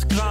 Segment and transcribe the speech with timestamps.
[0.00, 0.25] skrap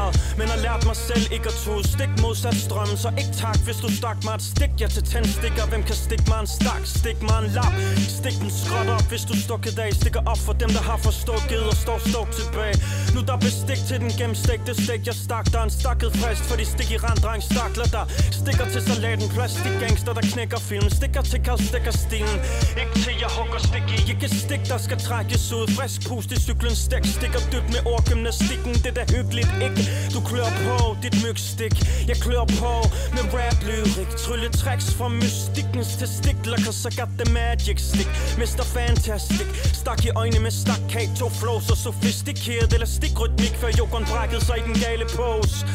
[1.10, 4.46] selv ikke at tro Stik modsat strøm, så ikke tak Hvis du stak mig et
[4.52, 7.74] stik, jeg til tændstikker Hvem kan stikke mig en stak, stik mig en lap.
[8.18, 9.90] Stik den skråt op, hvis du stukket af.
[10.02, 12.76] Stikker op for dem, der har forstukket Og står stuk tilbage.
[13.16, 15.02] Nu der bestik til den gennemstegte stik.
[15.10, 18.06] Jeg stak, der er en stakket frist For de stik i rand, dreng stakler der
[18.40, 20.88] Stikker til salaten, plastik gangster, der knækker film.
[21.00, 22.38] Stikker til Karl stikker stilen.
[22.82, 23.98] Ikke til jeg hugger stik i.
[24.12, 25.66] Ikke stik, der skal trækkes ud.
[25.78, 27.04] Frisk pust i cyklen stik.
[27.18, 28.74] Stikker dybt med ordgymnastikken.
[28.84, 29.82] Det er da hyggeligt, ikke?
[30.14, 31.76] Du klør på dit mygstik.
[32.08, 32.72] Jeg klør på
[33.16, 38.10] med rap lyrik Trylle tracks fra mystikkens testikler Cause I got the magic stick.
[38.38, 38.64] Mr.
[38.76, 39.48] Fantastic.
[39.74, 44.64] Stak i øjne med staccato flow Så sofistikeret eller stikrytmik Før jokeren brækkede sig i
[44.68, 45.66] den gale pose.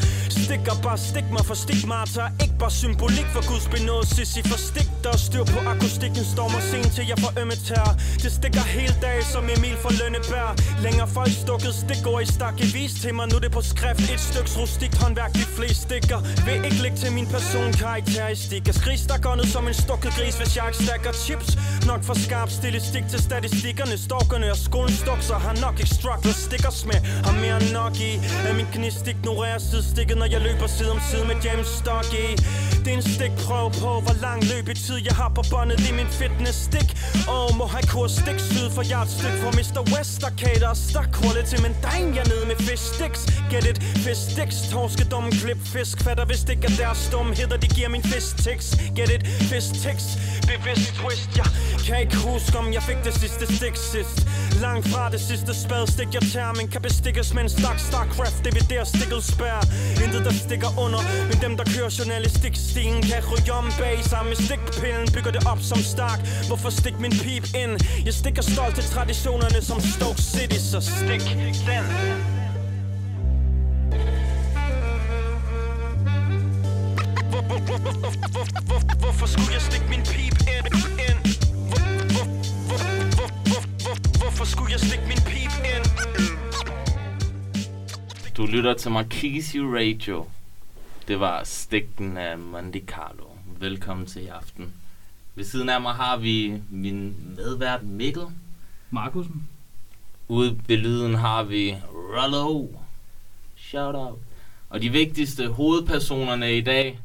[0.44, 4.04] Stikker bare stik mig for stigmata Ikke bare symbolik for Guds benåd.
[4.04, 6.24] Sissi for stik der styr på akustikken.
[6.32, 7.90] Stormer sen til jeg får ømme tær
[8.22, 10.50] Det stikker hele dag som Emil fra Lønnebær
[10.84, 13.26] Længere folk stukket stikord i stakke Vis til mig.
[13.32, 14.10] Nu det på skrift.
[14.14, 18.72] Et styks rustikt håndværk de fleste stikker Vil ikke ligge til min person karakteristikker.
[18.72, 21.48] Skris, der går ned som en stukket gris Hvis jeg ikke stakker chips.
[21.90, 23.94] Nok for skarp stilistik til statistikkerne.
[24.06, 25.38] Storkerne og skolen stukser.
[25.46, 26.98] Har nok ikke struggler stikker med.
[27.26, 28.12] Har mere end nok i
[28.48, 32.26] At min gnist ignorerer sidestikket Når jeg løber side om side med James Stocky
[32.82, 35.92] Det er en stikprøve på Hvor lang løb i tid jeg har på båndet i
[35.98, 36.88] min fitness stik
[37.34, 39.80] Og må have kurs stik syd for jeg er et stykke fra Mr.
[39.92, 43.22] West Arcade og stak quality Men dang jeg nede med fish sticks.
[43.52, 44.58] Get it, fish sticks
[45.00, 46.02] Torskedom, klip fisk.
[46.04, 48.70] Fatter vist ikke at deres dumheder De giver min fisk tics.
[48.96, 50.04] Get it, Fisk tics.
[50.50, 51.46] Bevidst twist Jeg
[51.86, 54.16] kan ikke huske om jeg fik det sidste stik sidst.
[54.60, 58.72] Langt fra det sidste spadstik jeg tager Men kan bestikkes med en stak Starcraft DVD
[58.84, 59.60] stikket spær.
[60.04, 61.00] Intet der stikker under.
[61.28, 65.06] Men dem der kører journalistik Stilen kan ryge om bag sig med stikpillen.
[65.14, 66.20] Bygger det op som stak.
[66.48, 67.74] Hvorfor stik min pip ind?
[68.06, 71.22] Jeg stikker stolt til traditionerne som Stoke City Så stik
[71.68, 72.39] den.
[79.00, 80.66] Hvorfor skulle jeg stikke min pip ind?
[81.06, 81.20] ind?
[81.68, 82.28] Hvor- hvor-
[82.68, 82.82] hvor-
[83.16, 85.86] hvor- hvor- hvor- Hvorfor skulle jeg stikke min pip ind?
[88.36, 90.26] Du lytter til Marquise Radio.
[91.08, 93.24] Det var Stikten af Monte Carlo.
[93.58, 94.72] Velkommen til i aften.
[95.34, 98.22] Ved siden af mig har vi min medvært Mikkel.
[98.90, 99.48] Markusen.
[100.28, 102.66] Ude ved lyden har vi Rollo.
[103.56, 104.18] Shout out.
[104.68, 106.98] Og de vigtigste hovedpersonerne i dag.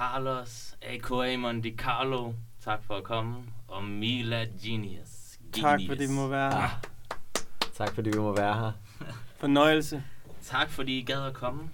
[0.00, 1.36] Carlos, a.k.a.
[1.36, 2.32] Monte Carlo.
[2.60, 3.44] Tak for at komme.
[3.68, 5.38] Og Mila Genius.
[5.52, 5.88] Tak Genius.
[5.90, 6.80] fordi I må være her.
[7.74, 8.72] Tak fordi vi må være her.
[9.40, 10.04] Fornøjelse.
[10.42, 11.70] Tak fordi I gad at komme.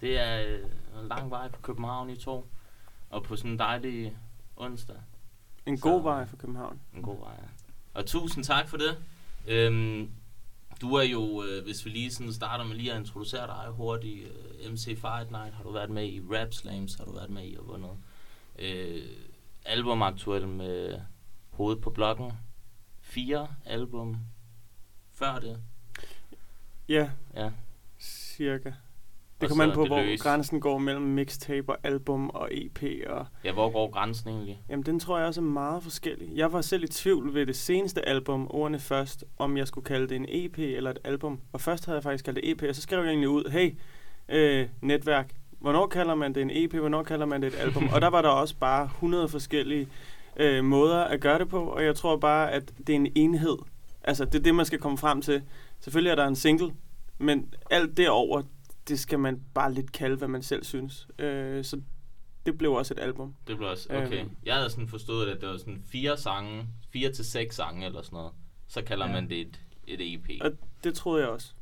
[0.00, 0.58] Det er øh,
[1.02, 2.46] en lang vej fra København i to.
[3.10, 4.16] Og på sådan en dejlig
[4.56, 4.96] onsdag.
[5.66, 6.80] En Så- god vej for København.
[6.96, 7.32] En god vej.
[7.42, 7.48] ja.
[7.94, 8.96] Og tusind tak for det.
[9.46, 10.10] Øhm,
[10.80, 14.24] du er jo, øh, hvis vi lige sådan starter med lige at introducere dig hurtigt,
[14.28, 17.42] øh, MC Fight Night har du været med i, Rap Slams har du været med
[17.48, 17.90] i og vundet.
[18.58, 19.02] Øh,
[19.64, 21.00] album aktuelt med
[21.50, 22.32] Hovedet på blokken.
[23.00, 24.16] Fire album
[25.12, 25.58] før det.
[26.88, 27.50] Ja, Ja.
[28.00, 28.72] cirka.
[29.40, 30.22] Det kommer an så på, hvor løs.
[30.22, 32.82] grænsen går mellem mixtape og album og EP.
[33.06, 34.62] Og, Ja, hvor går grænsen egentlig?
[34.68, 36.36] jamen, den tror jeg også er meget forskellig.
[36.36, 40.08] Jeg var selv i tvivl ved det seneste album, ordene først, om jeg skulle kalde
[40.08, 41.40] det en EP eller et album.
[41.52, 43.74] Og først havde jeg faktisk kaldt det EP, og så skrev jeg egentlig ud, hey,
[44.28, 47.88] øh, netværk, hvornår kalder man det en EP, hvornår kalder man det et album?
[47.94, 49.88] og der var der også bare 100 forskellige
[50.36, 53.56] øh, måder at gøre det på, og jeg tror bare, at det er en enhed.
[54.04, 55.42] Altså, det er det, man skal komme frem til.
[55.80, 56.72] Selvfølgelig er der en single,
[57.18, 58.42] men alt derover
[58.88, 61.08] det skal man bare lidt kalde, hvad man selv synes.
[61.18, 61.80] Øh, så
[62.46, 63.34] det blev også et album.
[63.46, 64.20] Det blev også, okay.
[64.20, 64.30] Øhm.
[64.44, 68.02] Jeg havde sådan forstået, at det var sådan fire sange, fire til seks sange eller
[68.02, 68.32] sådan noget.
[68.68, 69.12] Så kalder Ja.
[69.12, 70.28] man det et, et EP.
[70.40, 70.50] Og
[70.84, 71.52] det troede jeg også.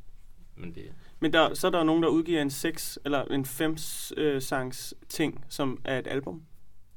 [0.55, 0.83] Men det,
[1.19, 3.77] Men der, så er der jo nogen, der udgiver en seks eller en fem
[4.17, 6.41] øh, sangs ting, som er et album.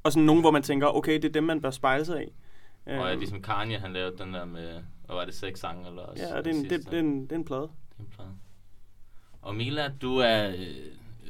[0.03, 2.27] Og sådan nogen, hvor man tænker, okay, det er dem, man bør spejle sig i.
[2.85, 4.69] og ja, Øhm, ligesom Kanye, han lavede den der med,
[5.05, 6.23] hvad var det, seks sange eller også?
[6.23, 7.61] ja, og det er, en, det, det, er en, det er en plade.
[7.61, 8.29] det er en plade.
[9.41, 10.75] Og Mila, du er øh,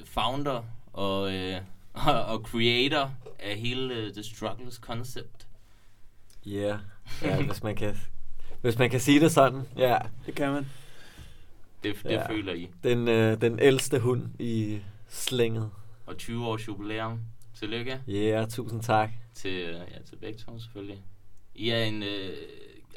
[0.05, 1.57] founder og, øh,
[1.93, 5.47] og, og creator af hele øh, The Struggles concept.
[6.47, 6.79] Yeah.
[7.21, 7.95] Ja, hvis man kan,
[8.61, 9.61] hvis man kan sige det sådan.
[9.77, 9.97] Ja.
[10.25, 10.67] Det kan man.
[11.83, 12.29] Det, det Ja.
[12.31, 12.69] føler I.
[12.83, 15.69] Den, øh, den ældste hund i slænget.
[16.05, 17.19] Og 20 års jubilæum.
[17.59, 19.09] Tillykke Yeah, tusind tak.
[19.33, 21.01] til, ja, til begge to selvfølgelig.
[21.55, 22.37] I er en, øh,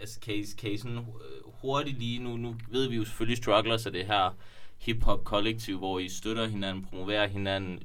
[0.00, 1.04] altså kan I, kan I sådan øh,
[1.44, 4.36] hurtigt lige nu, nu ved vi jo selvfølgelig Strugglers er det her
[4.78, 7.82] hip-hop kollektiv, hvor I støtter hinanden, promoverer hinanden,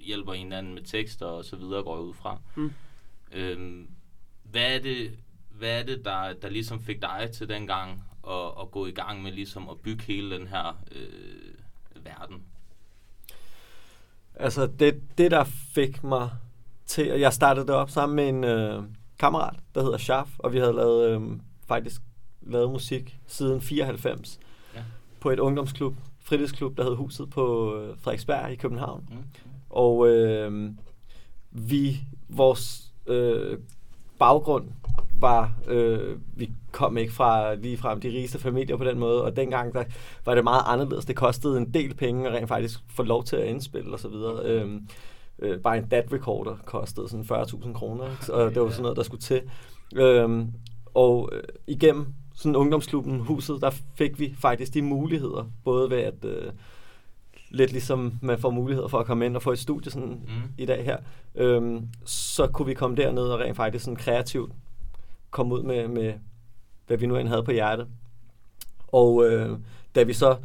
[0.00, 2.38] hjælper hinanden med tekster og så videre, går jeg ud fra.
[2.56, 2.72] Mm.
[3.32, 3.88] Øhm,
[4.42, 5.10] hvad er det,
[5.50, 9.22] hvad er det der, der ligesom fik dig til dengang at, at gå i gang
[9.22, 12.42] med ligesom at bygge hele den her øh, verden?
[14.34, 15.44] Altså, det, det der
[15.74, 16.30] fik mig
[16.86, 18.82] til, at jeg startede det op sammen med en øh,
[19.18, 22.00] kammerat, der hedder Schaff, og vi havde lavet, øh, faktisk
[22.42, 24.40] lavet musik siden 94
[24.74, 24.82] Ja.
[25.20, 29.08] på et ungdomsklub, fritidsklub, der hed Huset på øh, Frederiksberg i København.
[29.10, 29.16] Mm.
[29.70, 30.70] Og øh,
[31.50, 33.58] vi, vores øh,
[34.20, 34.64] baggrund
[35.14, 39.36] var, øh, vi kom ikke fra lige frem de rigeste familier på den måde, og
[39.36, 39.84] dengang der
[40.24, 41.04] var det meget anderledes.
[41.04, 44.08] Det kostede en del penge at rent faktisk få lov til at indspille og så
[44.08, 44.44] videre.
[44.44, 44.88] Øhm,
[45.38, 49.02] øh, bare en DAT recorder kostede sådan 40.000 kroner, og det var sådan noget, der
[49.02, 49.42] skulle til.
[49.96, 50.44] Øh,
[50.94, 56.24] og øh, igennem sådan ungdomsklubben Huset, der fik vi faktisk de muligheder, både ved at
[56.24, 56.52] øh,
[57.50, 60.50] lidt ligesom man får muligheder for at komme ind og få et studie sådan Mm.
[60.58, 60.96] i dag her,
[61.34, 64.52] øhm, så kunne vi komme derned og rent faktisk sådan kreativt
[65.30, 66.12] komme ud med, med
[66.86, 67.86] hvad vi nu end havde på hjertet.
[68.88, 69.58] Og øh,
[69.94, 70.36] da vi så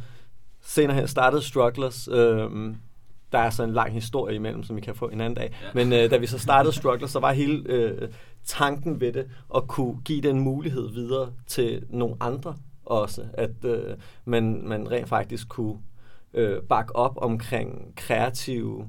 [0.62, 2.74] senere hen startede Strugglers, øh,
[3.32, 5.68] der er så en lang historie imellem, som vi kan få en anden dag, Ja.
[5.74, 8.08] men øh, da vi så startede Strugglers, så var hele øh,
[8.44, 13.96] tanken ved det at kunne give den mulighed videre til nogle andre også, at øh,
[14.24, 15.76] man, man rent faktisk kunne
[16.36, 18.88] øh, bakke op omkring kreative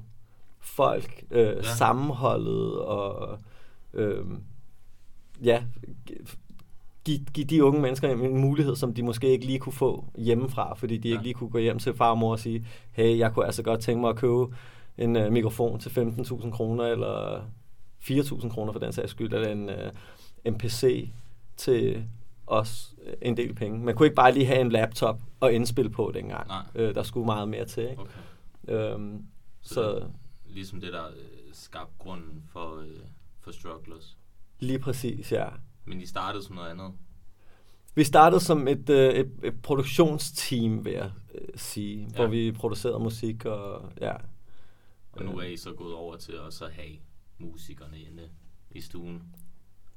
[0.59, 1.61] folk, øh, ja.
[1.61, 3.39] sammenholdet og
[3.93, 4.25] øh,
[5.43, 5.63] ja,
[7.07, 10.73] give, give de unge mennesker en mulighed, som de måske ikke lige kunne få hjemmefra,
[10.73, 11.13] fordi de ja.
[11.13, 13.63] Ikke lige kunne gå hjem til far og mor og sige, hey, jeg kunne altså
[13.63, 14.55] godt tænke mig at købe
[14.97, 17.41] en øh, mikrofon til 15.000 kroner, eller
[18.01, 19.91] 4.000 kroner for den sags skyld, eller en, øh,
[20.45, 21.09] en PC
[21.57, 22.03] til
[22.47, 22.87] også
[23.21, 23.79] en del penge.
[23.79, 26.47] Man kunne ikke bare lige have en laptop og indspille på dengang.
[26.47, 26.63] Nej.
[26.75, 27.89] Øh, der skulle meget mere til.
[27.89, 28.01] Ikke?
[28.01, 28.11] Okay.
[28.67, 29.25] Øhm,
[29.61, 30.11] Så, så det
[30.45, 32.87] ligesom det, der øh, skabte grunden for, øh,
[33.39, 34.17] for Strugglers.
[34.59, 35.47] lige præcis, ja.
[35.85, 36.91] Men I startede som noget andet.
[37.95, 42.15] Vi startede som et, øh, et, et produktionsteam, vil jeg øh, sige, ja.
[42.15, 44.13] hvor vi producerede musik og ja.
[45.11, 46.95] Og nu er I så gået over til at så have
[47.37, 48.23] musikerne inde
[48.71, 49.23] i stuen.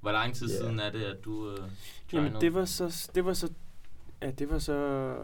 [0.01, 0.57] Hvor lang tid Ja.
[0.57, 1.59] siden er det, at du øh,
[2.13, 3.53] Jamen, det var så, det var så,
[4.23, 5.17] ja, det var så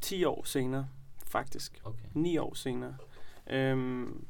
[0.00, 0.86] 10 år senere,
[1.26, 1.80] faktisk.
[1.84, 1.98] Okay.
[2.14, 2.96] 9 år senere.
[3.50, 4.24] Øhm,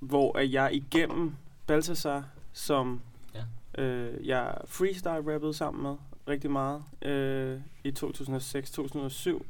[0.00, 1.34] hvor at jeg igennem
[1.66, 3.00] Balthasar, som
[3.34, 3.82] Ja.
[3.82, 5.96] øh, jeg freestyle-rappede sammen med
[6.28, 9.42] rigtig meget øh, i 2006-2007,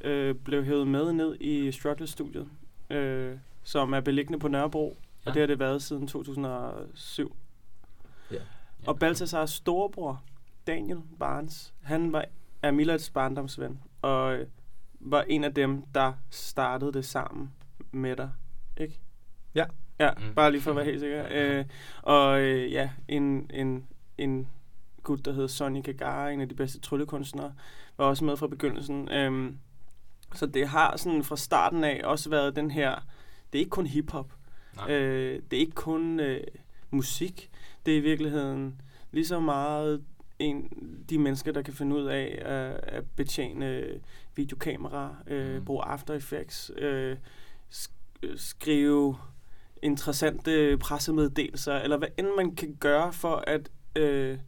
[0.00, 2.48] øh, blev hævet med ned i Struggle-studiet,
[2.90, 4.96] øh, som er beliggende på Nørrebro.
[5.24, 5.30] Ja.
[5.30, 7.36] og det har det været siden 2007.
[8.30, 8.36] Ja.
[8.86, 10.22] Og Balthasars storebror,
[10.66, 12.24] Daniel Barnes, han var
[12.62, 14.46] er Milads barndomsven, og øh,
[15.00, 17.52] var en af dem, der startede det sammen
[17.92, 18.30] med dig,
[18.76, 19.00] ikke?
[19.54, 19.64] Ja.
[19.98, 20.34] Ja, Mm.
[20.34, 21.26] bare lige for at være helt sikker.
[21.32, 21.64] Øh,
[22.02, 23.86] og øh, ja, en, en,
[24.18, 24.48] en
[25.02, 27.54] gut, der hedder Sonny Kagara, en af de bedste tryllekunstnere,
[27.96, 29.08] var også med fra begyndelsen.
[29.10, 29.58] Øhm,
[30.34, 32.94] så det har sådan fra starten af også været den her,
[33.52, 34.32] det er ikke kun hiphop,
[34.88, 36.40] øh, det er ikke kun øh,
[36.90, 37.50] musik,
[37.86, 38.80] det er i virkeligheden
[39.12, 40.04] lige så meget
[40.38, 40.68] en,
[41.10, 43.84] de mennesker, der kan finde ud af at, at betjene
[44.36, 45.64] videokamera, øh, Mm.
[45.64, 47.16] bruge After Effects, øh,
[47.74, 47.92] sk-
[48.22, 49.16] øh, skrive
[49.82, 54.38] interessante pressemeddelelser, eller hvad end man kan gøre for at øh,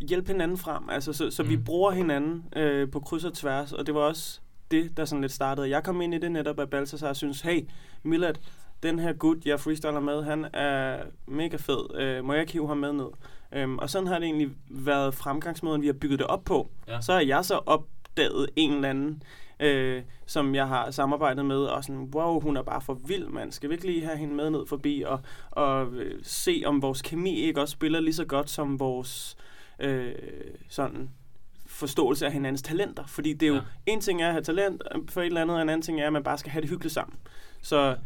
[0.00, 0.90] hjælpe hinanden frem.
[0.90, 1.48] Altså, så, så mm.
[1.48, 1.64] vi Mm.
[1.64, 4.40] bruger hinanden øh, på kryds og tværs, og det var også
[4.70, 5.70] det, der sådan lidt startede.
[5.70, 7.60] Jeg kom ind i det netop, at Balthasar synes, hey,
[8.02, 8.34] Milad,
[8.82, 11.96] den her gut, jeg freestyler med, han er mega fed.
[12.00, 13.06] Øh, må jeg ikke hive ham med ned?
[13.52, 16.70] Øhm, og sådan har det egentlig været fremgangsmåden, vi har bygget det op på.
[16.88, 17.00] Ja.
[17.00, 19.22] Så har jeg så opdaget en eller anden,
[19.60, 23.52] øh, som jeg har samarbejdet med, og sådan, wow, hun er bare for vild, mand.
[23.52, 27.02] Skal vi ikke lige have hende med ned forbi, og, og øh, se, om vores
[27.02, 29.36] kemi ikke også spiller lige så godt som vores
[29.78, 30.14] øh,
[30.68, 31.10] sådan
[31.66, 33.04] forståelse af hinandens talenter.
[33.06, 33.60] Fordi det er jo, Ja.
[33.86, 36.06] en ting er at have talent for et eller andet, og en anden ting er,
[36.06, 37.18] at man bare skal have det hyggeligt sammen.
[37.62, 37.96] Så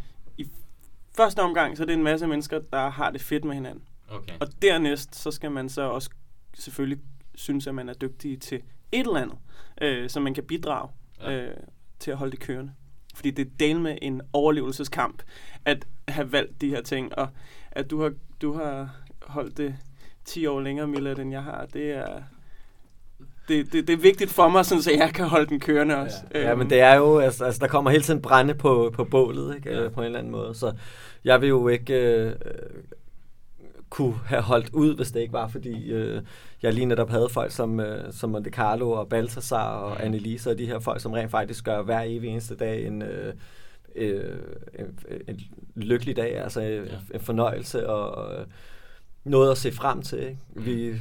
[1.16, 3.82] første omgang, så er det en masse mennesker, der har det fedt med hinanden.
[4.08, 4.32] Okay.
[4.40, 6.10] Og dernæst, så skal man så også
[6.54, 6.98] selvfølgelig
[7.34, 8.62] synes, at man er dygtig til
[8.92, 9.38] et eller andet,
[9.82, 10.88] øh, så man kan bidrage
[11.22, 11.32] Ja.
[11.32, 11.56] øh,
[11.98, 12.72] til at holde det kørende.
[13.14, 15.22] Fordi det er del med en overlevelseskamp,
[15.64, 17.28] at have valgt de her ting, og
[17.70, 18.12] at du har,
[18.42, 19.76] du har holdt det
[20.24, 22.22] 10 år længere, Mila, end jeg har, det er,
[23.50, 26.16] det, det, det er vigtigt for mig, sådan, så jeg kan holde den kørende også.
[26.34, 28.90] Øhm, Ja, ja men det er jo, altså, altså der kommer hele tiden brænde på,
[28.94, 29.70] på bålet, ikke?
[29.70, 29.82] Ja.
[29.82, 29.88] Ja.
[29.88, 30.54] på en eller anden måde.
[30.54, 30.72] Så
[31.24, 32.34] jeg vil jo ikke øh, øh,
[33.90, 36.22] kunne have holdt ud, hvis det ikke var, fordi øh,
[36.62, 40.04] jeg lige netop havde folk som, øh, som Monte Carlo og Balthasar og.
[40.04, 43.34] Annelise og de her folk, som rent faktisk gør hver evig eneste dag en, øh,
[43.94, 44.38] øh,
[44.78, 45.40] en, en
[45.76, 46.76] lykkelig dag, altså ja.
[46.76, 46.82] Ja.
[47.14, 48.46] en fornøjelse og, og
[49.24, 50.18] noget at se frem til.
[50.18, 50.38] Ikke?
[50.54, 50.94] Vi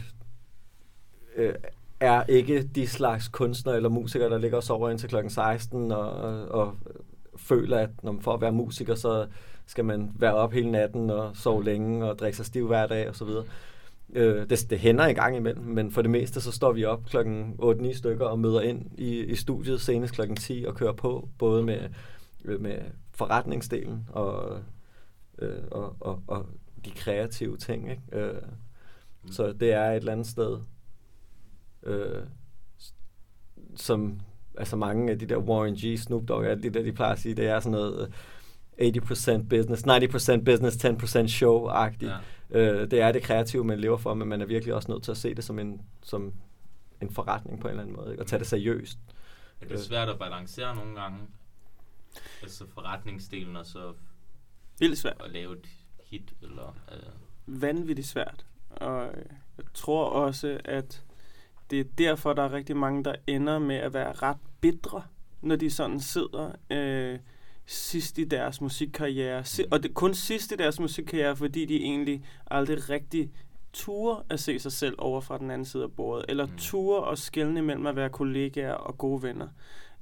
[1.35, 1.53] øh,
[1.99, 6.11] er ikke de slags kunstnere eller musikere, der ligger og sover indtil klokken 16 og,
[6.47, 6.75] og
[7.37, 9.27] føler, at når man for at være musiker, så
[9.65, 13.09] skal man være op hele natten og sove længe og drikke sig stiv hver dag
[13.09, 13.27] osv.
[14.13, 17.05] Øh, det, det hænder en gang imellem, men for det meste så står vi op
[17.05, 21.29] klokken 8-9 stykker og møder ind i, i studiet senest klokken 10 og kører på,
[21.37, 21.89] både med,
[22.45, 22.77] øh, med
[23.11, 24.59] forretningsdelen og,
[25.39, 26.45] øh, og, og, og
[26.85, 27.89] de kreative ting.
[27.89, 28.01] Ikke?
[28.11, 28.41] Øh,
[29.31, 30.57] så det er et eller andet sted,
[31.83, 32.23] øh,
[33.75, 34.19] som
[34.57, 37.19] altså mange af de der Warren G, Snoop Dogg, alle de der, de plejer at
[37.19, 38.13] sige, det er sådan noget øh,
[38.81, 42.09] 80% business, 90% business, 10% show-agtigt.
[42.09, 42.17] Ja.
[42.51, 45.11] Øh, det er det kreative, man lever for, men man er virkelig også nødt til
[45.11, 46.33] at se det som en, som
[47.01, 48.23] en forretning på en eller anden måde, ikke?
[48.23, 48.99] og tage det seriøst.
[49.61, 51.19] Er det svært at balancere nogle gange?
[52.41, 53.93] Altså forretningsdelen og så
[54.79, 55.21] Vildt svært.
[55.25, 55.67] at lave et
[56.03, 56.77] hit, eller...
[56.91, 58.45] Øh, vanvittigt svært.
[58.69, 59.03] Og
[59.57, 61.03] jeg tror også, at
[61.69, 65.01] det er derfor, der er rigtig mange, der ender med at være ret bitre,
[65.41, 67.19] når de sådan sidder øh,
[67.65, 69.43] sidst i deres musikkarriere.
[69.45, 73.31] Si- og det kun sidst i deres musikkarriere, fordi de egentlig aldrig rigtig
[73.73, 76.51] ture at se sig selv over fra den anden side af bordet, eller Mm.
[76.57, 79.47] ture at skelne mellem at være kollegaer og gode venner.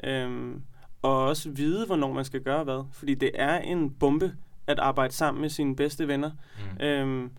[0.04, 0.62] Øhm,
[1.02, 2.84] og også vide, hvornår man skal gøre hvad.
[2.92, 4.36] Fordi det er en bombe
[4.68, 6.32] at arbejde sammen med sine bedste venner.
[6.80, 6.86] mm.
[6.86, 7.32] Øhm,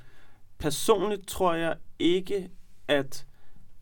[0.59, 2.49] personligt tror jeg ikke,
[2.89, 3.27] at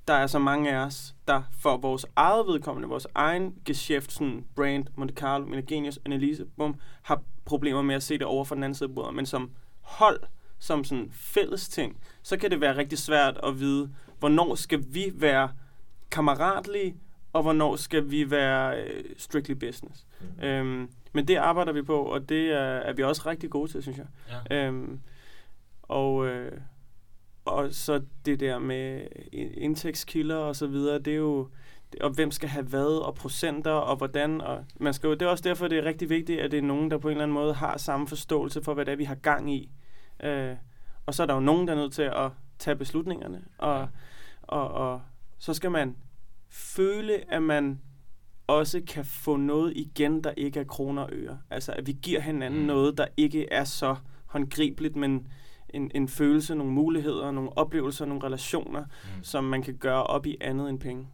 [0.08, 4.44] der er så mange af os, der for vores eget vedkommende, vores egen geschæft, sådan
[4.54, 8.64] brand, Monte Carlo, Minagenius, Annelise, bum, har problemer med at se det over for den
[8.64, 9.14] anden side af bordet.
[9.14, 10.20] Men som hold,
[10.58, 15.12] som sådan fælles ting, så kan det være rigtig svært at vide, hvornår skal vi
[15.14, 15.50] være
[16.10, 16.96] kammeratlige,
[17.32, 20.06] og hvornår skal vi være øh, strictly business.
[20.20, 20.44] Mm.
[20.44, 23.82] Øhm, men det arbejder vi på, og det er, er vi også rigtig gode til,
[23.82, 24.06] synes jeg.
[24.50, 24.66] Ja.
[24.66, 25.00] Øhm,
[25.82, 26.52] og, øh,
[27.46, 29.00] og så det der med
[29.32, 31.48] in- indtægtskilder og så videre, det er jo,
[32.00, 35.26] og hvem skal have hvad, og procenter, og hvordan, og man skal jo, det er
[35.26, 37.34] også derfor, det er rigtig vigtigt, at det er nogen, der på en eller anden
[37.34, 39.70] måde har samme forståelse for, hvad det er, vi har gang i.
[40.22, 40.54] Øh,
[41.06, 43.86] og så er der jo nogen, der er nødt til at tage beslutningerne, og, Ja.
[44.42, 45.00] og, og
[45.38, 45.96] så skal man
[46.50, 47.80] føle, at man
[48.46, 51.38] også kan få noget igen, der ikke er kroner og øre.
[51.50, 52.66] Altså, at vi giver hinanden mm.
[52.66, 55.26] noget, der ikke er så håndgribeligt, men
[55.74, 59.22] en, en følelse, nogle muligheder, nogle oplevelser, nogle relationer, Mm.
[59.22, 61.06] som man kan gøre op i andet end penge.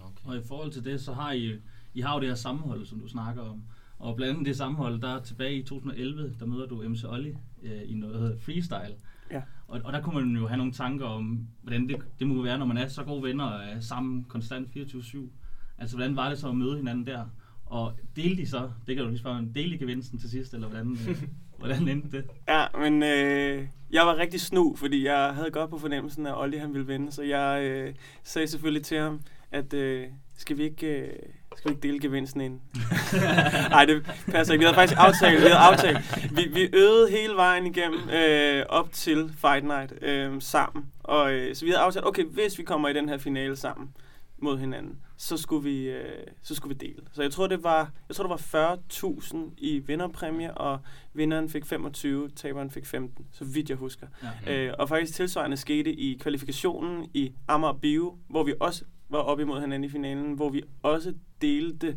[0.00, 0.12] Okay.
[0.24, 1.52] Og i forhold til det, så har I,
[1.94, 3.62] I har jo det her sammenhold, som du snakker om.
[3.98, 7.82] Og blandt andet det sammenhold, der tilbage i 2011, der møder du MC Olli øh,
[7.84, 8.94] i noget der hedder freestyle.
[9.30, 9.42] Ja.
[9.68, 12.58] Og, og der kunne man jo have nogle tanker om, hvordan det, det må være,
[12.58, 15.18] når man er så gode venner og er sammen konstant 24-7.
[15.78, 17.24] Altså, hvordan var det så at møde hinanden der?
[17.66, 20.54] Og delte de så, det kan du lige spørge, om, delte I gevinsten til sidst,
[20.54, 21.22] eller hvordan, øh,
[21.58, 22.24] hvordan endte det?
[22.48, 26.56] Ja, men øh, jeg var rigtig snu, fordi jeg havde godt på fornemmelsen, at Olli
[26.56, 27.94] han ville vinde, så jeg øh,
[28.24, 29.20] sagde selvfølgelig til ham,
[29.52, 30.06] at øh,
[30.38, 30.86] skal vi ikke...
[30.86, 31.12] Øh,
[31.56, 32.60] skal vi ikke dele gevinsten ind?
[33.70, 34.60] Nej, det passer ikke.
[34.60, 35.98] Vi havde faktisk aftalt, vi havde aftalt.
[36.36, 40.86] Vi, vi øvede hele vejen igennem øh, op til Fight Night øh, sammen.
[41.02, 43.88] Og, øh, så vi havde aftalt, okay, hvis vi kommer i den her finale sammen
[44.38, 47.02] mod hinanden, så skulle vi, øh, så skulle vi dele.
[47.12, 50.78] Så jeg tror, det var, jeg tror, det var 40.000 i vinderpræmie, og
[51.14, 54.06] vinderen fik 25, taberen fik 15, så vidt jeg husker.
[54.46, 54.66] Ja.
[54.66, 59.40] Øh, og faktisk tilsvarende skete i kvalifikationen i Amager Bio, hvor vi også var op
[59.40, 61.96] imod hinanden i finalen, hvor vi også delte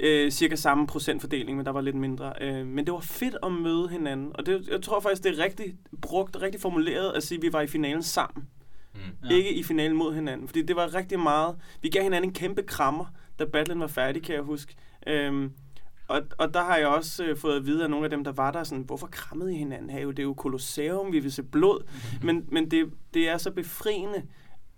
[0.00, 2.32] øh, cirka samme procentfordeling, men der var lidt mindre.
[2.40, 5.44] Øh, men det var fedt at møde hinanden, og det, jeg tror faktisk, det er
[5.44, 8.48] rigtig brugt, rigtig formuleret at sige, at vi var i finalen sammen.
[9.22, 9.30] Mm.
[9.30, 11.56] Ikke i finalen mod hinanden, fordi det var rigtig meget...
[11.82, 13.04] Vi gav hinanden en kæmpe krammer,
[13.38, 14.74] da battlen var færdig, kan jeg huske.
[15.06, 15.52] Øhm,
[16.08, 18.32] og, og der har jeg også øh, fået at vide af nogle af dem, der
[18.32, 20.06] var der, sådan, hvorfor krammede I hinanden her?
[20.06, 21.82] Det er jo kolosseum, vi vil se blod.
[22.22, 24.22] Men, men det, det er så befriende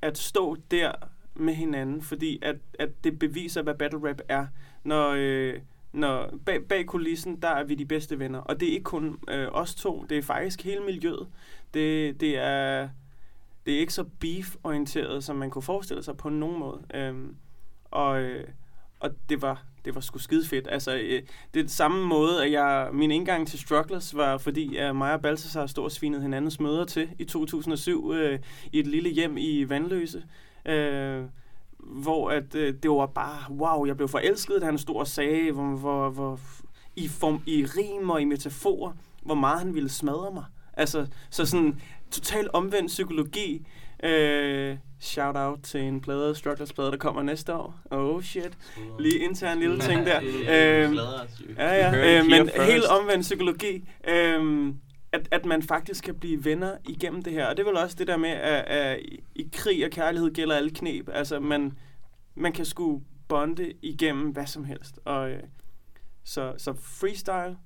[0.03, 0.93] at stå der
[1.35, 4.47] med hinanden, fordi at, at det beviser, hvad battle rap er.
[4.85, 5.55] Når, øh,
[5.93, 8.39] når bag, bag kulissen, der er vi de bedste venner.
[8.39, 11.29] Og det er ikke kun øh, os to, det er faktisk hele miljøet.
[11.75, 12.89] Det, det er
[13.71, 16.81] det er ikke så beef-orienteret, som man kunne forestille sig på nogen måde.
[16.95, 17.37] Øhm,
[17.85, 18.45] og, øh,
[19.01, 20.69] og det var det var sgu skide fedt.
[20.71, 21.23] Altså, øh,
[21.55, 25.23] det er samme måde, at jeg, min indgang til Strugglers var, fordi at mig og
[25.23, 28.39] Balthasar stod og svinede hinandens møder til i 2007 øh,
[28.73, 30.25] i et lille hjem i Vandløse.
[30.67, 31.25] Øh,
[31.79, 35.53] hvor at, øh, det var bare, wow, jeg blev forelsket, da han stod og sagde,
[35.53, 36.41] hvor, hvor, hvor,
[36.97, 40.45] i, form, i rim og i metaforer, hvor meget han ville smadre mig.
[40.73, 41.81] Altså, så sådan
[42.11, 43.67] total omvendt psykologi.
[44.05, 47.75] Øh, shout out til en plade, Strugglers plade, der kommer næste år.
[47.91, 48.59] Oh shit.
[48.99, 50.21] Lige intern lille ting der.
[50.23, 50.95] Øhm,
[51.57, 52.19] Ja, ja.
[52.19, 53.89] it Øh, men helt omvendt psykologi.
[54.09, 54.77] Øhm,
[55.13, 57.47] at, at man faktisk kan blive venner igennem det her.
[57.47, 60.31] Og det er vel også det der med, at, at i- i krig og kærlighed
[60.35, 61.09] gælder alle knep.
[61.13, 61.73] Altså, man,
[62.35, 65.01] man kan sgu bonde igennem hvad som helst.
[65.05, 65.43] Og, øh,
[66.25, 67.57] så, så freestyle,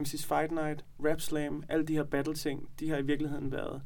[0.00, 3.82] MC's Fight Night, Rap Slam, alle de her battle ting, de har i virkeligheden været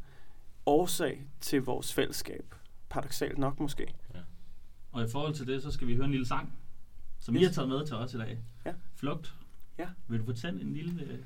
[0.66, 2.54] årsag til vores fællesskab.
[2.88, 3.95] Paradoxalt nok måske.
[4.92, 6.52] Og i forhold til det, så skal vi høre en lille sang,
[7.21, 7.40] som yes.
[7.42, 8.38] I har taget med til os i dag.
[8.66, 8.73] Ja.
[8.97, 9.35] Flugt.
[9.78, 9.87] Ja.
[10.09, 11.02] Vil du fortælle en lille...
[11.02, 11.19] øh,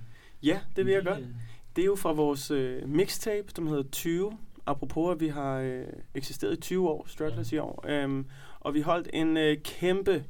[0.43, 1.19] Ja, det vil jeg en godt.
[1.19, 1.37] lille-
[1.77, 4.39] Det er jo fra vores øh, mixtape, som hedder 20.
[4.67, 7.85] Apropos, at vi har øh, eksisteret i 20 år, Strugglers i år.
[7.89, 8.27] Øhm,
[8.61, 10.25] og vi holdt en øh, kæmpe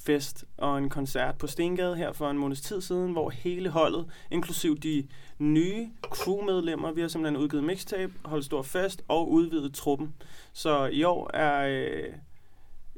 [0.00, 4.06] fest og en koncert på Stengade her for en måneds tid siden, hvor hele holdet,
[4.30, 10.14] inklusiv de nye crewmedlemmer, vi har simpelthen udgivet mixtape, holdt stor fest og udvidet truppen.
[10.52, 12.14] Så i år er øh,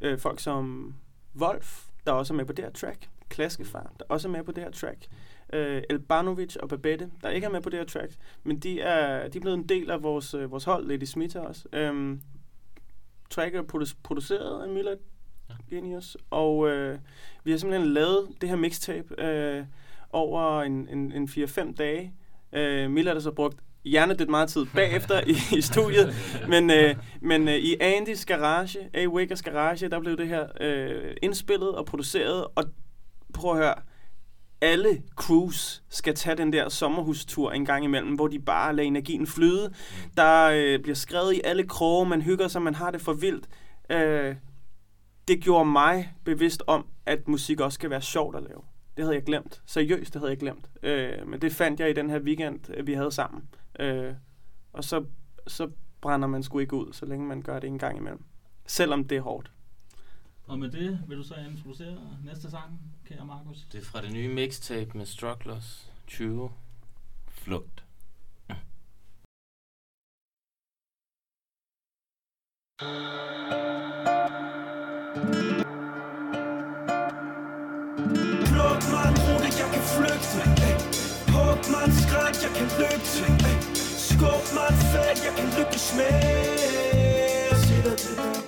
[0.02, 0.94] øh, folk som
[1.36, 4.52] Wolf, der også er med på det her track, Klaskefar, der også er med på
[4.52, 5.08] det her track,
[5.52, 8.12] øh, Elbanovic og Babette, der ikke er med på det her track,
[8.44, 11.36] men de er, de er blevet en del af vores, øh, vores hold, Lady Smith
[11.36, 11.64] også.
[11.72, 12.20] Øhm,
[13.30, 14.96] track er produ- produceret af Milad
[15.50, 15.76] Ja.
[15.76, 16.98] Genius, og øh,
[17.44, 19.64] vi har simpelthen lavet det her mixtape øh,
[20.10, 22.12] over en, en, en 4-5 dage.
[22.52, 26.14] Øh, Milad har så brugt hjernedødt meget tid bagefter i, i studiet,
[26.52, 29.06] men, øh, men øh, i Andys garage, A.
[29.06, 32.64] Wiggers garage, der blev det her øh, indspillet og produceret, og
[33.34, 33.74] prøv at høre,
[34.60, 39.26] alle crews skal tage den der sommerhustur en gang imellem, hvor de bare lader energien
[39.26, 39.72] flyde.
[40.16, 43.48] Der øh, bliver skrevet i alle kroge, man hygger sig, man har det for vildt.
[43.90, 44.34] Øh,
[45.30, 48.62] det gjorde mig bevidst om, at musik også skal være sjovt at lave.
[48.96, 49.62] Det havde jeg glemt.
[49.66, 50.70] Seriøst, det havde jeg glemt.
[50.82, 53.48] Øh, men det fandt jeg i den her weekend, øh, vi havde sammen.
[53.78, 54.14] Øh,
[54.72, 55.04] og så,
[55.46, 55.70] så
[56.00, 58.24] brænder man sgu ikke ud, så længe man gør det en gang imellem.
[58.66, 59.52] Selvom det er hårdt.
[60.46, 63.66] Og med det vil du så introducere næste sang, kære Markus.
[63.72, 66.50] Det er fra det nye mixtape med Strugglers 20.
[67.28, 67.84] Flugt.
[78.48, 80.40] Pluk mig en rute, jeg kan flygte.
[81.32, 83.06] Hug mig en skrænt, jeg kan løbe.
[84.08, 86.12] Skub mig et fald, jeg kan lykkes med.
[87.64, 88.42] Sig dig til det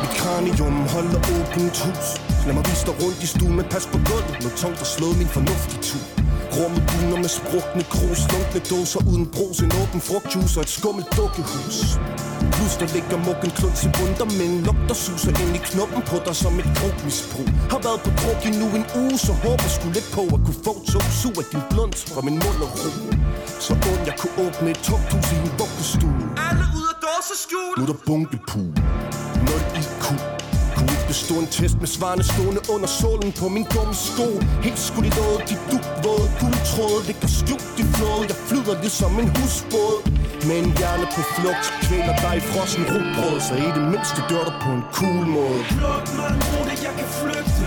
[0.00, 2.08] Mit kranium holder åbent hus.
[2.46, 4.36] Lad mig vise dig rundt i stuen, men pas på gulvet.
[4.42, 5.98] Noget tungt har slået min fornuft i tu.
[6.56, 9.58] Rummet buner med sprukne krus Lunkne dåser uden brus.
[9.64, 11.78] En åben frugtjuice og et skummelt dukkehus.
[12.58, 16.36] Plus der ligger mukken kluns i bunder Men lugter suser ind i knoppen på dig
[16.42, 17.48] som et krogmisbrug.
[17.72, 20.60] Har været på druk i nu en uge Så håber sgu lidt på at kunne
[20.66, 22.92] få to sug af din blunt fra min mund og ro.
[23.64, 26.20] Så ond jeg kunne åbne et tomt hus i en vuggestue.
[26.48, 28.72] Alle ud af dåseskjul nu er der bunkepool.
[29.50, 30.04] 0 IQ
[30.76, 34.28] Kunne ikke bestå en test med svarene stående under solen på min dumme sko.
[34.66, 39.28] Helt skudt i låget, de dugvåde guldtråde Ligger skjult i flåde, jeg flyder ligesom en
[39.36, 44.20] husbåd med en hjerne på flugt, kvæler dig i frossen rugbrød Så i det mindste
[44.30, 45.60] dør du på en cool måde.
[45.82, 47.66] Luk mig en rute, jeg kan flygte.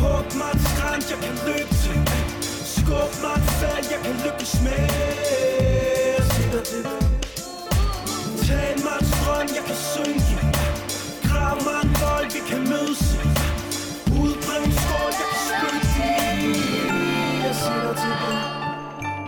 [0.00, 1.98] Hug mig en strand, jeg kan løbe til.
[2.74, 4.82] Skub mig en fald, jeg kan lykkes med.
[6.32, 6.86] Sig det
[8.46, 10.34] Tag mig en strøm, jeg kan synke.
[11.28, 13.02] Grav mig en vold, vi kan mødes.
[13.14, 16.20] I Udbring en skål, jeg kan spytte i.
[17.44, 18.59] Jeg siger til dig.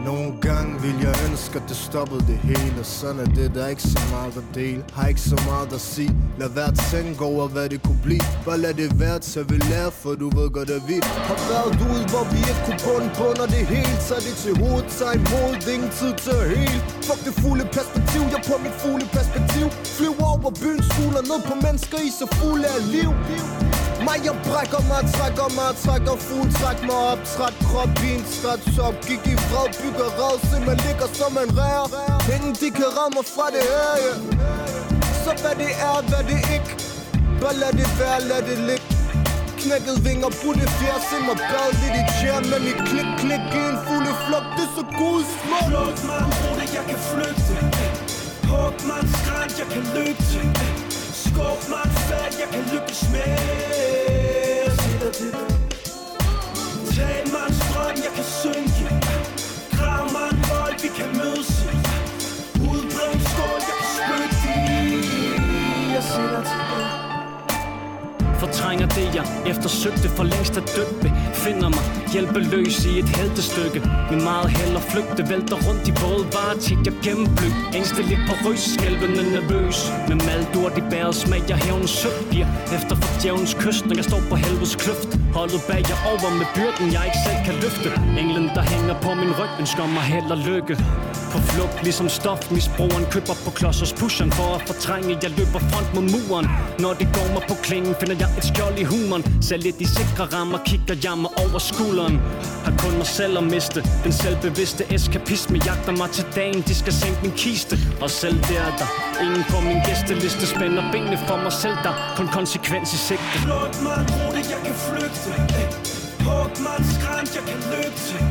[0.04, 2.84] Nogle gange vil jeg ønske, at det stoppede det hele.
[2.84, 4.84] Sådan er det, der er ikke så meget at dele.
[4.92, 6.12] Har ikke så meget at sige.
[6.40, 8.24] Lad hvert tænke over, hvad det kunne blive.
[8.46, 10.96] Bare lad det være så vi lærer, for du ved godt, at vi
[11.30, 14.86] Har været ude, hvor vi ikke kunne bund bunder det hele Tag det til hovedet,
[14.98, 16.80] tager imod, det er ingen tid til at hele.
[17.06, 19.66] Fuck det fulde perspektiv, jeg på mit fulde perspektiv.
[19.96, 23.71] Flyver over byens skulder, ned på mennesker i så fulde af liv, liv
[24.08, 28.24] mig, jeg brækker mig, trækker mig, trækker fugl, træk mig op, træk krop i en
[28.36, 31.84] træt top Gik i vrad, bygger rad, se man ligger som en rær
[32.34, 34.12] Ingen de kan ramme mig fra det her, ja.
[35.24, 36.70] Så hvad det er, hvad det ikke
[37.40, 38.88] Bare lad det være, lad det ligge
[39.60, 43.62] Knækket vinger, brudte fjer, se mig bad lidt i tjær Med mit klik, klik i
[43.72, 47.52] en fugle flok, det er så god smuk Pluk man, en rute, jeg kan flygte
[47.84, 47.92] ey.
[48.50, 50.81] Hug mig en skrænt, jeg kan løbe til
[51.42, 53.36] brugt mig et jeg kan lykkes med
[54.80, 55.34] Sig dig det
[56.94, 58.84] Tag mig en strøm, jeg kan synke
[59.76, 61.76] Grav mig en vold, vi kan mødes i.
[63.12, 65.02] En skål, jeg kan spytte i.
[65.94, 66.61] Jeg siger til det
[68.44, 71.08] fortrænger det jeg eftersøgte For længst at døbe
[71.44, 73.80] Finder mig hjælpeløs i et heltestykke.
[74.10, 78.62] Med meget held og flygte Vælter rundt i både varetik Jeg gennemblød Ængsteligt på røs
[78.74, 79.76] Skælvende nervøs.
[80.08, 84.06] Med maldurt i bæret Smag jeg hævn søgt Bliver efter for djævnens kyst Når jeg
[84.10, 85.10] står på helvedes kløft.
[85.38, 87.88] Holdet bag jer over med byrden Jeg ikke selv kan løfte.
[88.22, 90.74] Englen der hænger på min ryg Ønsker mig held og lykke.
[91.32, 94.32] På flugt ligesom stofmisbrugeren Køber på klods hos pusheren.
[94.38, 96.46] For at fortrænge Jeg løber front mod muren.
[96.84, 99.42] Når det går mig på klingen Finder jeg et skjold i humoren.
[99.42, 102.16] Selv lidt i sikre rammer Kigger jeg mig over skulderen.
[102.64, 103.80] Har kun mig selv at miste.
[104.04, 106.62] Den selvbevidste eskapisme Jagter mig til dagen.
[106.68, 107.78] De skal sænke min kiste.
[108.00, 108.88] Og selv der er der
[109.24, 110.46] Ingen på min gæsteliste.
[110.46, 113.36] Spænder benene for mig selv Der kun konsekvens i sigte.
[113.52, 115.28] Luk mig en rute, jeg kan flygte.
[116.26, 118.22] Hug mig en skrænt, jeg kan løbe til.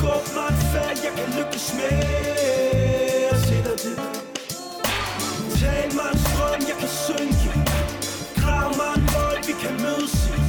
[0.00, 1.98] Skub mig en fald, jeg kan lykkes med
[3.30, 3.96] Jeg sætter det
[5.60, 7.59] Tal mig en strøm, jeg kan synke
[9.62, 10.40] kan mødes i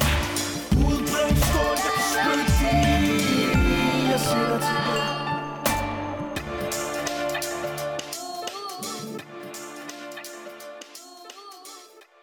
[0.86, 3.50] Udbred en skål, jeg kan spytte i
[4.12, 4.76] Jeg sætter det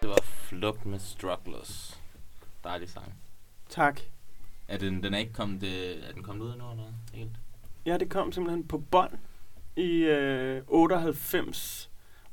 [0.01, 2.01] Det var Flugt med Strugglers.
[2.63, 3.13] Dejlig sang.
[3.69, 3.99] Tak.
[4.67, 6.83] Er den, den er ikke kommet, øh, er den kommet ud endnu, eller?
[7.13, 7.31] Helt?
[7.85, 9.13] Ja, det kom simpelthen på bånd
[9.75, 11.89] i øh, 98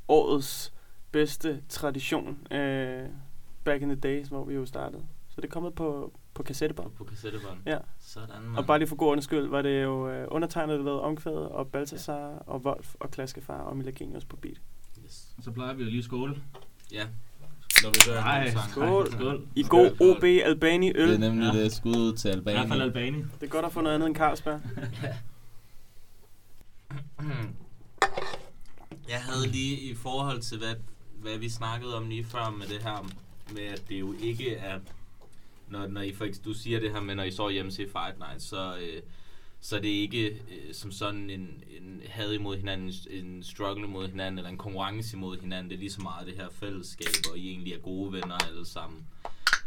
[0.09, 0.73] årets
[1.13, 2.53] bedste tradition.
[2.53, 3.09] Øh,
[3.67, 5.03] back in the days, hvor vi jo startede.
[5.29, 6.91] Så det er kommet på, på kassettebånd.
[6.91, 7.59] På, på kassettebånd.
[7.67, 7.79] Ja.
[8.01, 8.59] Sådan, man.
[8.59, 11.49] Og bare lige for god ordens skyld, var det jo øh, undertegnet, der lavede omkvædet,
[11.49, 14.61] og Balthasar, og Wolf, og Klaskefar, og Mila Genius på beat.
[15.05, 15.29] Yes.
[15.39, 16.43] Og så plejer vi jo lige at skåle.
[16.93, 17.07] Ja.
[17.83, 18.71] Når vi hører Nej, en sang.
[18.71, 19.13] Skål.
[19.13, 19.47] Skål.
[19.57, 21.09] I god OB Albani øl.
[21.09, 21.59] Det er nemlig Ja.
[21.63, 23.15] det skud ud til I hvert fald Albanien.
[23.15, 23.19] Albani.
[23.41, 24.61] Det er godt at få noget andet end Carlsberg.
[29.09, 30.75] Jeg havde lige i forhold til, hvad,
[31.21, 33.07] hvad vi snakkede om lige før med det her,
[33.53, 34.81] med at det jo ikke er,
[35.69, 37.89] når, når I for eksempel, du siger det her med, når I så hjemme til
[37.91, 39.03] Fight Night, så, øh,
[39.61, 44.09] så er det ikke øh, som sådan en, en had imod hinanden, en struggle mod
[44.09, 45.71] hinanden, eller en konkurrence imod hinanden.
[45.71, 48.67] Det er lige så meget det her fællesskab, og I egentlig er gode venner alle
[48.67, 49.07] sammen.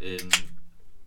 [0.02, 0.32] Øhm,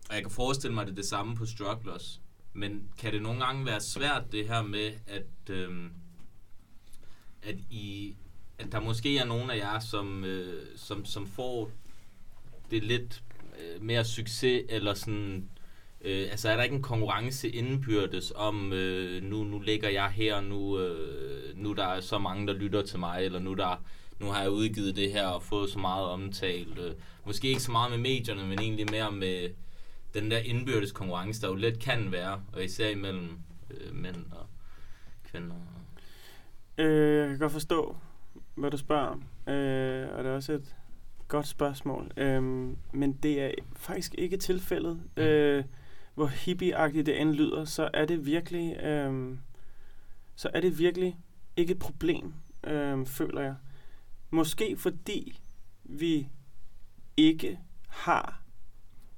[0.09, 2.21] og jeg kan forestille mig, at det er det samme på Strugglers.
[2.53, 5.93] Men kan det nogle gange være svært, det her med, at, øhm,
[7.43, 8.17] at, I,
[8.59, 11.71] at der måske er nogen af jer, som, øh, som, som får
[12.73, 13.23] det lidt
[13.59, 15.49] øh, mere succes, eller sådan...
[16.01, 20.41] Øh, altså er der ikke en konkurrence indbyrdes om, øh, nu, nu ligger jeg her,
[20.41, 23.83] nu, øh, nu der er så mange, der lytter til mig, eller nu, der,
[24.21, 26.79] nu har jeg udgivet det her og fået så meget omtalt.
[26.79, 26.95] Øh,
[27.27, 29.51] måske ikke så meget med medierne, men egentlig mere med
[30.15, 33.39] den der indbyrdes konkurrence, der jo let kan være, og især imellem
[33.71, 34.47] øh, mænd og
[35.25, 35.57] kvinder.
[36.79, 37.97] Øh, jeg kan godt forstå,
[38.55, 39.53] hvad du spørger om.
[39.55, 40.75] Øh, og det er også et
[41.33, 42.11] godt spørgsmål.
[42.17, 42.43] Øh,
[42.93, 45.01] men det er faktisk ikke tilfældet.
[45.17, 45.65] Øh,
[46.15, 49.37] hvor hippieagtigt det end lyder, så er det virkelig, øh,
[50.37, 51.19] så er det virkelig
[51.57, 53.55] ikke et problem, øh, føler jeg.
[54.31, 55.41] Måske fordi
[55.85, 56.29] vi
[57.17, 58.43] ikke har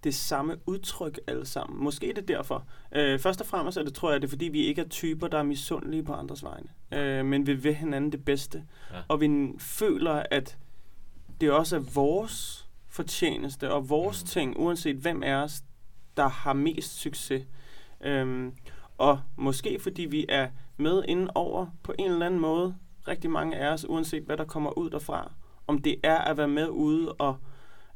[0.05, 1.85] det samme udtryk alle sammen.
[1.85, 2.66] Måske er det derfor.
[2.92, 5.29] Øh, først og fremmest er det, tror jeg, det er fordi, vi ikke er typer,
[5.29, 6.68] der er misundelige på andres vegne.
[6.92, 8.64] Øh, men vi vil hinanden det bedste.
[8.92, 9.00] Ja.
[9.09, 10.59] Og vi føler, at
[11.40, 14.27] det også er vores fortjeneste og vores Mm.
[14.27, 15.62] ting, uanset hvem af os,
[16.16, 17.47] der har mest succes.
[18.01, 18.53] Øhm,
[18.99, 22.77] og måske fordi vi er med inden over på en eller anden måde,
[23.09, 25.33] rigtig mange af os, uanset hvad der kommer ud derfra.
[25.66, 27.37] Om det er at være med ude og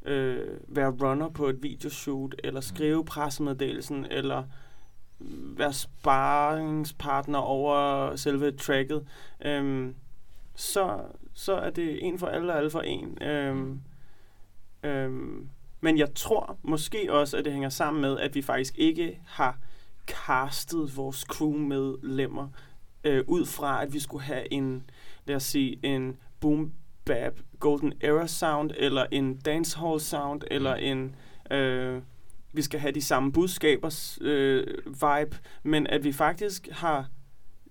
[0.05, 4.43] øh, være runner på et videoshoot, eller skrive pressemeddelelsen, eller
[5.57, 9.07] være sparringspartner over selve tracket,
[9.45, 9.95] øhm,
[10.55, 10.99] så,
[11.39, 13.23] så er det en for alle og alle for en.
[13.23, 13.81] Øhm,
[14.83, 15.49] øhm,
[15.81, 19.57] men jeg tror måske også, at det hænger sammen med, at vi faktisk ikke har
[20.07, 22.47] castet vores crewmedlemmer
[23.03, 24.89] øh, ud fra, at vi skulle have en,
[25.25, 26.73] lad os sige, en boom
[27.05, 31.15] bap golden era sound, eller en dancehall sound, eller en,
[31.51, 32.01] øh,
[32.53, 37.09] vi skal have de samme budskabers øh, vibe, men at vi faktisk har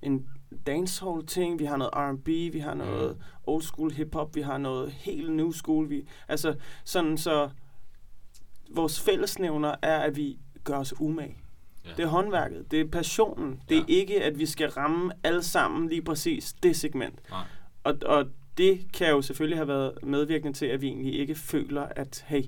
[0.03, 0.29] en
[0.67, 3.23] dancehall ting, vi har noget R&B, vi har noget Mm.
[3.47, 7.51] old school hip hop, vi har noget helt new school, vi, altså sådan så
[8.71, 11.37] vores fællesnævner er, at vi gør os umage.
[11.85, 11.91] Ja.
[11.97, 13.61] Det er håndværket, det er passionen.
[13.69, 13.95] Det er Ja.
[13.95, 17.21] ikke, at vi skal ramme alle sammen lige præcis det segment.
[17.31, 17.45] Nej.
[17.85, 18.27] Og, og
[18.59, 22.43] det kan jo selvfølgelig have været medvirkende til, at vi egentlig ikke føler, at hey,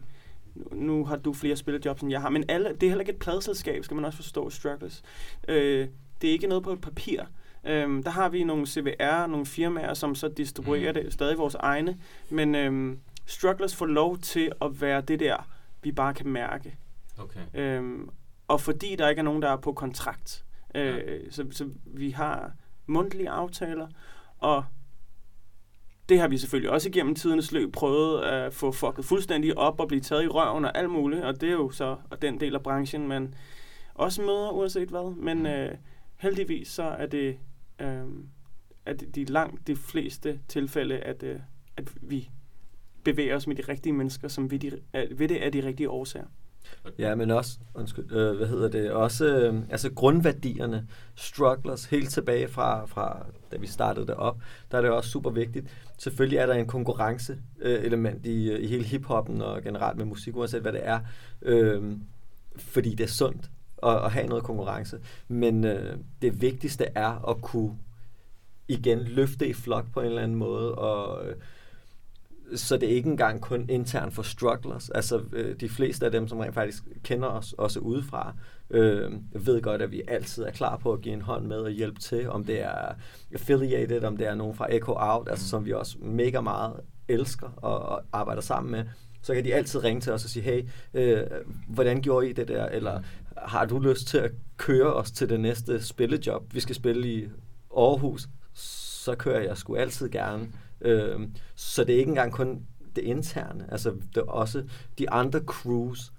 [0.54, 2.30] nu, nu har du flere spillejobs, end jeg har.
[2.30, 5.02] Men alle, det er heller ikke et pladselskab, skal man også forstå, Struggles.
[5.48, 5.88] Øh,
[6.22, 7.22] det er ikke noget på et papir.
[7.64, 11.04] Øhm, der har vi nogle CVR, nogle firmaer, som så distribuerer Mm.
[11.04, 11.98] det, stadig vores egne.
[12.30, 15.48] Men øhm, Strugglers får lov til at være det der
[15.82, 16.76] vi bare kan mærke.
[17.18, 17.40] Okay.
[17.54, 18.08] Øhm,
[18.48, 20.44] og fordi der ikke er nogen, der er på kontrakt.
[20.74, 21.30] Øh, Ja.
[21.30, 22.52] så, så vi har
[22.86, 23.88] mundtlige aftaler,
[24.38, 24.64] og
[26.08, 29.88] det har vi selvfølgelig også igennem tidens løb prøvet at få fucket fuldstændig op og
[29.88, 32.62] blive taget i røven og alt muligt, og det er jo så den del af
[32.62, 33.34] branchen, man
[33.94, 35.14] også møder uanset hvad.
[35.16, 35.74] Men øh,
[36.16, 37.38] heldigvis så er det
[37.80, 38.04] øh,
[38.86, 41.40] at de langt de fleste tilfælde, at, øh,
[41.76, 42.30] at vi
[43.04, 45.90] bevæger os med de rigtige mennesker, som ved, de, er- ved det er de rigtige
[45.90, 46.26] årsager.
[46.98, 52.48] Ja, men også, undskyld, øh, hvad hedder det, også øh, altså grundværdierne, strugglers, helt tilbage
[52.48, 54.38] fra, fra da vi startede det op,
[54.70, 55.66] der er det også super vigtigt.
[55.98, 60.04] Selvfølgelig er der en konkurrence øh, element i, øh, i hele hiphoppen og generelt med
[60.04, 61.00] musik, uanset hvad det er,
[61.42, 61.96] øh,
[62.58, 63.50] fordi det er sundt
[63.82, 64.98] at, at have noget konkurrence.
[65.28, 67.78] Men øh, det vigtigste er at kunne
[68.68, 71.36] igen løfte i flok på en eller anden måde, og øh,
[72.54, 74.90] så det er ikke engang kun internt for strugglers.
[74.90, 78.34] Altså, øh, de fleste af dem, som rent faktisk kender os også udefra,
[78.70, 81.70] øh, ved godt, at vi altid er klar på at give en hånd med og
[81.70, 82.94] hjælpe til, om det er
[83.32, 86.72] affiliated, om det er nogen fra Echo Out, altså, som vi også mega meget
[87.08, 88.84] elsker og, og arbejder sammen med.
[89.22, 90.64] Så kan de altid ringe til os og sige, hey,
[90.94, 91.22] øh,
[91.68, 92.66] hvordan gjorde I det der?
[92.66, 93.00] Eller
[93.42, 96.54] har du lyst til at køre os til det næste spillejob?
[96.54, 97.28] Vi skal spille i
[97.76, 100.48] Aarhus, så kører jeg sgu altid gerne.
[100.80, 101.20] Øh,
[101.54, 104.64] så det er ikke engang kun det interne, altså det er også
[104.98, 106.12] de andre crews.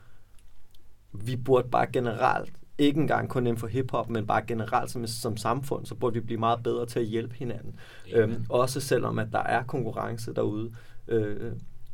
[1.14, 5.38] Vi burde bare generelt, ikke engang kun inden for hiphop, men bare generelt som, som
[5.38, 7.76] samfund, så burde vi blive meget bedre til at hjælpe hinanden.
[8.14, 10.72] Øhm, også selvom at der er konkurrence derude,
[11.08, 11.52] øh,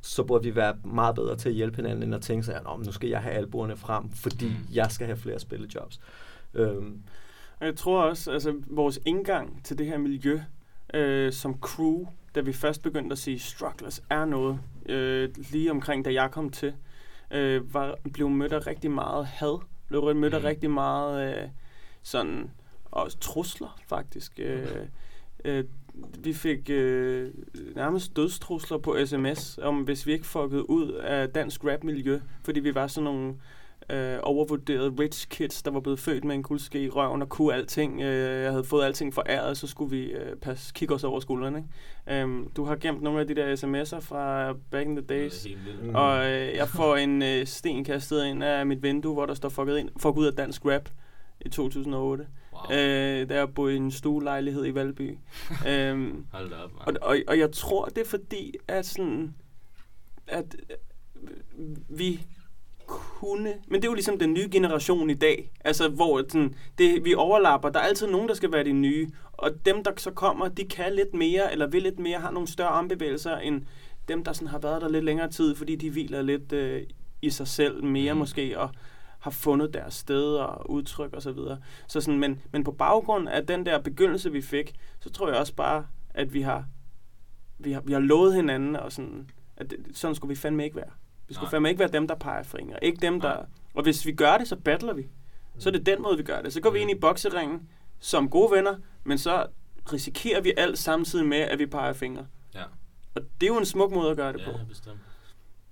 [0.08, 2.64] så burde vi være meget bedre til at hjælpe hinanden, end at tænke sig, at
[2.86, 6.00] nu skal jeg have albuerne frem, fordi jeg skal have flere spillejobs.
[6.54, 7.02] Øhm,
[7.60, 10.42] Og jeg tror også, altså vores indgang til det her miljø
[10.94, 16.06] øh, som crew, da vi først begyndte at sige, strugglers er noget, øh, lige omkring
[16.06, 16.74] da jeg kom til,
[17.32, 20.48] øh, var, blev mødt af rigtig meget had, blev mødt af Mhm.
[20.48, 21.50] rigtig meget øh,
[22.04, 22.52] sådan,
[22.92, 24.40] også trusler faktisk.
[24.40, 24.68] Øh,
[25.46, 25.64] øh,
[26.20, 27.30] vi fik øh,
[27.76, 32.76] nærmest dødstrusler på sms, om hvis vi ikke fuckede ud af dansk rap-miljø, fordi vi
[32.76, 33.34] var sådan nogle
[33.90, 37.54] øh, overvurderede rich kids, der var blevet født med en guldske i røven og kunne
[37.54, 38.02] alting.
[38.02, 41.56] Øh, jeg havde fået alting foræret, så skulle vi øh, passe, kigge os over skulderen.
[41.56, 42.22] Ikke?
[42.22, 45.46] Øhm, du har gemt nogle af de der sms'er fra back in the days.
[45.46, 45.84] Vildt.
[45.84, 45.96] Mm.
[45.96, 49.50] Og øh, jeg får en øh, sten kastet ind af mit vindue, hvor der står
[49.50, 50.90] fucket, ind, fuck ud af dansk rap
[51.48, 52.28] i 2008.
[52.54, 52.78] Wow.
[52.78, 55.18] Øh, der jeg boede i en stuelejlighed i Valby.
[55.70, 56.98] øhm, Hold da op, man.
[57.02, 59.34] og, og, og jeg tror, det er fordi, at sådan,
[60.28, 60.76] at øh,
[61.90, 62.20] vi
[62.88, 67.06] kunne, men det er jo ligesom den nye generation i dag, altså hvor sådan, det,
[67.06, 70.12] vi overlapper, der er altid nogen, der skal være de nye, og dem, der så
[70.12, 73.62] kommer, de kan lidt mere, eller vil lidt mere, har nogle større armbevægelser, end
[74.08, 76.84] dem, der sådan har været der lidt længere tid, fordi de hviler lidt øh,
[77.22, 78.20] i sig selv mere Mhm.
[78.20, 78.70] måske, og
[79.28, 81.58] har fundet deres sted og udtryk og så videre.
[81.88, 85.38] Så sådan, men, men på baggrund af den der begyndelse, vi fik, så tror jeg
[85.38, 86.66] også bare, at vi har,
[87.60, 90.76] vi har, vi har lovet hinanden, og sådan, at det, sådan skulle vi fandme ikke
[90.76, 90.90] være.
[91.28, 91.52] Vi skulle Nej.
[91.52, 92.84] fandme ikke være dem, der peger fingre.
[92.84, 93.34] Ikke dem, der...
[93.36, 93.46] Nej.
[93.74, 95.08] Og hvis vi gør det, så battler vi.
[95.60, 96.54] Så er det den måde, vi gør det.
[96.54, 96.82] Så går vi Mm.
[96.82, 99.46] ind i bokseringen som gode venner, men så
[99.94, 102.28] risikerer vi alt samtidig med, at vi peger fingre.
[102.56, 102.64] Ja.
[103.16, 104.52] Og det er jo en smuk måde at gøre det på.
[104.52, 104.98] Ja, bestemt.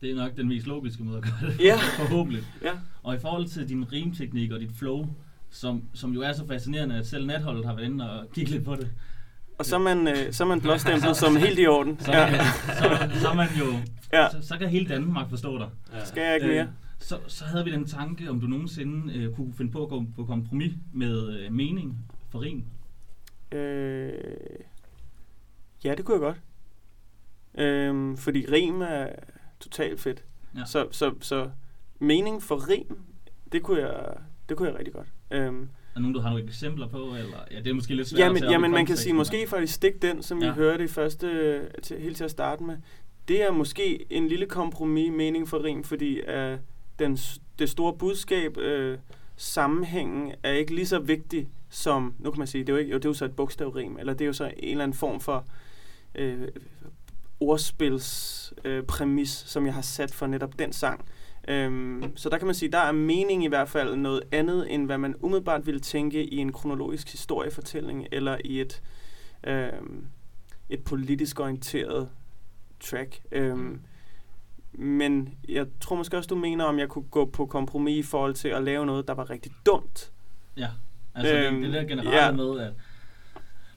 [0.06, 1.60] Det er nok den mest logiske måde at gøre det.
[1.60, 1.76] Ja.
[2.00, 2.44] Forhåbentlig.
[2.64, 2.72] Ja.
[3.04, 5.08] Og i forhold til din rimteknik og dit flow,
[5.50, 8.66] som, som jo er så fascinerende, at selv natholdet har været inde og kigge lidt
[8.66, 8.92] på det.
[9.58, 12.00] Og så er man, øh, så er man blåstemplet som helt i orden.
[12.00, 12.38] Så, Ja.
[12.80, 13.66] så, så man jo...
[14.14, 14.22] Ja.
[14.24, 14.30] Ja.
[14.42, 15.70] Så, så kan hele Danmark forstå dig.
[15.94, 16.06] Ja.
[16.06, 16.62] Skal jeg ikke mere?
[16.64, 16.68] Øh,
[17.00, 20.06] så, så havde vi den tanke, om du nogensinde øh, kunne finde på at gå
[20.16, 21.98] på kompromis med øh, mening
[22.30, 22.64] for rim.
[23.52, 24.12] Øh,
[25.84, 26.38] ja, det kunne jeg godt.
[27.58, 29.08] Øh, fordi rim er
[29.70, 30.24] totalt fedt.
[30.58, 30.66] Ja.
[30.66, 31.50] Så, så, så
[32.00, 33.00] mening for rim,
[33.52, 34.06] det kunne jeg,
[34.50, 35.08] det kunne jeg rigtig godt.
[35.32, 36.98] Øhm, Er nogen, du har nogle eksempler på?
[36.98, 39.48] Eller, ja, det er måske lidt svært jamen, at tage jamen man kan sige, måske
[39.48, 40.48] faktisk stik den, som ja.
[40.48, 42.78] Vi hørte i første, til, helt til at starte med.
[43.28, 46.60] Det er måske en lille kompromis mening for rim, fordi uh,
[47.00, 47.18] den,
[47.60, 48.98] det store budskab, uh,
[49.36, 52.92] sammenhængen, er ikke lige så vigtig som, nu kan man sige, det er jo, ikke,
[52.92, 54.98] jo, det er jo så et bogstavrim, eller det er jo så en eller anden
[54.98, 55.46] form for
[56.16, 56.48] øh,
[57.40, 61.06] ordspils øh, præmis, som jeg har sat for netop den sang.
[61.48, 64.86] Øhm, så der kan man sige, der er mening i hvert fald noget andet, end
[64.86, 68.82] hvad man umiddelbart ville tænke i en kronologisk historiefortælling, eller i et,
[69.44, 70.06] øhm,
[70.70, 72.10] et politisk orienteret
[72.80, 73.22] track.
[73.32, 73.82] Øhm,
[74.74, 78.34] men jeg tror måske også, du mener, om jeg kunne gå på kompromis i forhold
[78.34, 80.12] til at lave noget, der var rigtig dumt.
[80.58, 80.70] Ja,
[81.16, 82.32] altså øhm, Øhm, det, det der generelle ja.
[82.32, 82.74] med, at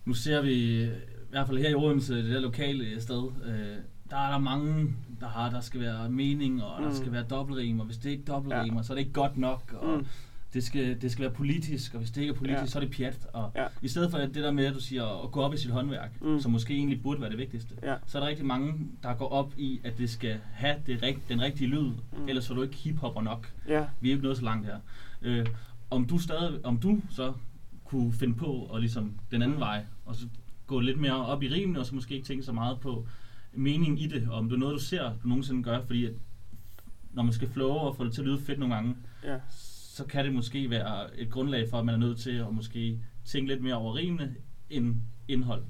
[0.04, 0.88] nu ser vi,
[1.30, 3.76] hvert fald her i Odense, det der lokale sted, øh,
[4.10, 6.94] der er der mange der har, der skal være mening, og der Mm.
[6.94, 8.82] skal være dobbeltrim, og hvis det ikke er dobbeltrim, ja.
[8.82, 10.06] så er det ikke godt nok, og Mm.
[10.54, 12.66] det, skal, det skal være politisk, og hvis det ikke er politisk, Ja.
[12.66, 13.26] så er det pjat.
[13.32, 13.64] Og Ja.
[13.82, 16.20] i stedet for det der med, at du siger at gå op i sit håndværk,
[16.22, 16.28] Mm.
[16.28, 16.40] mm.
[16.40, 17.94] som måske egentlig burde være det vigtigste, Ja.
[18.06, 21.28] så er der rigtig mange, der går op i, at det skal have det, rig-
[21.28, 21.94] den rigtige lyd, Mm.
[22.18, 22.28] mm.
[22.28, 23.52] ellers er du ikke hiphopper nok.
[23.68, 23.84] Ja.
[24.00, 24.76] Vi er ikke nået så langt her.
[25.22, 25.46] Øh,
[25.90, 27.32] om du stadig, om du så
[27.84, 30.26] kunne finde på og ligesom den anden vej, og så
[30.68, 33.06] gå lidt mere op i rimene, og så måske ikke tænke så meget på
[33.52, 36.12] meningen i det, og om det er noget, du ser, du nogensinde gør, fordi at
[37.12, 39.36] når man skal flow og få det til at lyde fedt nogle gange, Ja.
[39.94, 42.98] så kan det måske være et grundlag for, at man er nødt til at måske
[43.24, 44.34] tænke lidt mere over rimene
[44.70, 44.96] end
[45.28, 45.62] indhold.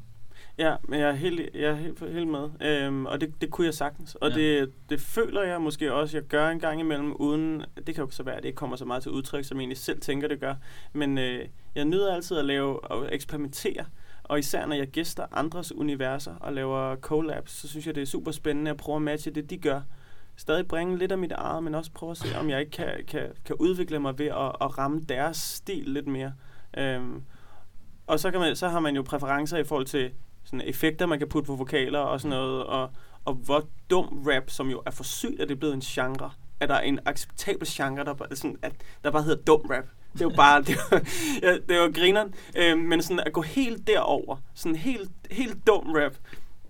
[0.59, 2.49] Ja, men jeg er helt, jeg er helt, helt med.
[2.63, 4.15] Øhm, og det, det kunne jeg sagtens.
[4.15, 4.35] Og Ja.
[4.37, 7.63] det, det føler jeg måske også, jeg gør en gang imellem, uden...
[7.87, 9.63] Det kan jo så være, at det ikke kommer så meget til udtryk, som jeg
[9.63, 10.55] egentlig selv tænker, det gør.
[10.93, 13.85] Men øh, jeg nyder altid at lave og eksperimentere.
[14.29, 18.07] Og især når jeg gæster andres universer og laver collabs, så synes jeg, det er
[18.07, 19.81] super spændende at prøve at matche det, de gør.
[20.37, 23.05] Stadig bringe lidt af mit eget, men også prøve at se, om jeg ikke kan,
[23.09, 26.33] kan, kan udvikle mig ved at, at ramme deres stil lidt mere.
[26.77, 27.23] Øhm,
[28.07, 30.11] og så, kan man, så har man jo præferencer i forhold til
[30.45, 32.91] sådan effekter, man kan putte på vokaler og sådan noget, og,
[33.25, 36.31] og hvor dum rap, som jo er for sygt, at det er blevet en genre,
[36.61, 38.73] er der en acceptabel genre, der, bare, sådan, at,
[39.05, 39.85] der bare hedder dum rap.
[40.18, 41.00] Det jo bare, det er,
[41.42, 42.35] ja, det jo grineren.
[42.57, 46.14] Øhm, men sådan at gå helt derover, sådan helt, helt dum rap,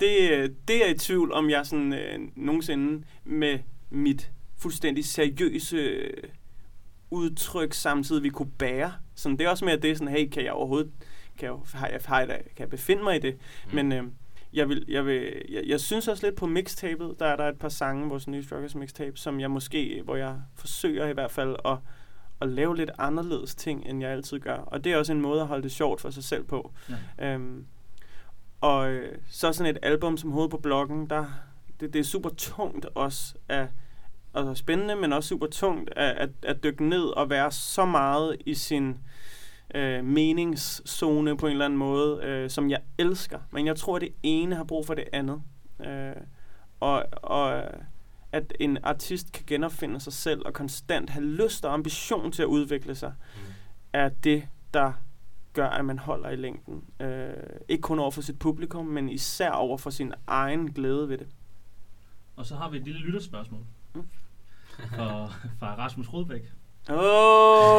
[0.00, 3.58] det, det er i tvivl, om jeg sådan øh, nogensinde med
[3.90, 6.22] mit fuldstændig seriøse øh,
[7.10, 8.92] udtryk samtidig vi kunne bære.
[9.14, 10.90] Sådan, det er også mere det, sådan, hey, kan jeg overhovedet,
[11.38, 13.36] kan jeg, har jeg, har jeg, kan jeg befinde mig i det?
[13.66, 13.74] Mm.
[13.74, 14.02] Men øh,
[14.52, 17.58] jeg, vil, jeg, vil, jeg, jeg synes også lidt på mixtapet, der er der et
[17.58, 21.56] par sange, vores nye Struggles mixtape, som jeg måske, hvor jeg forsøger i hvert fald
[21.64, 21.76] at,
[22.40, 24.56] at lave lidt anderledes ting, end jeg altid gør.
[24.56, 26.72] Og det er også en måde at holde det sjovt for sig selv på.
[27.18, 27.34] Ja.
[27.34, 27.66] Øhm,
[28.60, 31.24] og øh, så sådan et album som Hoved på Blokken, der,
[31.80, 33.68] det, det er super tungt også af,
[34.34, 38.36] altså spændende, men også super tungt at, at, at dykke ned og være så meget
[38.46, 38.98] i sin
[39.74, 43.38] øh, meningszone på en eller anden måde, øh, som jeg elsker.
[43.50, 45.42] Men jeg tror, at det ene har brug for det andet.
[45.86, 46.12] Øh,
[46.80, 47.62] og, og
[48.32, 52.46] at en artist kan genopfinde sig selv og konstant have lyst og ambition til at
[52.46, 53.40] udvikle sig, Mm.
[53.92, 54.42] er det,
[54.74, 54.92] der
[55.52, 56.84] gør, at man holder i længden.
[57.00, 57.30] Øh,
[57.68, 61.26] ikke kun over for sit publikum, men især over for sin egen glæde ved det.
[62.36, 63.60] Og så har vi et lille lytterspørgsmål
[63.94, 64.02] Mm.
[64.94, 65.26] fra,
[65.58, 66.42] fra Rasmus Rodbæk.
[66.90, 66.96] Åh,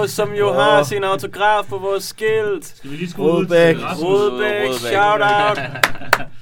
[0.02, 0.56] oh, som jo Åh.
[0.56, 2.66] har sin autograf på vores skilt.
[2.66, 4.04] Skal vi lige skrue ud til Rasmus?
[4.10, 4.74] Rodbæk.
[4.74, 5.60] shout out.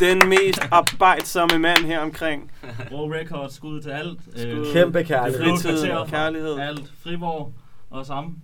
[0.00, 2.50] Den mest arbejdsomme mand her omkring.
[2.92, 4.18] Raw Records, skud til alt.
[4.36, 4.72] Øh, Skud.
[4.72, 5.44] Kæmpe det kærlighed.
[5.44, 6.58] Fritid, kærlighed.
[6.58, 7.52] Alt, Friborg
[7.90, 8.36] og sammen.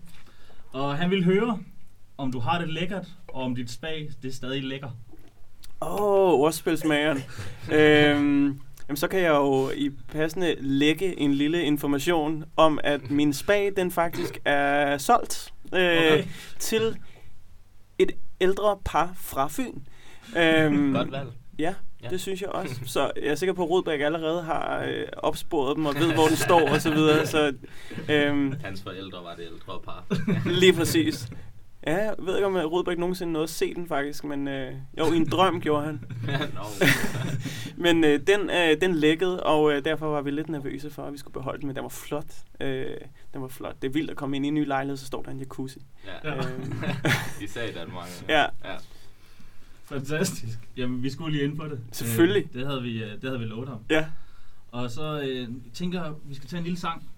[0.72, 1.58] Og han vil høre,
[2.18, 4.88] om du har det lækkert, og om dit spag, det er stadig lækker.
[5.82, 7.18] Åh, oh, ordspilsmageren.
[7.72, 13.32] øhm, jamen, så kan jeg jo i passende lægge en lille information om, at min
[13.32, 16.24] spag, den faktisk er solgt øh, Okay.
[16.58, 16.96] til
[17.98, 19.78] et ældre par fra Fyn.
[20.36, 21.28] Øhm, Godt valg.
[21.58, 22.08] Ja, Ja.
[22.08, 22.74] det synes jeg også.
[22.86, 26.26] Så jeg er sikker på, at Rodbæk allerede har øh, opsporet dem og ved, hvor
[26.26, 27.26] den står og så videre.
[27.26, 27.52] Så
[28.10, 30.04] øhm, Hans forældre var det ældre par.
[30.60, 31.28] lige præcis.
[31.86, 34.72] Ja, jeg ved ikke, om øh, Rodbæk nogensinde nåede at se den faktisk, men øh,
[34.98, 36.00] jo, i en drøm gjorde han.
[37.76, 41.12] Men øh, den, øh, den lækkede, og øh, derfor var vi lidt nervøse for, at
[41.12, 42.26] vi skulle beholde den, men den var flot.
[42.60, 42.86] Øh,
[43.34, 43.74] den var flot.
[43.82, 45.78] Det er vildt at komme ind i en ny lejlighed, så står der en jacuzzi.
[46.24, 46.34] Ja.
[46.36, 46.82] Øhm,
[47.42, 48.08] Især i Danmark.
[48.28, 48.48] ja, ja.
[49.84, 50.58] Fantastisk.
[50.76, 51.80] Jamen, vi skulle lige ind på det.
[51.92, 52.44] Selvfølgelig.
[52.44, 53.78] Øh, det, havde vi, øh, det havde vi lovet ham.
[53.90, 54.06] ja,
[54.70, 57.08] Og så øh, tænker jeg, vi skal tage en lille sang.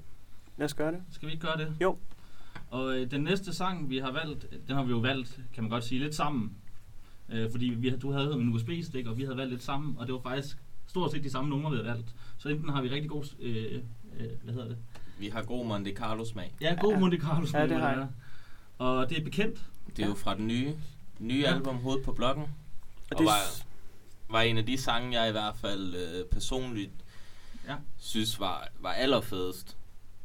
[0.56, 1.00] lad os gøre det.
[1.12, 1.74] Skal vi ikke gøre det?
[1.80, 1.96] Jo.
[2.70, 5.70] Og øh, den næste sang, vi har valgt, den har vi jo valgt, kan man
[5.70, 6.52] godt sige, lidt sammen.
[7.28, 10.14] Øh, fordi vi, du havde en USB-stik, og vi havde valgt lidt sammen, og det
[10.14, 12.14] var faktisk stort set de samme numre, vi havde valgt.
[12.38, 13.82] Så enten har vi rigtig god, øh,
[14.20, 14.76] øh, hvad hedder det?
[15.18, 16.54] Vi har god Monte Carlo smag.
[16.60, 16.98] Ja, god Ja.
[16.98, 17.46] Monte Carlo.
[17.52, 18.08] Ja, det har jeg.
[18.78, 19.60] Og det er bekendt.
[19.96, 20.72] Det er jo fra den nye,
[21.18, 21.54] nye Ja.
[21.54, 22.42] album Hoved på Blokken.
[22.44, 22.50] Og
[23.10, 23.38] Og det, var,
[24.30, 26.90] var en af de sange, jeg i hvert fald øh, personligt
[27.68, 27.74] Ja.
[27.98, 29.76] synes var, var allerfedest.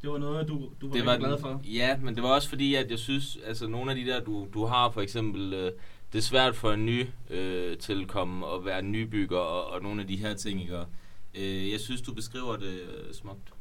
[0.01, 1.61] Det var noget, du, du var, det var glad for.
[1.63, 4.47] Ja, men det var også fordi, at jeg synes, altså nogle af de der, du,
[4.53, 5.71] du har for eksempel, øh,
[6.13, 10.07] det er svært for en ny øh, tilkomme at være nybygger og, og nogle af
[10.07, 10.85] de her ting, ikke?
[11.35, 13.53] Øh, jeg synes, du beskriver det øh, smukt.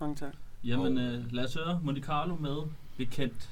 [0.00, 0.32] mange tak.
[0.64, 2.56] Jamen, øh, lad os høre Monte Carlo med
[2.96, 3.48] bekendt.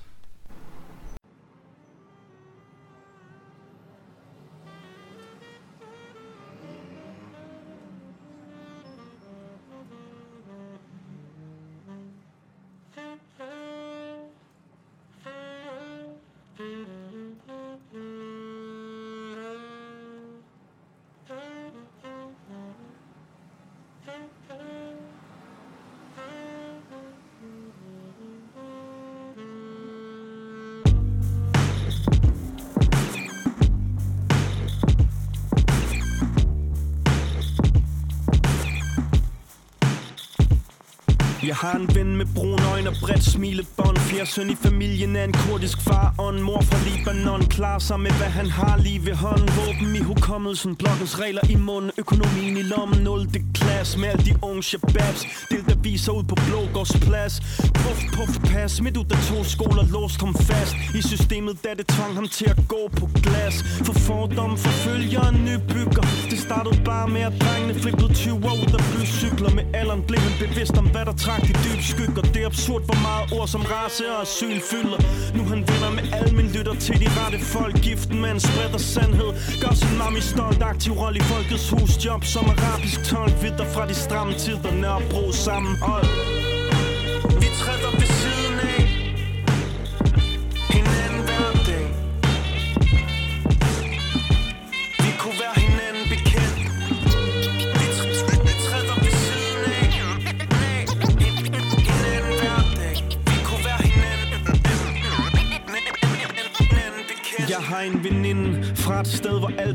[41.63, 45.25] Jeg har en ven med brun øjne og bredt smilebånd Fjerde søn i familien er
[45.25, 47.43] en kurdisk far Og en mor fra Libanon.
[47.47, 49.49] Klarer sig med hvad han har lige ved hånden.
[49.59, 53.29] Våben i hukommelsen, blokkens regler i munden Økonomien i lommen, 0.
[53.55, 55.23] klasse Med alle de unge shababs.
[55.51, 57.35] Det der viser ud på Blågårdsplads.
[57.83, 58.81] Puff, puff, pas.
[58.81, 60.75] Midt ud af to skoler låst ham fast.
[60.99, 63.57] I systemet, da det tvang ham til at gå på glas.
[63.87, 66.07] For fordom forfølger en nybygger.
[66.31, 69.51] Det startede bare med at drengene flippede 20 år ud af bycykler.
[69.59, 72.23] Med alderen blev han bevidst om hvad der trak de dybe skygger.
[72.23, 75.01] Det er absurd hvor meget ord som race og asyl fylder.
[75.37, 77.75] Nu han vinder med alle mine lytter til de rette folk.
[77.87, 79.31] Giften med en spreder sandhed.
[79.63, 83.35] Gør sin mami stolt Aktiv rolle i folkets husjob Som arabisk tolk.
[83.43, 84.73] Vidder fra de stramme tider.
[84.83, 86.26] Nørrebro sammenhold Vi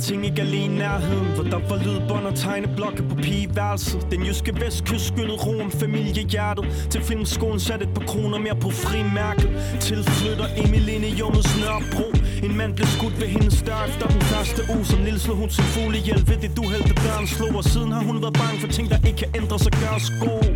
[0.01, 4.07] alting ikke alene i nærheden Hvor der var lydbånd og tegneblokke på pigeværelset.
[4.11, 6.65] Den jyske vestkyst skyllede ro om familiehjertet.
[6.89, 9.49] Til filmskolen satte et par kroner mere på frimærket.
[9.79, 11.13] Tilflytter Emil ind i
[11.61, 12.07] Nørrebro.
[12.45, 14.85] En mand blev skudt ved hendes dør efter den første uge.
[14.85, 17.55] Som lille slog hun sin fugle ihjel ved det du hældte døren slog.
[17.55, 20.49] Og siden har hun været bange for ting, der ikke kan ændres og gøres gode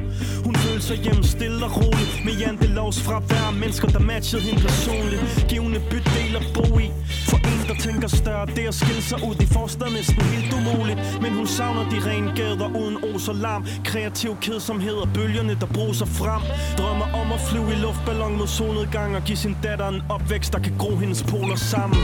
[0.46, 2.26] Hun ved følelser hjem stille og roligt.
[2.26, 5.46] Med jantelovs fravær Mennesker, der matchede hende personligt.
[5.50, 6.88] Givende bydel at bo i.
[7.30, 11.00] For en, der tænker større Det at skille sig ud i forstad næsten helt umuligt.
[11.22, 13.66] Men hun savner de rene gader uden os og larm.
[13.86, 16.42] Kreativ kedsomhed og bølgerne, der bruser frem.
[16.78, 20.60] Drømmer om at flyve i luftballon mod solnedgang Og give sin datter en opvækst, der
[20.60, 22.00] kan gro hendes poler sammen.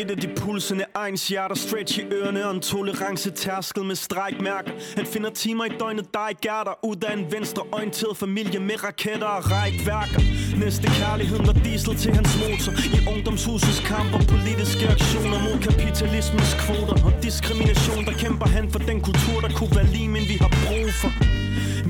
[0.00, 4.72] Et af de pulsende egens hjerter Stretch i ørerne og en tolerance tærskel med strækmærker
[4.96, 9.26] Han finder timer i døgnet, dig gærter Ud af en venstre orienteret familie med raketter
[9.26, 10.20] og rækværker.
[10.64, 12.72] Næste kærlighed var diesel til hans motor.
[12.96, 16.96] I ungdomshusets kamp og politiske aktioner Mod kapitalismens kvoter.
[17.06, 20.52] Og diskrimination Der kæmper han for den kultur, der kunne være lige, men vi har
[20.66, 21.10] brug for.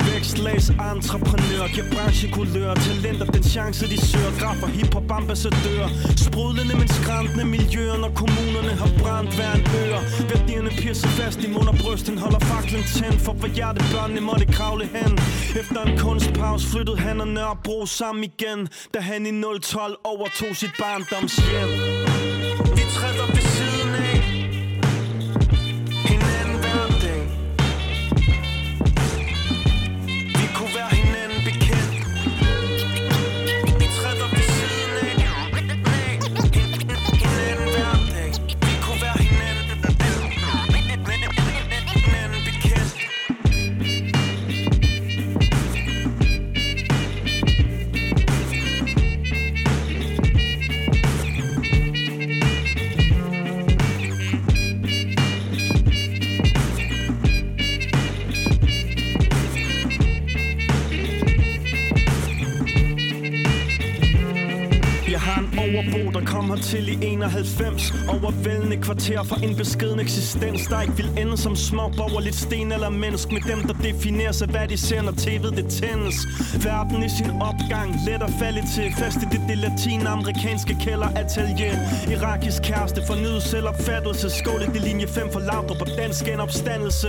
[0.08, 4.32] Vækstlags entreprenør Giver branchekulør Talenter den chance de søger.
[4.40, 5.84] Graffer hiphop ambassadør
[6.16, 11.48] Sprudlende men skræntende miljøer Når kommunerne har brændt hver en øer Værdierne pirser fast i
[11.54, 15.12] mund og bryst Den holder faklen tændt For hvor hjertebørnene måtte kravle hen.
[15.60, 20.74] Efter en kunstpause flyttede han og Nørrebro sammen igen Da han i 012 overtog sit
[20.78, 21.99] barndomshjem.
[66.62, 71.88] Til i 91 Overvældende kvarter for en beskeden eksistens Der ikke vil ende som små
[71.96, 73.32] borgerligt sten eller mennesk.
[73.32, 76.16] Med dem, der definerer sig, hvad de ser, når tv'et det tændes.
[76.64, 81.74] Verden i sin opgang, let at falde til Fast i det, det latinamerikanske kælderatelier.
[82.14, 84.30] Irakisk kæreste, fornyet selvopfattelse.
[84.30, 87.08] Skål i det linje 5 for Laudrup på dansk genopstandelse.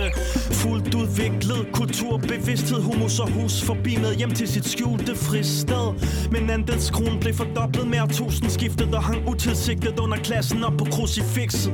[0.60, 3.62] Fuldt udviklet kulturbevidsthed Humus og hus.
[3.62, 5.86] Forbi med hjem til sit skjulte fristed.
[6.30, 11.72] Men andelskronen blev fordoblet med årtusindskiftet Og hang utilsigtet under klassen op på krucifixet.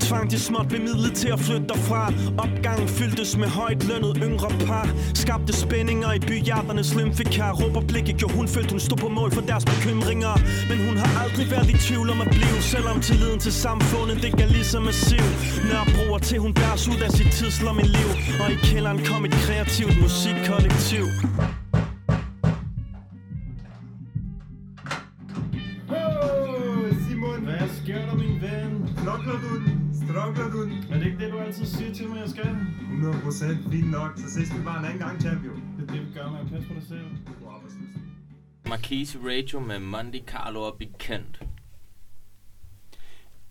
[0.00, 4.88] Tvang de småt bemidlet til at flytte derfra Opgangen fyldtes med højt lønnet yngre par.
[5.14, 9.40] Skabte spændinger i byhjerternes lymfekar Råber blikket gjorde hun følte hun stod på mål for
[9.40, 10.34] deres bekymringer.
[10.68, 12.58] Men hun har aldrig været i tvivl om at blive.
[12.60, 15.24] Selvom tilliden til samfundet det gav lige så massiv
[15.68, 18.08] Nørrebroer til hun bæres ud af sit tidslomme liv.
[18.42, 21.04] Og i kælderen kom et kreativt musikkollektiv.
[33.30, 35.54] 100% fint nok, så ses vi bare en anden gang, champion.
[35.78, 37.04] Det er det vi gør med at passe på dig selv
[37.42, 37.88] God arbejdsløs.
[38.68, 41.42] Marquise Radio med Monte Carlo og Bekendt.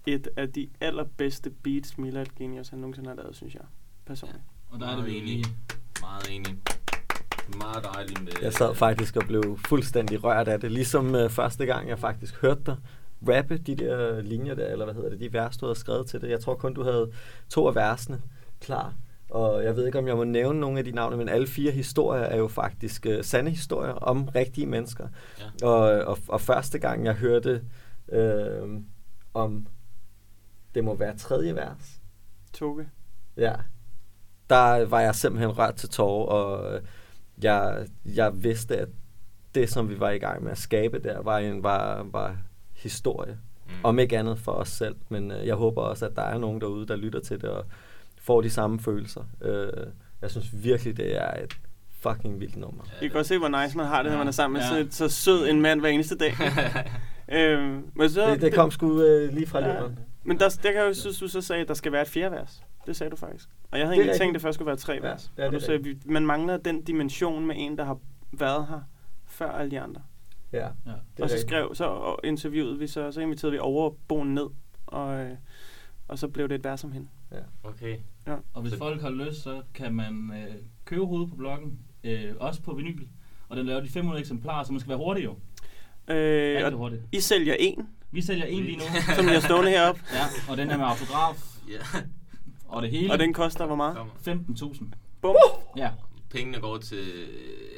[0.07, 3.63] et af de allerbedste beats, Milad Genius han nogensinde har lavet, synes jeg.
[4.05, 4.43] Personligt.
[4.69, 5.45] Og der er det vi enig.
[6.01, 6.55] Meget enig.
[7.57, 8.31] Meget dejligt med...
[8.41, 10.71] Jeg sad faktisk og blev fuldstændig rørt af det.
[10.71, 12.77] Ligesom øh, første gang, jeg faktisk hørte dig
[13.27, 16.21] rappe de der linjer der, eller hvad hedder det, de vers, du havde skrevet til
[16.21, 16.29] det.
[16.29, 17.11] Jeg tror kun, du havde
[17.49, 18.21] to af versene
[18.59, 18.93] klar.
[19.29, 21.71] Og jeg ved ikke, om jeg må nævne nogle af de navne, men alle fire
[21.71, 25.07] historier er jo faktisk øh, sande historier om rigtige mennesker.
[25.39, 25.67] Ja.
[25.67, 27.63] Og, og, og første gang, jeg hørte
[28.11, 28.79] øh,
[29.33, 29.67] om,
[30.75, 32.01] det må være tredje vers,
[32.53, 32.89] Toge.
[33.37, 33.53] Ja.
[34.49, 36.81] Der var jeg simpelthen rørt til tårer, og øh,
[37.43, 38.89] jeg, jeg vidste, at
[39.55, 42.37] det, som vi var i gang med at skabe der, var, en, var, var
[42.73, 43.39] historie.
[43.67, 43.73] Mm.
[43.83, 46.61] Om ikke andet for os selv, men øh, jeg håber også, at der er nogen
[46.61, 47.65] derude, der lytter til det og
[48.21, 49.23] får de samme følelser.
[49.41, 49.67] Øh,
[50.21, 51.57] jeg synes virkelig, det er et
[51.99, 52.83] fucking vildt nummer.
[52.91, 54.61] Ja, I kan godt se, hvor nice man har det, når man er sammen med
[54.61, 54.67] Ja.
[54.67, 56.33] sådan et så sød en mand hver eneste dag.
[57.31, 59.67] øhm, men, så, Det, det kom sgu øh, lige fra Ja.
[59.73, 59.99] leveren.
[60.23, 62.35] men der, der kan jeg synes, du så sagde, at der skal være et fjerde
[62.35, 62.63] vers.
[62.85, 63.49] Det sagde du faktisk.
[63.71, 65.31] Og jeg havde Det egentlig tænkt, at det først skulle være tre Ja, vers.
[65.37, 67.97] det er og du sagde, at vi, man mangler den dimension med en, der har
[68.31, 68.79] været her
[69.25, 70.01] før alle de andre.
[70.53, 71.23] Ja, Ja.
[71.23, 74.45] og så skrev, så og interviewede vi, så, så inviterede vi overboen ned,
[74.87, 75.31] og, øh,
[76.07, 77.07] og så blev det et vers om hende.
[77.63, 77.97] Okay.
[78.53, 80.55] Og hvis Så- folk har lyst, så kan man øh,
[80.85, 83.03] købe hovedet på bloggen, øh, også på vinyl.
[83.49, 85.31] Og den laver de 500 eksemplarer, så man skal være hurtig jo.
[86.07, 86.15] Øh,
[86.55, 87.01] Rigtig og hurtigt.
[87.11, 88.83] I sælger en, Vi sælger en lige nu.
[89.15, 91.35] som jeg stående heroppe, Ja, og den er med autograf
[91.69, 91.99] Ja.
[92.67, 93.13] og det hele.
[93.13, 93.95] og den koster hvor meget?
[93.97, 94.13] Kommer.
[94.73, 94.85] 15.000.
[95.21, 95.35] Bum.
[95.77, 95.89] Ja,
[96.29, 97.03] Pengene går til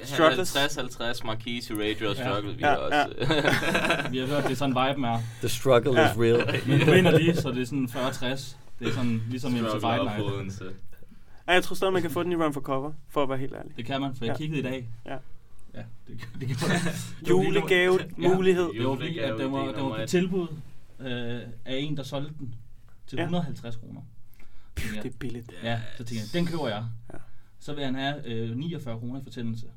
[0.03, 0.55] Strugglers.
[0.55, 2.29] 50-50 Marquise i Radio og Ja.
[2.29, 2.53] Struggle.
[2.55, 3.13] Vi Ja, også,
[4.11, 5.19] vi har hørt, det er sådan viben er.
[5.39, 6.11] The struggle Ja.
[6.11, 6.59] is real.
[6.67, 8.55] Men nu vinder de, så det er sådan 40-60.
[8.79, 10.61] Det er sådan ligesom en til Fight Night.
[11.47, 13.37] Ja, jeg tror stadig, man kan få den i Run for Cover, for at være
[13.37, 13.77] helt ærlig.
[13.77, 14.37] Det kan man, for jeg Ja.
[14.37, 14.89] kiggede i dag.
[15.05, 15.15] Ja.
[15.75, 16.77] Ja, det, det kan man.
[17.29, 18.27] Julegave, Ja.
[18.35, 18.69] mulighed.
[18.77, 20.09] Det var fordi, at den var, den var på et.
[20.09, 20.47] tilbud
[20.99, 21.07] øh,
[21.65, 22.55] af en, der solgte den
[23.07, 23.21] til Ja.
[23.23, 24.01] 150 kroner.
[24.77, 25.51] Det er billigt.
[25.63, 26.83] Ja, så tænker jeg, den køber jeg.
[27.13, 27.17] Ja.
[27.61, 29.67] Så vil han have øh, 49 kroner i fortændelse.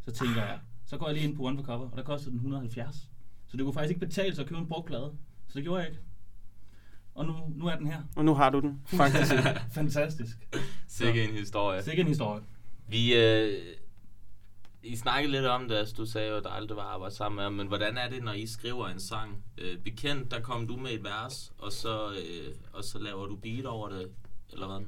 [0.00, 2.30] Så tænker jeg, så går jeg lige ind på One for Cover, og der kostede
[2.30, 2.96] den 170.
[3.46, 5.12] Så det kunne faktisk ikke betale sig at købe en brugt plade.
[5.48, 6.02] Så det gjorde jeg ikke.
[7.14, 8.02] Og nu, nu er den her.
[8.16, 9.32] Og nu har du den, faktisk.
[9.74, 10.48] Fantastisk.
[10.88, 11.82] Sikke en historie.
[11.82, 12.42] Sikke en historie.
[12.88, 13.62] Vi, øh,
[14.82, 17.14] I snakkede lidt om det, altså du sagde jo, at der aldrig var at arbejde
[17.14, 19.44] sammen med men hvordan er det, når I skriver en sang?
[19.58, 23.36] Øh, bekendt, der kom du med et vers, og så, øh, og så laver du
[23.36, 24.08] beat over det,
[24.52, 24.86] eller hvad?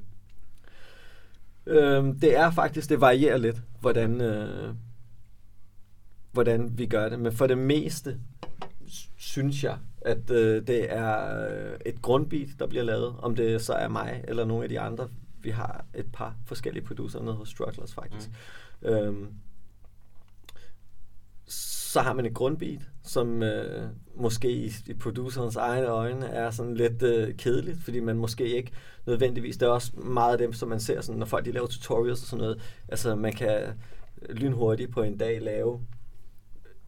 [1.67, 4.75] Øhm, det er faktisk, det varierer lidt, hvordan, øh,
[6.33, 7.19] hvordan vi gør det.
[7.19, 8.21] Men for det meste
[9.17, 13.15] synes jeg, at øh, det er øh, et grundbeat, der bliver lavet.
[13.19, 15.09] Om det så er mig eller nogle af de andre.
[15.41, 18.31] Vi har et par forskellige producer nede hos Strugglers faktisk.
[18.83, 18.89] Mm.
[18.89, 19.29] Øhm,
[21.97, 26.75] så har man et grundbeat, som øh, måske i, i producerens egne øjne er sådan
[26.75, 28.73] lidt øh, kedeligt, fordi man måske ikke
[29.07, 31.67] nødvendigvis, det er også meget af dem, som man ser, sådan, når folk de laver
[31.67, 33.61] tutorials og sådan noget, altså man kan
[34.31, 35.81] lynhurtigt på en dag lave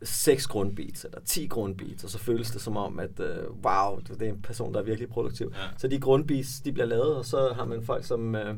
[0.02, 4.22] seks grundbeats, eller 10 grundbeats, og så føles det som om, at øh, wow, det
[4.22, 5.52] er en person, der er virkelig produktiv.
[5.54, 5.58] Ja.
[5.78, 8.54] Så de grundbeats, de bliver lavet, og så har man folk, som øh,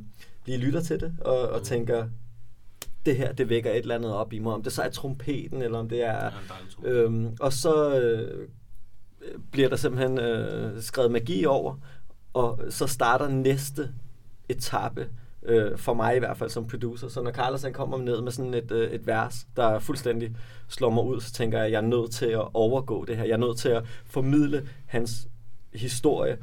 [0.46, 1.64] lige lytter til det, og, og Mm.
[1.64, 2.08] tænker,
[3.06, 5.62] det her, det vækker et eller andet op i mig, om det så er trompeten,
[5.62, 6.30] eller om det er...
[6.84, 6.88] Ja.
[6.88, 8.48] Øhm, og så øh,
[9.52, 11.76] bliver der simpelthen øh, skrevet magi over,
[12.32, 13.90] og så starter næste
[14.48, 15.08] etape,
[15.42, 17.08] øh, for mig i hvert fald som producer.
[17.08, 20.36] Så når Carlos han kommer ned med sådan et, øh, et vers, der fuldstændig
[20.68, 23.24] slår mig ud, så tænker jeg, at jeg er nødt til at overgå det her.
[23.24, 25.28] Jeg er nødt til at formidle hans
[25.74, 26.38] historie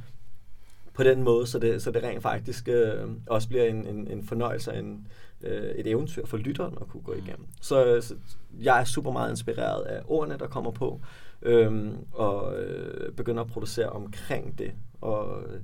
[0.94, 4.24] på den måde, så det, så det rent faktisk øh, også bliver en, en, en
[4.24, 5.08] fornøjelse en,
[5.44, 7.48] øh, et eventyr for lytteren at kunne gå igennem.
[7.62, 8.16] Så, så
[8.60, 11.02] jeg er super meget inspireret af ordene, der kommer på,
[11.42, 14.72] øhm, og øh, begynder at producere omkring det.
[15.02, 15.60] Og øh,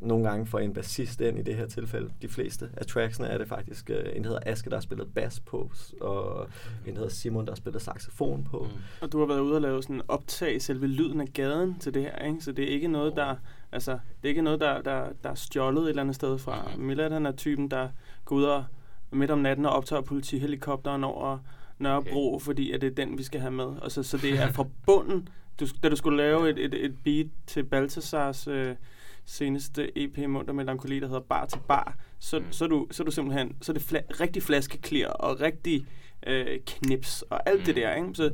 [0.00, 2.10] nogle gange får en bassist ind i det her tilfælde.
[2.22, 5.14] De fleste af tracksene er det faktisk øh, en, der hedder Aske, der har spillet
[5.14, 6.48] bass på, og
[6.86, 8.68] en, der hedder Simon, der har spillet saxofon på.
[8.70, 8.80] Mm.
[9.00, 12.02] Og du har været ude og lave sådan optag selve lyden af gaden til det
[12.02, 12.40] her, ikke?
[12.40, 13.36] Så det er ikke noget, der,
[13.72, 16.68] altså, det er ikke noget, der, der, der er stjålet et eller andet sted fra.
[16.76, 16.84] Mhm.
[16.84, 17.88] Milad, han er typen, der
[18.30, 18.64] går ud og
[19.12, 21.38] midt om natten og optager politihelikopteren over
[21.78, 22.44] Nørrebro, okay.
[22.44, 23.64] fordi at det er den, vi skal have med.
[23.64, 25.28] Og så, så det er fra bunden.
[25.60, 28.74] Du, da du skulle lave et, et, et beat til Baltasars øh,
[29.24, 32.44] seneste EP, Munter Melankoli, der hedder Bar til Bar, så, Mm.
[32.50, 35.86] så, er du, så er du simpelthen så er det fla- rigtig flaskeklir og rigtig
[36.26, 37.64] øh, knips og alt mm.
[37.64, 37.94] det der.
[37.94, 38.08] Ikke?
[38.14, 38.32] Så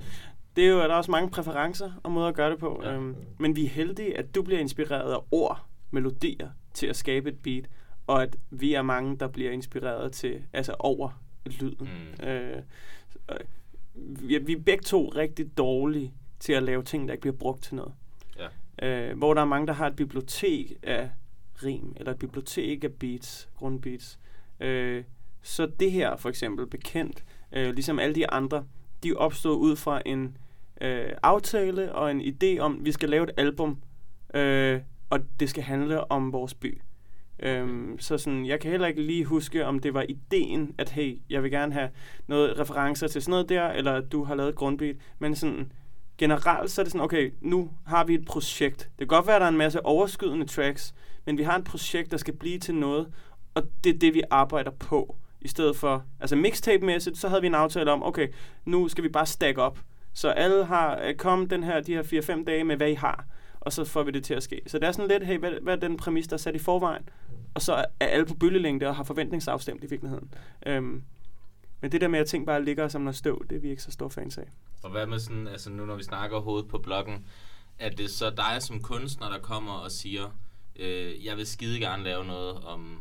[0.57, 2.80] det er jo, der er også mange præferencer og måder at gøre det på.
[2.84, 2.92] Ja.
[2.92, 7.28] Øhm, men vi er heldige, at du bliver inspireret af ord, melodier til at skabe
[7.28, 7.64] et beat,
[8.07, 11.88] og at vi er mange, der bliver inspireret til, altså over lyden.
[12.20, 12.26] Mm.
[12.26, 12.62] Øh,
[13.94, 17.62] vi, vi er begge to rigtig dårlige til at lave ting, der ikke bliver brugt
[17.62, 17.92] til noget.
[18.38, 19.11] Ja.
[19.11, 21.11] øh, hvor der er mange, der har et bibliotek af
[21.62, 24.18] rim, eller et bibliotek af beats, grundbeats.
[24.61, 25.04] Øh,
[25.42, 28.64] så det her for eksempel, bekendt, øh, ligesom alle de andre,
[29.02, 30.36] de opstået ud fra en
[30.80, 33.82] øh, aftale og en idé om, at vi skal lave et album,
[34.34, 34.80] øh,
[35.11, 36.80] og det skal handle om vores by.
[37.39, 41.18] Øhm, så sådan, jeg kan heller ikke lige huske, om det var ideen, at hey,
[41.30, 41.89] jeg vil gerne have
[42.26, 45.72] noget referencer til sådan noget der, eller at du har lavet et grundbeat, men sådan
[46.18, 48.78] generelt så er det sådan, okay, nu har vi et projekt.
[48.78, 51.64] Det kan godt være, at der er en masse overskydende tracks, men vi har et
[51.64, 53.12] projekt, der skal blive til noget,
[53.55, 55.16] og det er det, vi arbejder på.
[55.41, 58.28] I stedet for, altså mixtape-mæssigt, så havde vi en aftale om, okay,
[58.64, 59.78] nu skal vi bare stack op.
[60.12, 63.24] Så alle har øh, kommet den her, de her 4-5 dage med, hvad I har,
[63.61, 64.61] og så får vi det til at ske.
[64.66, 66.59] Så det er sådan lidt, hey, hvad, hvad er den præmis, der er sat i
[66.59, 67.09] forvejen?
[67.57, 70.34] Og så er alle på bølgelængde og har forventningsafstemt i virkeligheden.
[70.66, 71.02] Øhm,
[71.80, 73.82] men det der med, at ting bare ligger som noget støv, det er vi ikke
[73.82, 74.52] så store fans af.
[74.82, 77.26] Og hvad med sådan, altså nu når vi snakker hovedet på bloggen,
[77.78, 80.38] er det så dig som kunstner, der kommer og siger,
[80.76, 83.00] øh, jeg vil skide gerne lave noget om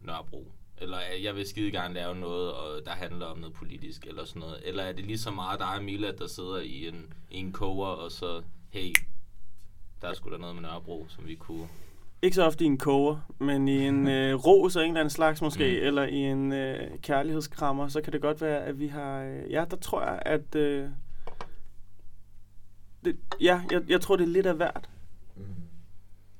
[0.00, 0.52] Nørrebro?
[0.78, 4.24] Eller øh, jeg vil skide gerne lave noget, og der handler om noget politisk, eller
[4.24, 4.60] sådan noget?
[4.64, 7.52] Eller er det lige så meget dig og Mila, der sidder i en, i en
[7.52, 8.94] koger, og så, hey,
[10.02, 11.68] der er sgu da noget med Nørrebro, som vi kunne...
[12.24, 15.10] Ikke så ofte i en koger, men i en øh, ros af en eller anden
[15.10, 15.80] slags måske, Mm.
[15.80, 15.86] mm.
[15.86, 19.22] eller i en øh, kærlighedskrammer, så kan det godt være, at vi har...
[19.22, 20.54] Øh, ja, der tror jeg, at...
[20.54, 20.88] Øh,
[23.04, 24.88] det, ja, jeg, jeg tror, det er lidt af hvert.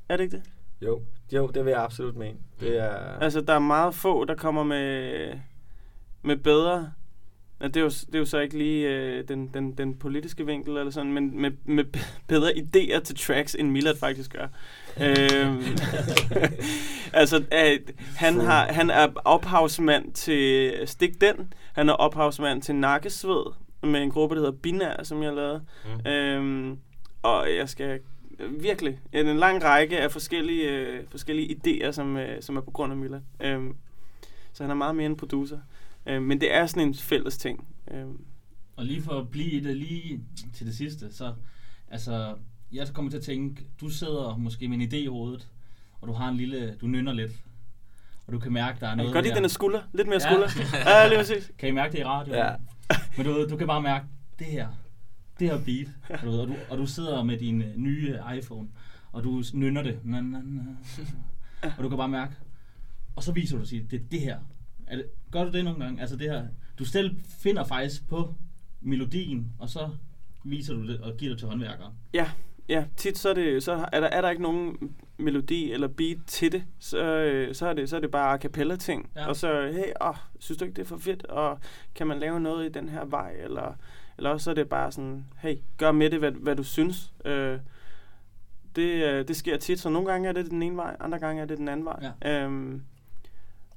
[0.08, 0.44] Er det ikke det?
[0.82, 2.38] Jo, jo, det vil jeg absolut mene.
[2.60, 3.18] Det er...
[3.18, 5.32] Altså, der er meget få, der kommer med,
[6.22, 6.92] med bedre...
[7.60, 10.46] Ja, det, er jo, det er jo så ikke lige øh, den, den, den politiske
[10.46, 11.84] vinkel eller sådan, men med, med
[12.28, 14.46] bedre idéer til tracks, end Millard faktisk gør.
[15.00, 15.62] Øhm,
[17.12, 17.78] altså, øh,
[18.16, 23.44] han, har, han er ophavsmand til Stik Den, han er ophavsmand til Nakkesved,
[23.82, 25.62] med en gruppe, der hedder Binær, som jeg lavede.
[25.84, 26.10] Mm.
[26.10, 26.78] Øhm,
[27.22, 28.00] og jeg skal
[28.50, 32.92] virkelig en lang række af forskellige, øh, forskellige idéer, som, øh, som er på grund
[32.92, 33.20] af Miller.
[33.40, 33.76] Øhm,
[34.52, 35.58] så han er meget mere en producer.
[36.06, 37.68] Øhm, men det er sådan en fælles ting.
[37.90, 38.24] Øhm,
[38.76, 40.20] Og lige for at blive i det lige
[40.54, 41.32] til det sidste, så
[41.90, 42.34] altså,
[42.74, 45.48] jeg kommer til at tænke, du sidder måske med en idé i hovedet,
[46.00, 47.32] og du har en lille, du nynner lidt,
[48.26, 49.80] og du kan mærke, der er jeg noget kan godt lide den er skulder.
[49.94, 50.30] Lidt mere Ja.
[50.30, 50.48] skulder.
[50.90, 51.50] ja, lige præcis.
[51.58, 52.38] Kan I mærke det i radioen?
[52.38, 52.54] Ja.
[53.16, 54.06] Men du, du kan bare mærke,
[54.38, 54.68] det her,
[55.40, 58.68] det her beat, du ved, og, du, og du sidder med din øh, nye iPhone,
[59.12, 60.62] og du nynner det, na, na, na,
[61.78, 62.32] og du kan bare mærke,
[63.16, 64.38] og så viser du siger, det er det her.
[64.86, 66.00] Er det, gør du det nogle gange?
[66.00, 66.46] Altså det her,
[66.78, 68.34] du selv finder faktisk på
[68.80, 69.90] melodien, og så
[70.44, 71.92] viser du det og giver det til håndværkeren.
[72.14, 72.30] Ja,
[72.68, 76.18] ja, tit så er, det, så er, der, er der ikke nogen melodi eller beat
[76.26, 79.10] til det, så, øh, så, er, det, så er det bare a cappella ting.
[79.16, 79.26] Ja.
[79.28, 81.26] Og så, hey, åh, synes du ikke, det er for fedt?
[81.26, 81.58] Og
[81.94, 83.34] kan man lave noget i den her vej?
[83.38, 83.74] Eller,
[84.16, 87.12] eller også så er det bare sådan, hey, gør med det, hvad, hvad du synes.
[87.24, 87.58] Øh,
[88.76, 91.42] det, øh, det sker tit, så nogle gange er det den ene vej, andre gange
[91.42, 92.10] er det den anden vej.
[92.22, 92.44] Ja.
[92.44, 92.82] Øhm,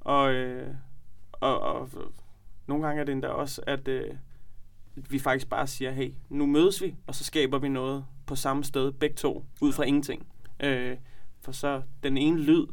[0.00, 0.74] og, øh,
[1.32, 1.88] og, og
[2.66, 4.14] nogle gange er det endda også, at øh,
[4.94, 8.64] vi faktisk bare siger, hey, nu mødes vi, og så skaber vi noget på samme
[8.64, 10.26] sted, begge to, ud fra ingenting.
[10.60, 10.96] Øh,
[11.42, 12.66] for så den ene lyd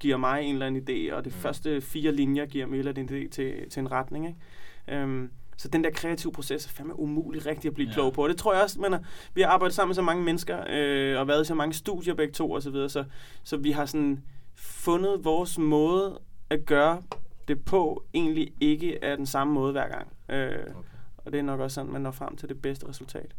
[0.00, 1.34] giver mig en eller anden idé, og de Mm.
[1.34, 4.26] første fire linjer giver mig en eller anden idé til, til en retning.
[4.26, 5.00] Ikke?
[5.02, 7.94] Øhm, så den der kreative proces er fandme umulig rigtig at blive Ja.
[7.94, 8.22] klog på.
[8.22, 8.98] Og det tror jeg også, man er,
[9.34, 12.14] vi har arbejdet sammen med så mange mennesker, øh, og været i så mange studier
[12.14, 13.04] begge to og så videre, så,
[13.44, 14.22] så vi har sådan
[14.54, 16.18] fundet vores måde
[16.50, 17.02] at gøre
[17.48, 20.12] det på, egentlig ikke er den samme måde hver gang.
[20.28, 20.72] Øh, Okay.
[21.18, 23.34] og det er nok også sådan, man når frem til det bedste resultat.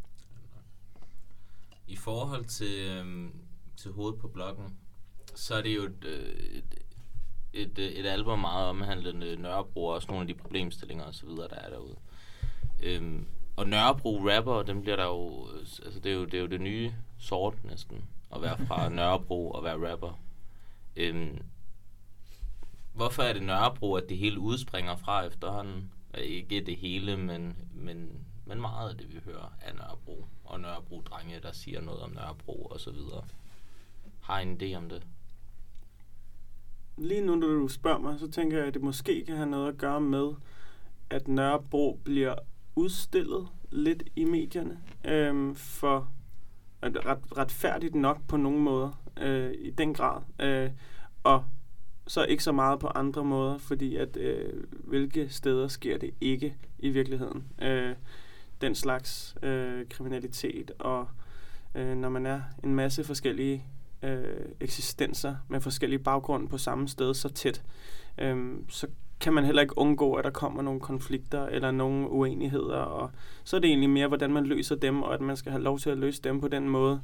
[1.88, 3.32] I forhold til, øhm,
[3.76, 4.78] til hovedet på bloggen,
[5.34, 6.74] så er det jo et, øh, et,
[7.52, 11.26] et, øh, et album meget omhandlende Nørrebro, og også nogle af de problemstillinger og så
[11.26, 11.96] videre, der er derude.
[12.82, 13.26] Øhm,
[13.56, 16.46] og Nørrebro rapper, dem bliver der jo, øh, altså det er jo det, er jo
[16.46, 20.20] det nye sort næsten, at være fra Nørrebro og være rapper.
[20.96, 21.42] Øhm,
[22.92, 25.92] hvorfor er det Nørrebro, at det hele udspringer fra efterhånden?
[26.14, 30.26] Øh, Ikke det hele, men, men, men meget af det, vi hører, er Nørrebro.
[30.44, 33.24] Og Nørrebro-drenge, der siger noget om Nørrebro og så videre.
[34.20, 35.06] Har I en idé om det?
[36.96, 39.68] Lige nu, når du spørger mig, så tænker jeg, at det måske kan have noget
[39.68, 40.32] at gøre med,
[41.10, 42.34] at Nørrebro bliver
[42.76, 44.78] udstillet lidt i medierne.
[45.04, 46.12] Øhm, for
[46.82, 50.22] at ret, retfærdigt nok på nogle måder, øh, i den grad.
[50.40, 50.70] Øh,
[51.22, 51.44] og
[52.06, 56.56] så ikke så meget på andre måder, fordi at øh, hvilke steder sker det ikke
[56.78, 57.44] i virkeligheden.
[57.62, 57.96] Øh,
[58.60, 61.08] den slags øh, kriminalitet, og
[61.74, 63.64] øh, når man er en masse forskellige
[64.02, 67.62] øh, eksistenser med forskellige baggrunde på samme sted så tæt,
[68.18, 68.86] øh, så
[69.20, 73.10] kan man heller ikke undgå, at der kommer nogle konflikter eller nogle uenigheder, og
[73.44, 75.78] så er det egentlig mere, hvordan man løser dem, og at man skal have lov
[75.78, 77.00] til at løse dem på den måde,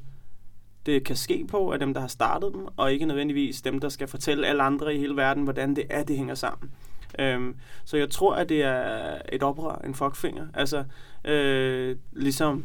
[0.87, 3.89] det kan ske på, af dem, der har startet dem, og ikke nødvendigvis dem, der
[3.89, 6.71] skal fortælle alle andre i hele verden, hvordan det er, det hænger sammen.
[7.19, 10.47] Øhm, så jeg tror, at det er et oprør, en fuckfinger.
[10.55, 10.85] Altså,
[11.25, 12.65] øh, ligesom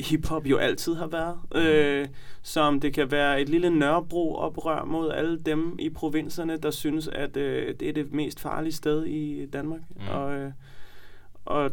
[0.00, 1.38] hiphop jo altid har været.
[1.54, 2.08] Øh,
[2.42, 7.36] som det kan være et lille Nørrebro-oprør mod alle dem i provinserne, der synes, at
[7.36, 9.80] øh, det er det mest farlige sted i Danmark.
[9.90, 10.08] Mm.
[10.08, 10.52] Og, øh,
[11.44, 11.70] og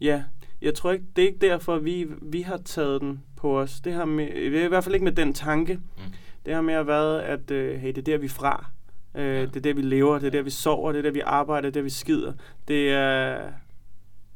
[0.00, 0.22] ja,
[0.62, 3.80] jeg tror ikke, det er ikke derfor, vi, vi har taget den på os.
[3.80, 5.74] Det har med, i hvert fald ikke med den tanke.
[5.74, 6.02] Mm.
[6.46, 8.66] Det har mere været, at øh, hey, det er der, vi er fra.
[9.14, 9.40] Øh, Ja.
[9.40, 10.18] Det er der, vi lever.
[10.18, 10.92] Det er der, vi sover.
[10.92, 11.60] Det er der, vi arbejder.
[11.60, 12.32] Det er der, vi skider.
[12.68, 13.38] Det er...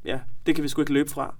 [0.05, 1.35] Ja, det kan vi sgu ikke løbe fra.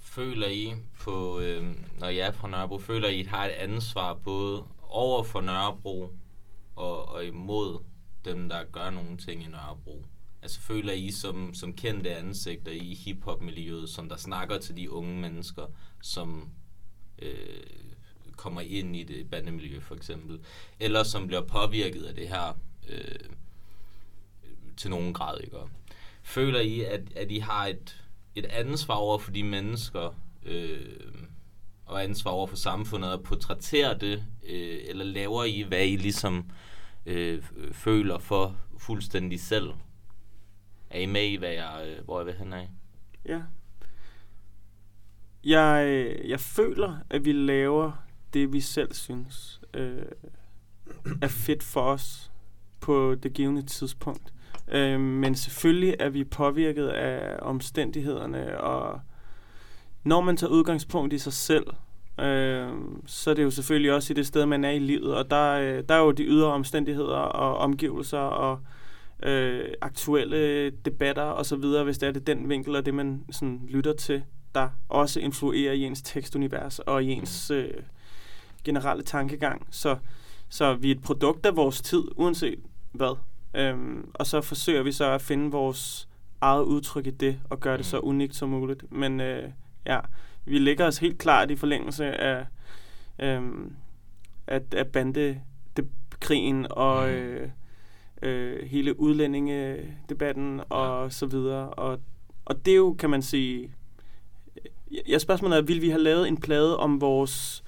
[0.00, 1.66] Føler I på, øh,
[1.98, 5.40] når jeg er på Nørrebro, føler I, at I har et ansvar både over for
[5.40, 6.12] Nørrebro
[6.76, 7.78] og, og imod
[8.24, 10.04] dem, der gør nogle ting i Nørrebro?
[10.42, 15.20] Altså føler I som, som kendte ansigter i hiphop-miljøet, som der snakker til de unge
[15.20, 15.66] mennesker,
[16.02, 16.50] som
[17.18, 17.66] øh,
[18.36, 20.40] kommer ind i det bandemiljø for eksempel,
[20.80, 22.58] eller som bliver påvirket af det her
[22.88, 23.30] øh,
[24.76, 25.58] til nogen grad, ikke?
[26.26, 28.04] Føler I, at, at I har et,
[28.34, 30.98] et ansvar over for de mennesker, øh,
[31.86, 36.50] og ansvar over for samfundet, at portrættere det, øh, eller laver I, hvad I ligesom
[37.06, 39.70] øh, føler for fuldstændig selv?
[40.90, 42.68] Er I med i, hvad jeg, øh, hvor jeg vil hen af?
[43.26, 43.42] Ja.
[45.44, 47.92] Jeg, jeg føler, at vi laver
[48.32, 50.02] det, vi selv synes øh,
[51.22, 52.32] er fedt for os
[52.80, 54.32] på det givende tidspunkt.
[54.68, 59.00] Øh, men selvfølgelig er vi påvirket af omstændighederne, og
[60.04, 61.66] når man tager udgangspunkt i sig selv,
[62.20, 62.68] øh,
[63.06, 65.52] så er det jo selvfølgelig også i det sted, man er i livet, og der,
[65.52, 68.60] øh, der er jo de ydre omstændigheder og omgivelser og
[69.22, 73.24] øh, aktuelle debatter og så videre, hvis det er det den vinkel og det, man
[73.30, 74.22] sådan lytter til,
[74.54, 77.70] der også influerer i ens tekstunivers og i ens øh,
[78.64, 79.66] generelle tankegang.
[79.70, 79.96] Så,
[80.48, 82.58] så vi er et produkt af vores tid, uanset
[82.92, 83.16] hvad.
[83.54, 86.08] Øhm, og så forsøger vi så at finde vores
[86.40, 88.92] eget udtryk i det, og gøre det så unikt som muligt.
[88.92, 89.50] Men øh,
[89.86, 90.00] ja,
[90.44, 92.46] vi lægger os helt klart i forlængelse af,
[93.18, 93.72] øhm,
[94.46, 97.48] af, af bandekrigen og øh,
[98.22, 101.70] øh, hele udlændingedebatten og så videre.
[101.70, 102.00] Og,
[102.44, 103.74] og det er jo, kan man sige...
[105.08, 107.64] Jeg spørgsmålet er, vil vi have lavet en plade om vores,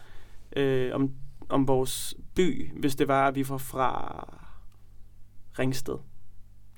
[0.57, 1.11] øh, om,
[1.49, 4.46] om vores by, hvis det var, at vi var fra
[5.59, 5.95] Ringsted?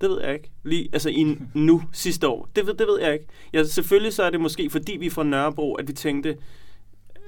[0.01, 0.51] Det ved jeg ikke.
[0.62, 2.49] Lige, altså i nu, sidste år.
[2.57, 3.26] Det, ved- det ved jeg ikke.
[3.53, 6.37] Ja, selvfølgelig så er det måske, fordi vi er fra Nørrebro, at vi tænkte,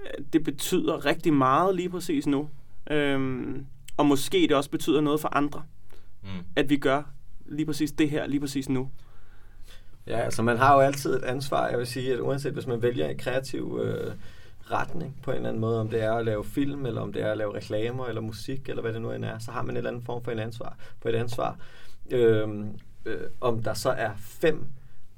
[0.07, 2.49] at det betyder rigtig meget lige præcis nu.
[2.91, 5.63] Øhm, og måske det også betyder noget for andre,
[6.23, 6.29] Mm.
[6.57, 7.03] at vi gør
[7.47, 8.91] lige præcis det her, lige præcis nu.
[10.07, 11.69] Ja, altså man har jo altid et ansvar.
[11.69, 14.13] Jeg vil sige, at uanset hvis man vælger en kreativ øh,
[14.73, 17.23] retning på en eller anden måde, om det er at lave film, eller om det
[17.23, 19.71] er at lave reklamer, eller musik, eller hvad det nu end er, så har man
[19.71, 21.59] en eller anden form for en ansvar, på et ansvar.
[22.11, 24.67] Øhm, øh, om der så er fem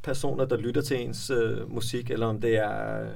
[0.02, 3.06] personer, der lytter til ens øh, musik, eller om det er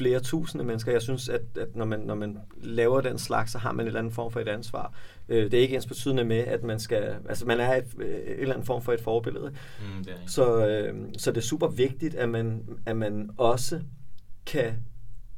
[0.00, 0.92] flere tusinde mennesker.
[0.92, 3.86] Jeg synes, at, at når, man, når man laver den slags, så har man en
[3.86, 4.94] eller anden form for et ansvar.
[5.28, 7.16] Øh, det er ikke ens betydende med, at man skal...
[7.28, 9.48] Altså, man er et, øh, en eller anden form for et forbillede.
[9.48, 10.26] Mm, det er.
[10.26, 13.80] Så, øh, så det er super vigtigt, at man, at man også
[14.46, 14.76] kan,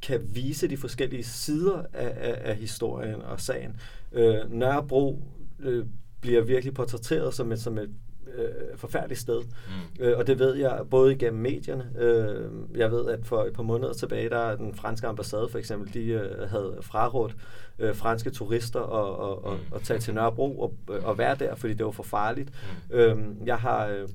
[0.03, 3.79] kan vise de forskellige sider af, af, af historien og sagen.
[4.11, 5.23] Øh, Nørrebro
[5.59, 5.85] øh,
[6.21, 7.89] bliver virkelig portrætteret som et, som et
[8.35, 9.41] øh, forfærdeligt sted.
[9.41, 10.03] Mm.
[10.03, 11.89] Øh, og det ved jeg både igennem medierne.
[11.97, 15.57] Øh, jeg ved, at for et par måneder tilbage, der er den franske ambassade for
[15.57, 17.35] eksempel, de øh, havde frarådt
[17.79, 21.55] øh, franske turister og, og, og, og tage til Nørrebro og, øh, og være der,
[21.55, 22.49] fordi det var for farligt.
[22.89, 22.95] Mm.
[22.95, 24.07] Øh, jeg har øh,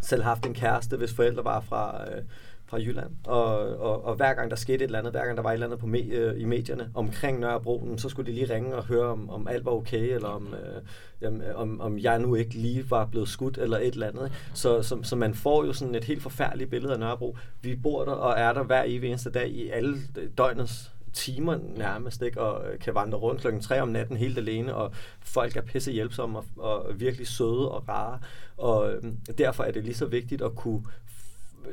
[0.00, 2.22] selv haft en kæreste, hvis forældre var fra, øh,
[2.66, 5.42] fra Jylland, og, og, og hver gang der skete et eller andet, hver gang der
[5.42, 8.54] var et eller andet på me, øh, i medierne omkring Nørrebro, så skulle de lige
[8.54, 10.82] ringe og høre, om, om alt var okay, eller om, øh,
[11.20, 14.32] jamen, om, om jeg nu ikke lige var blevet skudt, eller et eller andet.
[14.54, 17.36] Så, så, så man får jo sådan et helt forfærdeligt billede af Nørrebro.
[17.62, 19.96] Vi bor der og er der hver evig eneste dag i alle
[20.38, 22.40] døgnets timer nærmest, ikke?
[22.40, 25.92] og øh, kan vandre rundt klokken 3 om natten helt alene, og folk er pisse
[25.92, 28.18] hjælpsomme og, og virkelig søde og rare.
[28.56, 29.02] Og øh,
[29.38, 30.84] derfor er det lige så vigtigt at kunne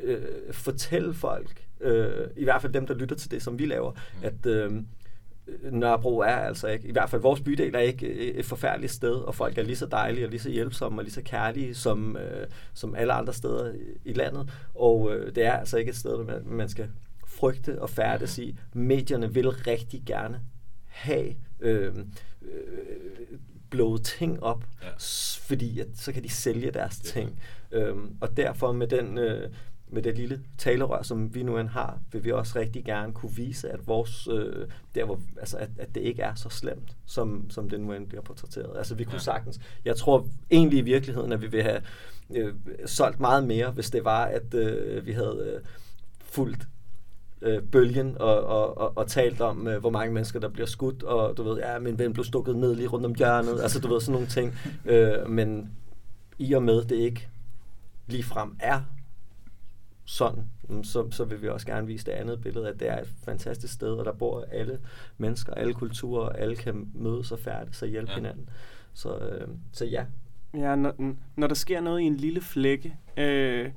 [0.03, 0.21] øh,
[0.51, 3.91] fortælle folk, øh, i hvert fald dem, der lytter til det, som vi laver,
[4.23, 4.71] at øh,
[5.71, 9.13] Nørrebro er altså ikke, i hvert fald vores bydel er ikke øh, et forfærdeligt sted,
[9.15, 12.17] og folk er lige så dejlige og lige så hjælpsomme og lige så kærlige som,
[12.17, 13.73] øh, som alle andre steder
[14.05, 14.49] i, landet.
[14.75, 16.89] Og øh, det er altså ikke et sted, man, man skal
[17.27, 18.57] frygte og færdes i.
[18.73, 20.41] Medierne vil rigtig gerne
[20.85, 21.95] have øh,
[22.41, 23.37] øh,
[23.69, 24.87] blået ting op, Ja.
[25.47, 27.39] fordi at, så kan de sælge deres ting.
[27.71, 29.49] Øhm, og derfor med den, øh,
[29.91, 33.35] med det lille talerør, som vi nu end har, vil vi også rigtig gerne kunne
[33.35, 37.49] vise, at vores, øh, der hvor, altså, at, at det ikke er så slemt, som,
[37.49, 38.77] som det nu end bliver portrætteret.
[38.77, 39.19] Altså vi kunne Ja.
[39.19, 41.81] sagtens, jeg tror egentlig i virkeligheden, at vi vil have
[42.35, 42.53] øh,
[42.85, 45.61] solgt meget mere, hvis det var, at øh, vi havde øh,
[46.19, 46.67] fuldt
[47.41, 51.03] øh, bølgen og, og, og, og talt om, øh, hvor mange mennesker, der bliver skudt,
[51.03, 53.87] og du ved, ja, min ven blev stukket ned lige rundt om hjørnet, altså du
[53.87, 54.53] ved, sådan nogle ting.
[54.85, 55.71] Øh, men
[56.39, 57.27] i og med det ikke
[58.07, 58.81] ligefrem er
[60.11, 63.01] sådan, mm, så, så vil vi også gerne vise det andet billede, at det er
[63.01, 64.79] et fantastisk sted, og der bor alle
[65.17, 68.17] mennesker, alle kulturer, og alle kan mødes og færdes og hjælpe Ja.
[68.17, 68.21] ja.
[68.21, 68.49] hinanden.
[68.93, 70.05] Så, øh, så ja,
[70.53, 73.71] Ja, når, når der sker noget i en lille flække, øh,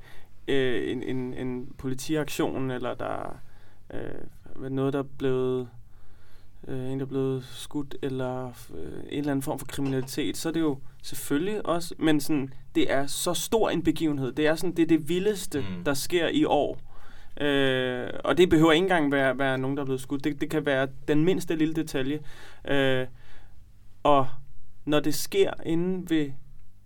[0.48, 3.38] øh, en, en, en politiaktion, eller der
[3.94, 5.68] øh, noget, der er blevet
[6.68, 10.48] øh, en, der er blevet skudt, eller øh, en eller anden form for kriminalitet, så
[10.48, 14.32] er det jo selvfølgelig også, men sådan, det er så stor en begivenhed.
[14.32, 15.84] Det er sådan, det er det vildeste, Mm.
[15.84, 16.78] der sker i år.
[17.40, 20.24] Øh, og det behøver ikke engang være, være nogen, der er blevet skudt.
[20.24, 22.20] Det, det kan være den mindste lille detalje.
[22.68, 23.06] Øh,
[24.02, 24.26] og
[24.84, 26.30] når det sker inde ved,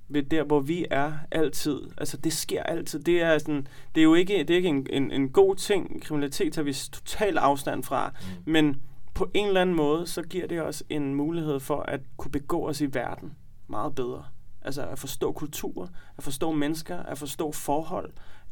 [0.08, 4.04] ved der, hvor vi er altid, altså det sker altid, det er, sådan, det er
[4.04, 6.02] jo ikke, det er ikke en, en, en god ting.
[6.02, 8.12] Kriminalitet tager vi total afstand fra,
[8.46, 8.52] Mm.
[8.52, 8.82] men
[9.14, 12.68] på en eller anden måde, så giver det os en mulighed for at kunne begå
[12.68, 13.32] os i verden
[13.68, 14.24] meget bedre.
[14.68, 18.10] Altså at forstå kultur, at forstå mennesker, at forstå forhold,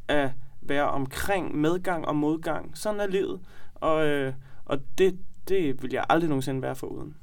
[0.09, 2.79] at være omkring medgang og modgang.
[2.79, 3.41] Sådan er livet.
[3.75, 4.33] Og, øh,
[4.65, 7.17] og det, det vil jeg aldrig nogensinde være for uden.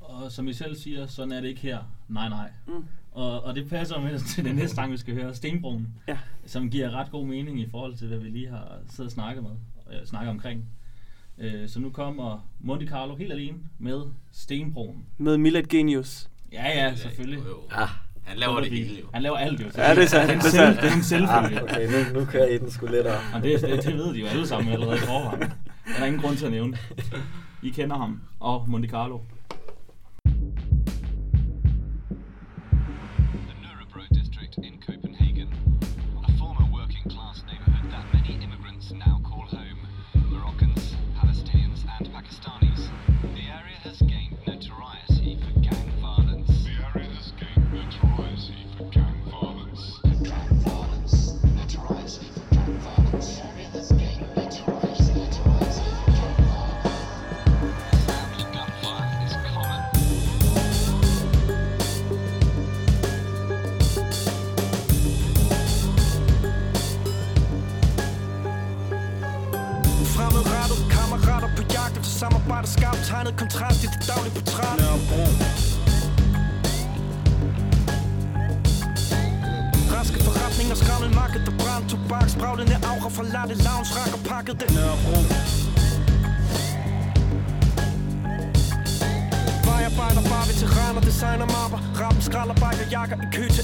[0.00, 1.78] Og som I selv siger, sådan er det ikke her.
[2.08, 2.50] Nej, nej.
[2.66, 2.84] Mm.
[3.12, 6.18] Og, og det passer med til den næste sang, vi skal høre, Stenbroen, Ja.
[6.46, 9.42] som giver ret god mening i forhold til, hvad vi lige har siddet og snakket,
[9.42, 9.50] med,
[10.00, 10.64] øh, snakket omkring.
[11.38, 14.00] Øh, så nu kommer Monte Carlo helt alene med
[14.32, 15.06] Stenbroen.
[15.18, 16.30] Med Millet Genius.
[16.52, 17.38] Ja, ja, selvfølgelig.
[17.38, 17.56] Jo, jo.
[17.70, 17.88] ah,
[18.24, 19.06] Han laver det hele jo.
[19.14, 19.66] Han laver alt jo.
[19.76, 20.80] Ja, det er sandt, Det er en, det er selv, sandt.
[20.82, 21.58] det er en selvfølge.
[21.58, 23.22] ah okay, nu, nu kører I den sgu lidt op.
[23.34, 25.40] Og det, det, det ved de jo alle sammen allerede i forvejen.
[25.96, 26.78] Der er ingen grund til at nævne.
[27.62, 28.20] I kender ham.
[28.40, 29.18] Og Monte Carlo.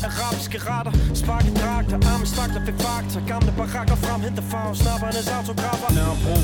[0.09, 3.19] Arabiske retter Sparke dragter, arme stakler ved fakta.
[3.31, 5.91] Gamle barakker frem, henter farve, snappernes autografer.
[5.99, 6.37] Nørrebro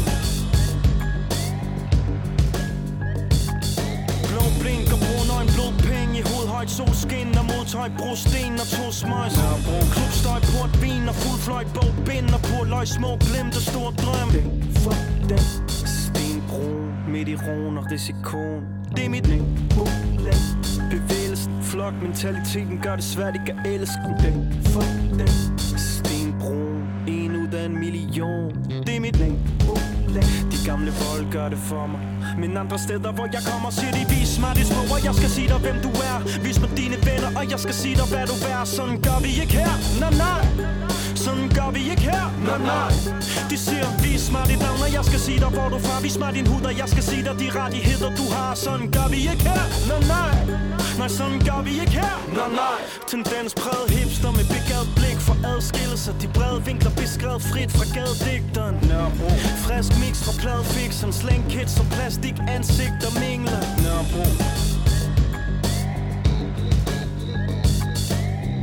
[4.31, 9.37] Blå blinker, brun øjen, blodpenge i hoved Højt solskin og modtøj, brosten og to smøjs
[9.95, 14.31] Klubstøj, port, vin og fuld fløj Bog, bind og purløg, små glimt og stor drøm.
[14.83, 14.97] For
[15.31, 15.45] den.
[15.99, 16.67] Stenbro
[17.13, 18.63] Midt i roen og risikon
[18.97, 19.45] Det er mit land
[21.91, 24.63] Bevægelsen, mentaliteten gør det svært ikke at elske den.
[24.65, 25.29] Fuck den.
[25.79, 28.53] Stenbrun En ud af en million.
[28.87, 29.39] Det er mit land.
[30.53, 32.01] De gamle vold gør det for mig.
[32.39, 35.29] Men andre steder hvor jeg kommer Siger de vis mig det små Og jeg skal
[35.29, 36.43] sige dig hvem du er.
[36.45, 38.65] Vis mig dine venner Og jeg skal sige dig hvad du er.
[38.65, 39.75] Sådan gør vi ikke her.
[40.01, 40.43] Nej nej.
[41.25, 42.91] Sådan gør vi ikke her, nej nej.
[43.51, 45.95] De siger, vis mig dit navn, og jeg skal sige dig, hvor du er fra.
[46.03, 48.55] Vis mig din hud, og jeg skal sige dig de rettigheder, du har.
[48.55, 50.35] Sådan gør vi ikke her, nej nej.
[50.99, 52.79] Nej, sådan gør vi ikke her, nej nej.
[53.13, 58.75] Tendens præget hipster med begavet blik for adskillelser De brede vinkler beskrevet frit fra gadedigteren.
[58.91, 59.29] Nørrebro
[59.65, 63.61] Frisk mix fra pladefixeren Slang kids og plastik ansigter mingler.
[63.85, 64.25] Nørrebro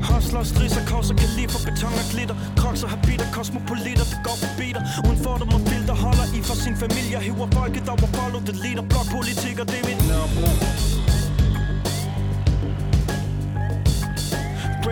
[0.08, 2.38] Hustler, strisser, korser, kalifer, beton og glitter.
[2.86, 6.76] Og habiter, kosmopolitter, det går forbi dig Uden fordom og filter, holder i for sin
[6.84, 7.18] familie.
[7.28, 8.86] Hiver folket over follow the leader.
[8.92, 11.05] Blokpolitik og det er mit Nørrebro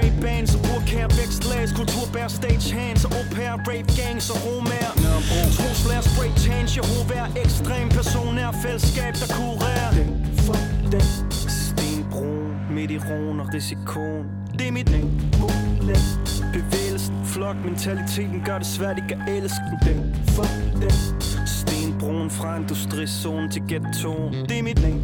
[0.04, 4.38] Great bands og burkær, vækstlags Kultur bærer stage hands og au pair Rape gangs og
[4.46, 4.92] romager
[5.56, 9.92] Trusler, spray change, Jehova Ekstrem person er fællesskab, der kurerer.
[9.98, 10.10] Den
[10.46, 10.60] for
[10.94, 11.08] den
[11.60, 14.26] stenbrun Midt i roen og risikoen.
[14.60, 15.10] Det er mit land
[16.54, 19.98] Bevægelsen, flok Mentaliteten gør det svært ikke at elske den.
[19.98, 20.48] Den, for
[20.84, 20.98] den
[21.48, 24.34] stenbrun fra industrizonen til ghettoen.
[24.50, 25.02] Det er mit læng,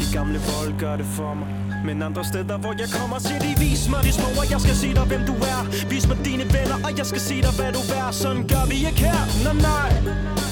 [0.00, 3.52] De gamle vold gør det for mig men andre steder, hvor jeg kommer, siger de
[3.58, 5.60] Vis mig de små, og jeg skal sige dig, hvem du er.
[5.90, 8.10] Vis mig dine venner, og jeg skal sige dig, hvad du er.
[8.10, 9.90] Sådan gør vi ikke her, nej nej.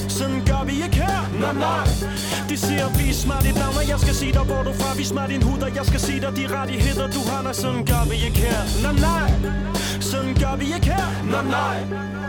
[0.09, 1.87] Sådan gør vi ikke her, nej nej.
[2.51, 4.97] De siger, vis mig dit navn, og jeg skal sige dig, hvor du er fra.
[4.97, 7.43] Vis mig din hud, og jeg skal sige dig, de rettigheder, du har.
[7.43, 9.29] Nej, sådan gør vi ikke her, nej nej.
[10.01, 12.26] Sådan gør vi ikke her, nej nej.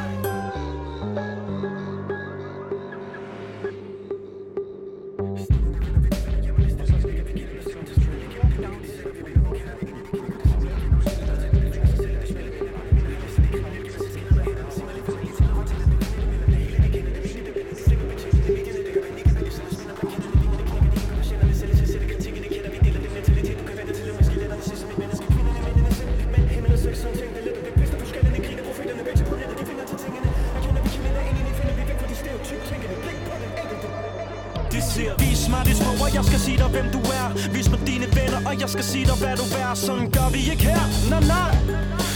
[38.67, 39.73] Jeg skal sige dig, hvad du er.
[39.73, 41.53] Sådan gør vi ikke her, nej nej.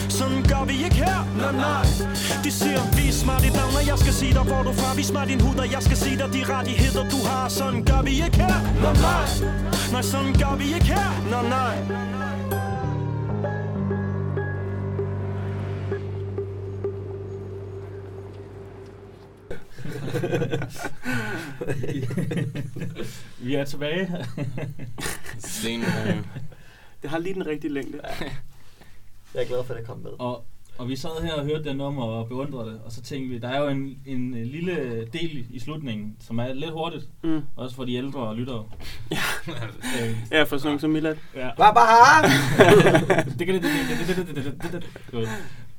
[0.10, 1.86] Sådan gør vi ikke her, nej nej.
[2.44, 4.96] De siger, vis mig dit navn, og jeg skal sige dig, hvor du er fra.
[4.96, 7.50] Vis mig din hud, og jeg skal sige dig, de rettigheder, du har.
[7.50, 9.26] Sådan gør vi ikke her, nej nej.
[9.92, 11.76] Nej, sådan gør vi ikke her, nej nej.
[23.46, 24.26] Vi er tilbage.
[25.40, 26.26] Stenbroen.
[27.02, 28.00] Det har lige den rigtige længde.
[28.04, 28.26] Ja.
[29.34, 30.12] Jeg er glad for, at det kom med.
[30.20, 30.46] Og,
[30.78, 33.38] og vi sad her og hørte det nummer og beundrede det, og så tænkte vi,
[33.40, 37.42] der er jo en, en lille del i slutningen, som er lidt hurtigt, mm.
[37.56, 38.66] også for de ældre og lyttere.
[39.12, 39.18] Ja,
[40.02, 40.16] øh.
[40.32, 41.16] ja for sådan nogen som Milad.
[41.36, 41.50] Ja.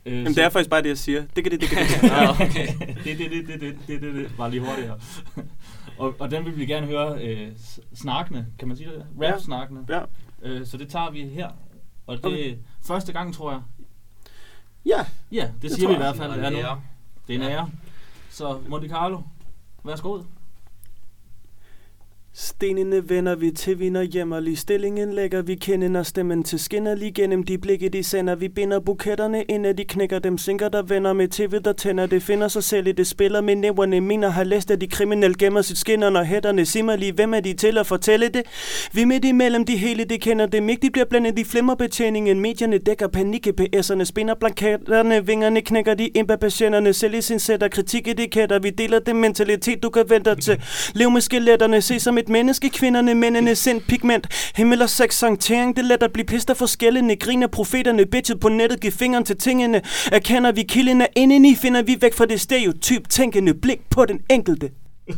[0.07, 1.25] Øh, Jamen, det er faktisk bare det, jeg siger.
[1.37, 2.31] Det kan det, det kan det.
[2.31, 2.66] okay.
[3.05, 4.31] det, det, det, det, det, det, det, det.
[4.37, 4.99] Bare lige hurtigere.
[5.99, 7.49] og, og den vil vi gerne høre øh,
[7.95, 9.07] snakkende, kan man sige det?
[9.23, 9.85] Rap-snakkende.
[9.89, 10.01] Ja.
[10.43, 11.51] Øh, så det tager vi her.
[12.07, 12.53] Og det Okay.
[12.53, 13.61] er første gang, tror jeg.
[14.86, 16.32] Ja, Ja, det, Det siger vi i hvert fald.
[16.32, 16.82] Det er,
[17.28, 17.70] det er en ære.
[18.30, 19.20] Så Monte Carlo,
[19.84, 20.22] værsgo.
[22.35, 26.45] Stenene vender vi til, vi når hjem og lige stillingen lægger vi kinden og stemmen
[26.45, 28.35] til skinner lige gennem de blikke de sender.
[28.35, 32.07] Vi binder buketterne ind, at de knækker dem sinker, der vender med tv, der tænder.
[32.07, 34.01] Det finder sig selv i det spiller med næverne.
[34.01, 37.12] mener har læst, at de kriminelle gemmer sit skinner, når hætterne simmer lige.
[37.12, 38.43] Hvem er de til at fortælle det?
[38.93, 40.87] Vi midt imellem de hele, det kender dem ikke.
[40.87, 42.41] De bliver blandet i flimmerbetjeningen.
[42.41, 45.26] Medierne dækker panik, PS'erne spinder blanketterne.
[45.26, 46.93] Vingerne knækker de impapatienterne.
[46.93, 48.59] Selv i sin sætter kritiketiketter.
[48.59, 50.62] Vi deler den mentalitet, du kan vente til.
[50.95, 55.77] Lev med skeletterne, se som et menneske, kvinderne, mændene, sind, pigment, himmel og sex, sankering,
[55.77, 59.25] det er let at blive pister for skældene, griner profeterne, bitchet på nettet, giv fingeren
[59.25, 63.81] til tingene, erkender vi kilden er indeni, finder vi væk fra det stereotyp, tænkende blik
[63.91, 64.70] på den enkelte.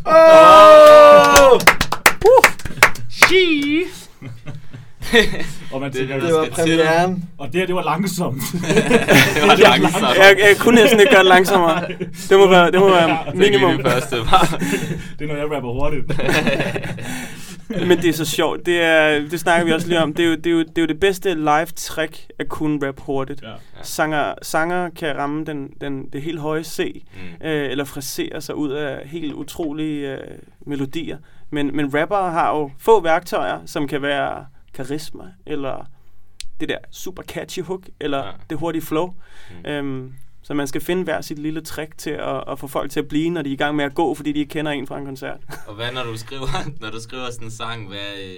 [0.07, 1.61] Oh!
[5.73, 7.25] Og man Det- tænker, det Det var premieren.
[7.39, 8.43] og det her, det var langsomt.
[9.35, 10.03] det var langsomt.
[10.19, 11.83] Jeg, jeg kunne næsten ikke gøre det langsommere.
[12.29, 13.77] Det må være, det må være minimum.
[13.77, 14.57] Det første var.
[15.19, 16.05] det er, når jeg rapper hurtigt.
[17.89, 18.67] Men det er så sjovt.
[18.67, 20.15] Det, er, det snakker vi også lige om.
[20.15, 23.01] Det er jo det, er jo, det, er jo det bedste live-trick at kunne rap
[23.01, 23.43] hurtigt.
[23.43, 23.49] Ja.
[23.83, 27.47] Sanger, sanger kan ramme den, den, det helt høje C, Mm.
[27.49, 30.19] øh, eller frasere sig ud af helt utrolige øh,
[30.67, 31.17] melodier.
[31.51, 34.45] Men, men rapper har jo få værktøjer, som kan være
[34.75, 35.87] karisma, eller
[36.61, 38.33] det der super catchy hook, eller Ja.
[38.51, 39.15] det hurtige flow.
[39.65, 39.71] Mm.
[39.71, 43.01] Øhm, så man skal finde hver sit lille trick til at, at få folk til
[43.01, 44.87] at blive, når de er i gang med at gå, fordi de ikke kender en
[44.87, 45.41] fra en koncert.
[45.69, 47.99] Og hvad når du skriver, når du skriver sådan en sang, hvad...
[48.25, 48.37] Øh,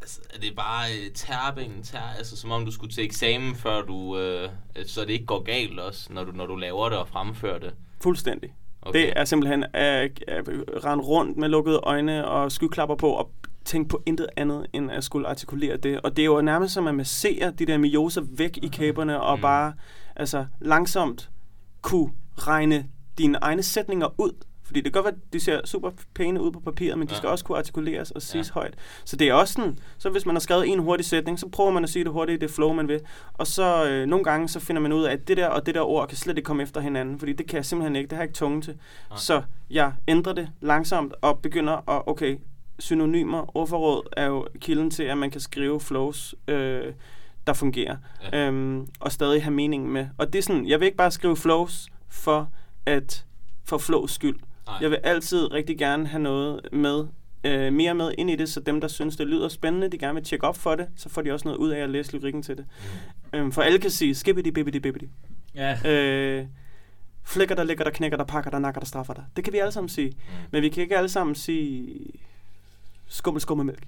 [0.00, 3.82] altså, er det bare øh, terping, ter, altså som om du skulle til eksamen, før
[3.82, 4.48] du, øh,
[4.86, 7.74] så det ikke går galt også, når du, når du laver det og fremfører det?
[8.02, 8.54] Fuldstændig.
[8.82, 9.00] Okay.
[9.00, 10.48] Det er simpelthen at, at
[10.84, 13.30] rende rundt med lukkede øjne og skyklapper på og
[13.64, 16.00] tænke på intet andet end at skulle artikulere det.
[16.00, 19.38] Og det er jo nærmest som at massere de der mioser væk i kæberne og
[19.38, 19.42] Mm.
[19.42, 19.72] bare
[20.16, 21.30] altså, langsomt
[21.82, 22.86] kunne regne
[23.18, 24.32] dine egne sætninger ud.
[24.64, 27.12] Fordi det kan godt være, at de ser super pæne ud på papiret, men de
[27.12, 27.16] Ja.
[27.18, 28.52] skal også kunne artikuleres og siges Ja.
[28.56, 28.60] ja.
[28.60, 28.74] højt.
[29.04, 31.70] Så det er også sådan, så hvis man har skrevet en hurtig sætning, så prøver
[31.70, 33.00] man at sige det hurtigt i det flow, man vil.
[33.34, 35.74] Og så øh, nogle gange, så finder man ud af, at det der og det
[35.74, 38.16] der ord kan slet ikke komme efter hinanden, fordi det kan jeg simpelthen ikke, det
[38.16, 38.74] har jeg ikke tunge til.
[39.10, 39.18] Nej.
[39.18, 42.38] Så jeg ændrer det langsomt og begynder at, okay,
[42.82, 46.92] synonymer, ordforråd er jo kilden til, at man kan skrive flows, øh,
[47.46, 47.96] der fungerer,
[48.32, 48.46] Ja.
[48.46, 50.06] øhm, og stadig have mening med.
[50.18, 52.50] Og det er sådan, jeg vil ikke bare skrive flows for
[52.86, 53.24] at
[53.64, 54.36] for flows skyld.
[54.66, 54.76] Nej.
[54.80, 57.04] Jeg vil altid rigtig gerne have noget med,
[57.44, 60.14] øh, mere med ind i det, så dem, der synes, det lyder spændende, de gerne
[60.14, 62.42] vil tjekke op for det, så får de også noget ud af at læse lyrikken
[62.42, 62.66] til det.
[63.32, 65.08] Øhm, for alle kan sige skibbidi bibbidi bibbidi.
[65.54, 65.90] Ja.
[65.90, 66.46] Øh,
[67.24, 69.22] flækker der, ligger der, knækker der, pakker der, nakker der, straffer der.
[69.36, 70.12] Det kan vi alle sammen sige.
[70.50, 71.94] Men vi kan ikke alle sammen sige
[73.12, 73.82] skummel, skummelmælk.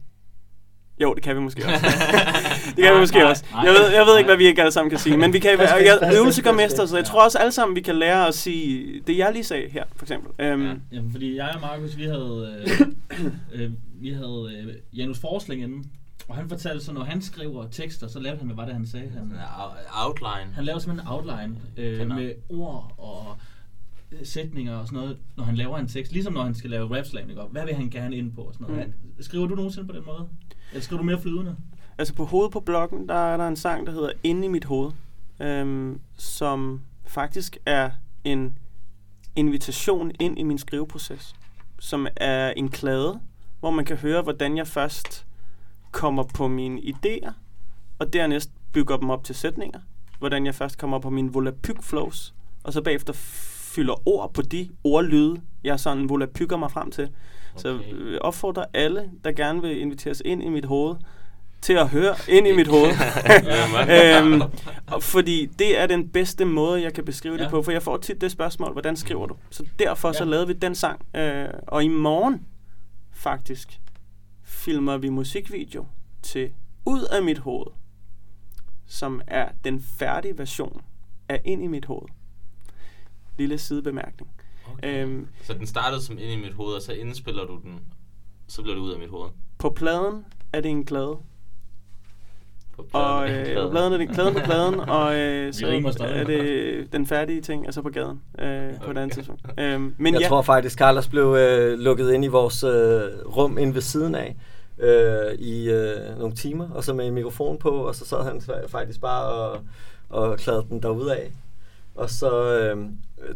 [1.01, 1.87] Jo, det kan vi måske også.
[2.67, 3.45] det kan vi Nej, måske nej, også.
[3.53, 3.63] nej.
[3.65, 5.51] Jeg ved, jeg ved ikke, hvad vi ikke alle sammen kan sige, men vi kan
[5.61, 8.35] jeg, pas, øvelse gør mester, så jeg tror også alle sammen, vi kan lære at
[8.35, 10.45] sige det, jeg lige sagde her, for eksempel.
[10.47, 12.81] Øhm, Ja, jamen, fordi jeg og Markus, vi havde, øh,
[13.63, 13.71] øh,
[14.01, 15.85] vi havde øh, Janus Forsling inden,
[16.29, 18.87] og han fortalte så, når han skriver tekster, så lavede han, hvad var det, han
[18.87, 19.11] sagde?
[19.11, 19.33] Han,
[20.07, 20.55] outline.
[20.55, 23.37] han laver simpelthen en outline øh, med ord og
[24.23, 26.13] sætninger og sådan noget, når han laver en tekst.
[26.13, 27.43] Ligesom når han skal lave rap slam, ikke?
[27.51, 28.87] Hvad vil han gerne ind på og sådan noget.
[28.87, 29.23] Mm.
[29.23, 30.29] Skriver du nogensinde på den måde?
[30.71, 31.57] Eller skriver du mere flydende?
[31.99, 34.65] Altså på hovedet på bloggen, der er der en sang, der hedder Inde i mit
[34.65, 34.93] hoved,
[35.41, 37.91] øhm, som faktisk er
[38.25, 38.59] en
[39.37, 41.35] invitation ind i min skriveproces,
[41.79, 43.21] som er en klade,
[43.61, 45.27] hvor man kan høre, hvordan jeg først
[45.91, 47.33] kommer på mine idéer,
[47.99, 49.81] og dernæst bygger dem op til sætninger,
[50.19, 52.35] hvordan jeg først kommer på mine volapyk flows,
[52.65, 53.13] og så bagefter
[53.75, 57.09] fylder ord på de ordlyde, jeg sådan volapykker mig frem til.
[57.57, 57.93] Så Okay.
[57.93, 60.97] øh, opfordrer alle, der gerne vil inviteres ind i mit hoved,
[61.61, 62.91] til at høre ind i mit hoved.
[63.99, 64.43] øhm,
[64.87, 67.43] og fordi det er den bedste måde, jeg kan beskrive ja.
[67.43, 69.37] det på, for jeg får tit det spørgsmål, hvordan skriver du?
[69.51, 70.31] Så derfor så Ja.
[70.31, 71.07] lavede vi den sang.
[71.17, 72.47] Øh, og i morgen,
[73.13, 73.81] faktisk,
[74.43, 75.87] filmer vi musikvideo
[76.23, 76.51] til
[76.87, 77.67] Ud af mit hoved,
[78.87, 80.81] som er den færdige version
[81.29, 82.09] af Ind i mit hoved.
[83.39, 84.31] Lille sidebemærkning.
[84.73, 85.03] Okay.
[85.03, 87.81] Øhm, Så den startede som ind i mit hoved, og så indspiller du den,
[88.49, 89.31] så bliver det ud af mit hoved.
[89.59, 91.17] på pladen er det en klade.
[92.77, 93.07] På pladen.
[93.07, 95.67] Og øh, pladen er det klæden på pladen, og øh, så
[96.01, 99.43] er det den færdige ting, altså på gaden øh, på et andet tidspunkt.
[99.59, 102.71] Øhm, men jeg ja, tror faktisk, Carlos blev øh, lukket ind i vores øh,
[103.37, 104.37] rum inde ved siden af
[104.79, 108.37] øh, i øh, nogle timer, og så med en mikrofon på, og så sad han
[108.37, 109.61] fa- faktisk bare og,
[110.09, 111.33] og kladede den derude af.
[111.95, 112.87] Og så øh,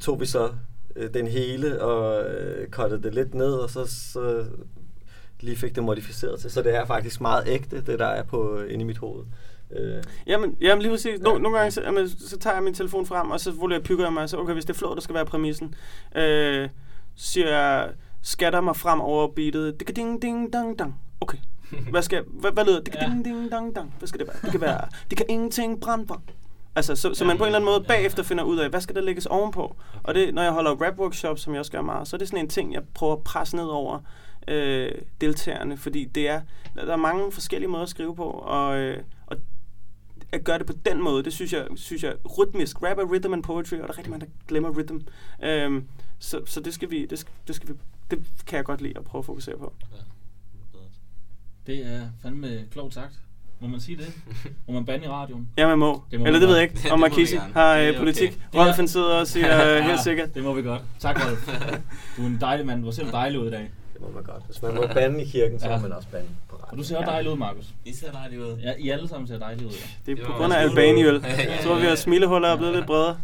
[0.01, 0.51] tog vi så
[0.97, 4.45] øh, den hele og øh, cuttede det lidt ned, og så, så
[5.41, 6.51] lige fik det modificeret til.
[6.51, 9.25] Så det er faktisk meget ægte, det der er på inde i mit hoved.
[9.71, 11.21] Øh, jamen, jamen lige præcis.
[11.21, 14.13] No, nogle gange så, jamen, så tager jeg min telefon frem, og så volapykker jeg
[14.13, 15.75] mig, så okay, hvis det er flow, der skal være præmissen,
[16.17, 16.69] øh,
[17.17, 17.91] siger jeg,
[18.23, 21.01] skatter mig frem over beatet, ding ding ding dang dang.
[21.21, 21.39] Okay.
[21.91, 22.81] Hvad skal hvad, hvad lyder?
[22.81, 23.07] Ding Ja.
[23.07, 23.95] ding ding dang dang.
[23.99, 24.37] Hvad skal det være?
[24.43, 24.81] Det kan være,
[25.11, 26.15] det kan ingenting brænde på.
[26.79, 28.95] Altså, så, så man på en eller anden måde bagefter finder ud af, hvad skal
[28.95, 29.77] der lægges ovenpå?
[30.03, 32.29] Og det, når jeg holder rap workshops, som jeg også gør meget, så er det
[32.29, 34.01] sådan en ting, jeg prøver at presse ned over
[34.49, 36.41] øh, deltagerne, fordi det er,
[36.75, 39.37] der er mange forskellige måder at skrive på, og, øh, og
[40.33, 42.83] at gøre det på den måde, det synes jeg, synes jeg rytmisk.
[42.83, 44.99] Rap er rhythm and poetry, og der er rigtig mange, der glemmer rhythm.
[45.43, 47.75] Øhm, så, så det skal vi, det skal, det skal vi,
[48.11, 49.73] det kan jeg godt lide at prøve at fokusere på.
[51.67, 53.21] Det er fandme klogt sagt.
[53.61, 54.13] Må man sige det?
[54.67, 55.49] Må man bande i radioen?
[55.57, 56.03] Ja, man må.
[56.11, 57.53] Det må Eller det ved jeg ikke, om gerne.
[57.53, 57.99] har øh, okay.
[57.99, 58.39] politik.
[58.55, 60.35] Rolf han sidder og siger øh, helt sikkert.
[60.35, 60.83] Det må vi godt.
[60.99, 61.49] Tak, Rolf.
[62.17, 62.85] Du er en dejlig mand.
[62.85, 63.71] Du ser dejlig ud i dag.
[63.93, 64.43] det må man godt.
[64.47, 65.77] Hvis man må bande i kirken, så Ja.
[65.77, 66.77] må man også bande på Og radio.
[66.79, 67.65] du ser også dejlig ud, Markus.
[67.85, 68.59] I ser dejligt ud.
[68.63, 69.73] Ja, I alle sammen ser dejlige ud.
[69.73, 70.13] Ja.
[70.13, 71.15] Det er på grund af Albaniøl.
[71.25, 73.17] Jeg tror, vi har smilehuller er blevet lidt bredere.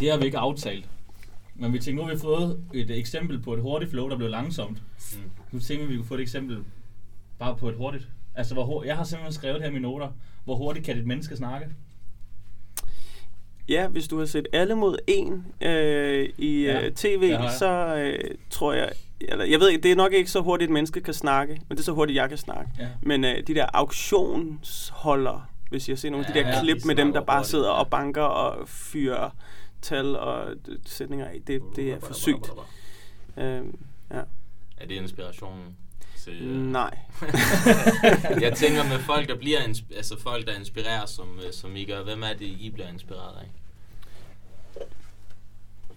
[0.00, 0.84] Det har vi ikke aftalt.
[1.54, 4.28] Men vi tænkte, nu har vi fået et eksempel på et hurtigt flow, der blev
[4.28, 4.78] langsomt.
[5.12, 5.18] Mm.
[5.52, 6.58] Nu tænker vi, vi kunne få et eksempel
[7.38, 8.08] bare på et hurtigt.
[8.34, 10.08] Altså, hvor hurtigt, jeg har simpelthen skrevet her i mine noter,
[10.44, 11.66] hvor hurtigt kan et menneske snakke?
[13.68, 18.34] Ja, hvis du har set alle mod en øh, i Ja, øh, tv, så øh,
[18.50, 18.92] tror jeg...
[19.20, 21.76] Eller, jeg ved ikke, det er nok ikke så hurtigt, et menneske kan snakke, men
[21.76, 22.70] det er så hurtigt, jeg kan snakke.
[22.78, 22.88] Ja.
[23.02, 26.82] Men øh, de der auktionsholder, hvis jeg ser nogle af de Ja, der ja, klip
[26.82, 29.30] de med dem, der bare hurtigt, sidder og banker og fyrer
[29.82, 32.50] tal og øh, sætninger af, det, det er for sygt.
[33.36, 33.64] Øh,
[34.10, 34.20] ja.
[34.76, 35.76] Er det inspirationen?
[36.26, 36.98] Til, øh, Nej.
[38.44, 41.84] jeg tænker med folk, der bliver insp- altså folk, der inspirerer, som, øh, som I
[41.84, 42.02] gør.
[42.04, 43.46] Hvem er det, I bliver inspireret af?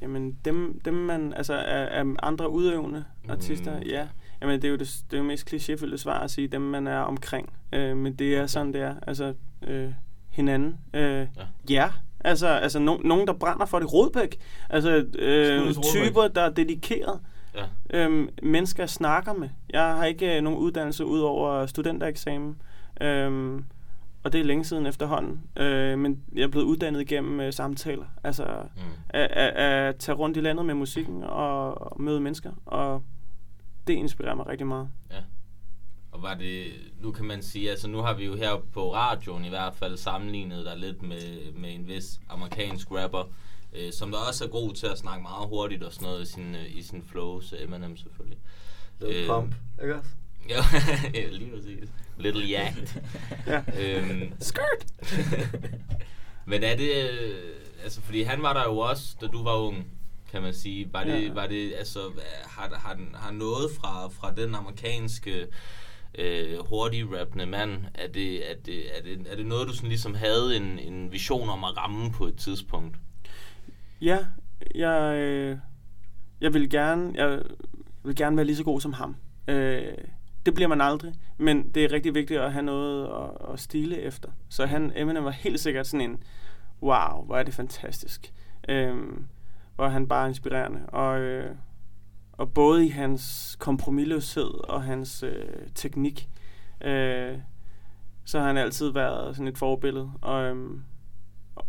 [0.02, 3.84] Jamen, dem, dem man, altså af, af andre udøvende artister, Mm.
[3.86, 4.08] ja.
[4.42, 6.88] Jamen, det er jo det, det er jo mest klichéfyldte svar at sige, dem man
[6.88, 7.54] er omkring.
[7.74, 8.96] Øh, men det er sådan, det er.
[9.08, 9.34] Altså,
[9.68, 9.90] øh,
[10.30, 10.78] hinanden.
[10.94, 11.46] Øh, ja.
[11.70, 11.90] ja.
[12.20, 13.94] Altså, altså no, nogen, der brænder for det.
[13.94, 14.38] Rodbæk.
[14.70, 14.90] Altså,
[15.20, 17.20] øh, typer, der er dedikeret.
[17.56, 17.64] Ja.
[17.90, 19.50] Øhm, mennesker, jeg snakker med.
[19.70, 22.62] Jeg har ikke øh, nogen uddannelse ud over studentereksamen.
[23.02, 23.66] Øhm,
[24.24, 25.42] og det er længe siden efterhånden.
[25.58, 28.06] Øh, men jeg er blevet uddannet igennem øh, samtaler.
[28.24, 28.44] Altså,
[28.76, 28.82] Mm.
[29.10, 32.52] at, at, at tage rundt i landet med musikken og, og møde mennesker.
[32.66, 33.04] Og
[33.88, 34.90] det inspirerer mig rigtig meget.
[36.12, 36.64] Og var det,
[37.02, 39.98] nu kan man sige, altså nu har vi jo her på radioen i hvert fald
[39.98, 43.24] sammenlignet dig lidt med, med en vis amerikansk rapper,
[43.74, 46.32] øh, som der også er god til at snakke meget hurtigt og sådan noget i
[46.32, 48.38] sin, øh, i sin flows, Eminem selvfølgelig.
[49.02, 50.10] Lil Øh, Pump, ikke også?
[50.50, 50.64] Ja,
[51.20, 51.90] ja, lige præcis.
[52.18, 52.98] Little Yacht.
[53.48, 53.62] Ja.
[53.80, 54.86] øhm, Skirt!
[56.46, 57.10] men er det...
[57.12, 57.36] øh,
[57.84, 59.88] Altså, fordi han var der jo også, da du var ung,
[60.32, 60.90] kan man sige.
[60.94, 61.34] Var det, Ja.
[61.34, 62.00] var det altså,
[62.46, 65.48] har, har, har noget fra, fra den amerikanske
[66.16, 69.90] øh, hurtige rappende mand, er det, er, det, er, det, er det noget, du sådan
[69.90, 72.98] ligesom havde en, en vision om at ramme på et tidspunkt?
[74.02, 74.18] Ja,
[74.76, 75.58] jeg, øh,
[76.42, 77.42] jeg vil gerne, jeg
[78.04, 79.16] vil gerne være lige så god som ham.
[79.48, 79.94] Øh,
[80.46, 84.02] det bliver man aldrig, men det er rigtig vigtigt at have noget at, at stile
[84.02, 84.30] efter.
[84.50, 86.24] Så han, Eminem var helt sikkert sådan en,
[86.82, 88.34] wow, hvor er det fantastisk.
[88.70, 88.96] Øh,
[89.76, 90.86] hvor er han bare inspirerende.
[90.88, 91.56] Og, øh,
[92.32, 96.30] og både i hans kompromilløshed og hans øh, teknik,
[96.82, 97.38] øh,
[98.26, 100.12] så har han altid været sådan et forbillede.
[100.22, 100.84] Og, øhm,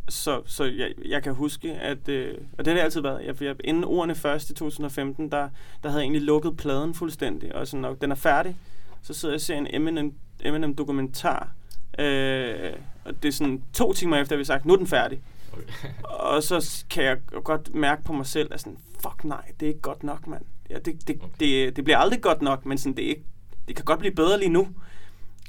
[0.09, 3.43] så, så jeg, jeg kan huske, at, øh, og det har det altid været, jeg,
[3.43, 5.49] jeg, inden ordene først i 2015, der,
[5.83, 8.57] der havde jeg egentlig lukket pladen fuldstændig, og sådan, og den er færdig,
[9.03, 11.53] så sidder jeg og ser en Eminem, Eminem dokumentar,
[11.99, 12.73] øh,
[13.05, 15.21] og det er sådan to timer efter, at vi har sagt, nu er den færdig.
[16.03, 19.71] Og så kan jeg godt mærke på mig selv, at sådan, fuck nej, det er
[19.71, 20.43] ikke godt nok, mand.
[20.71, 23.25] Ja, det, det, det, det bliver aldrig godt nok, men sådan, det, er ikke,
[23.69, 24.69] det kan godt blive bedre lige nu.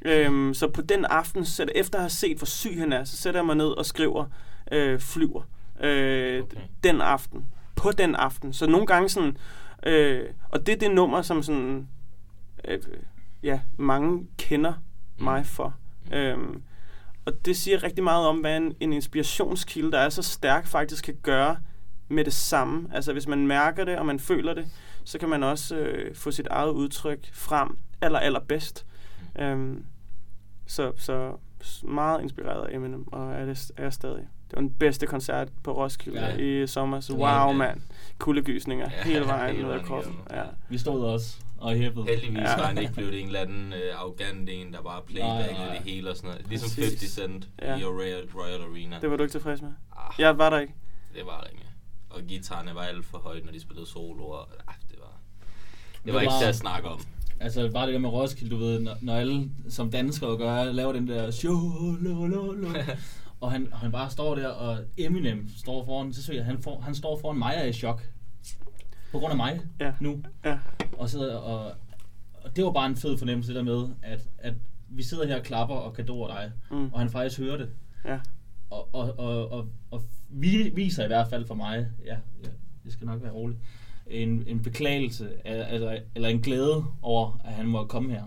[0.06, 3.18] Øhm, så på den aften, så efter at have set, hvor syg han er, så
[3.18, 4.26] sætter jeg mig ned og skriver
[4.72, 5.42] øh, flyver.
[5.82, 6.62] Øh, Okay.
[6.84, 7.46] Den aften.
[7.76, 8.54] På den aften.
[8.54, 9.38] Så nogle gange sådan...
[9.86, 11.88] Øh, og det er det nummer, som sådan...
[12.66, 12.80] Øh,
[13.44, 14.74] ja, mange kender
[15.20, 15.76] mig for.
[16.14, 16.62] Øhm,
[17.26, 21.06] og det siger rigtig meget om, hvad en, en inspirationskilde, der er så stærk, faktisk
[21.06, 21.58] kan gøre
[22.08, 22.90] med det samme.
[22.94, 24.68] Altså hvis man mærker det, og man føler det,
[25.04, 28.86] så kan man også øh, få sit eget udtryk frem aller, allerbedst.
[29.40, 29.86] Øhm,
[30.72, 31.38] så, så
[31.84, 34.28] meget inspireret af Eminem, og er det er jeg stadig.
[34.50, 36.36] Det var den bedste koncert på Roskilde Ja.
[36.36, 37.00] i sommer.
[37.00, 37.52] Så wow, ja.
[37.52, 37.82] mand.
[38.18, 40.16] Kuldegysninger Ja, hele vejen ned ad kroppen.
[40.32, 40.44] Ja.
[40.70, 42.06] Vi stod også og hæppede.
[42.06, 42.58] Heldigvis Ja.
[42.58, 46.10] var han ikke blevet en eller anden øh, arrogant en, der bare playbackede det hele
[46.10, 46.48] og sådan noget.
[46.50, 46.84] Ligesom Præcis.
[46.90, 47.78] 50 Cent Ja.
[47.78, 48.98] i Royal, Royal Arena.
[49.02, 49.72] Det var du ikke tilfreds med?
[49.98, 50.74] Ah, Jeg var der ikke.
[51.16, 51.64] det var ringe.
[52.10, 54.50] Og guitarerne var alt for højt, når de spillede soloer.
[54.68, 55.18] Ah, det var,
[55.94, 57.02] det Det var ikke var- til at snakke om.
[57.42, 60.94] Altså bare det der med Roskilde, du ved, når, når alle som danskere gør, laver
[60.94, 61.58] den der show,
[62.02, 62.68] lo, lo, lo.
[63.42, 66.96] og han, han bare står der, og Eminem står foran, så jeg, han, får, han
[66.96, 68.10] står foran mig og er i chok.
[69.12, 69.94] På grund af mig Ja.
[70.00, 70.24] nu.
[70.46, 70.58] Ja.
[70.98, 71.72] Og, sidder, og,
[72.44, 74.54] og det var bare en fed fornemmelse der med, at, at
[74.90, 76.90] vi sidder her og klapper og kan over dig, Mm.
[76.94, 77.70] og han faktisk hører det.
[78.06, 78.20] Ja.
[78.70, 82.50] Og, og, og, og, og vi viser i hvert fald for mig, ja, ja
[82.84, 83.60] det skal nok være roligt,
[84.12, 88.24] en, en beklagelse, af, altså, eller en glæde over, at han må komme her.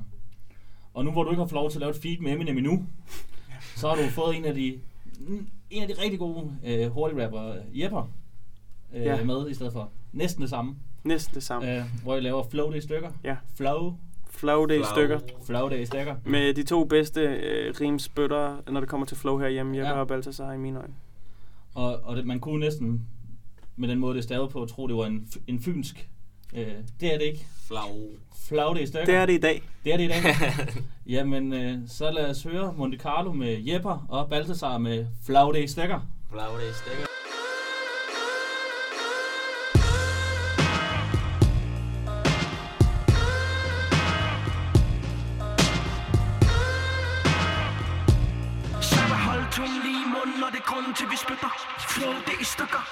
[0.95, 2.59] Og nu hvor du ikke har fået lov til at lave et feed med Eminem
[2.59, 2.87] endnu,
[3.77, 4.79] så har du fået en af de,
[5.71, 8.11] en af de rigtig gode øh, hurtige rapper, Jepper,
[8.95, 9.25] øh, Ja.
[9.25, 9.91] med i stedet for.
[10.13, 10.77] Næsten det samme.
[11.05, 11.77] Næsten det samme.
[11.79, 13.11] Øh, hvor jeg laver Flow Day stykker.
[13.25, 13.37] Ja.
[13.57, 13.95] Flow.
[14.31, 14.93] Flow Day Flow.
[14.95, 15.19] stykker.
[15.47, 16.17] Flow Day stykker.
[16.25, 19.95] Med de to bedste øh, rimspytter, når det kommer til flow herhjemme, Jeppe Ja.
[19.95, 20.01] ja.
[20.01, 20.95] og Balthasar i mine øjne.
[21.75, 23.07] Og, og det, man kunne næsten,
[23.77, 26.09] med den måde det er stavet på, tro det var en, en fynsk.
[26.55, 26.67] Øh,
[27.01, 27.47] det er det ikke.
[27.67, 28.09] Flau.
[28.49, 29.05] Flow Day stykker.
[29.05, 29.63] Det er det i dag.
[29.85, 30.23] Det er det i dag.
[31.15, 35.67] Jamen, øh, så lad os høre Monte Carlo med Jepper og Balthasar med Flow Day
[35.67, 36.01] stykker.
[36.31, 37.07] Flau det stikker.
[48.83, 51.51] Samme hold tungen lige i munden, og det er grunden til, vi spytter.
[51.89, 52.84] Flow, det er i stykker.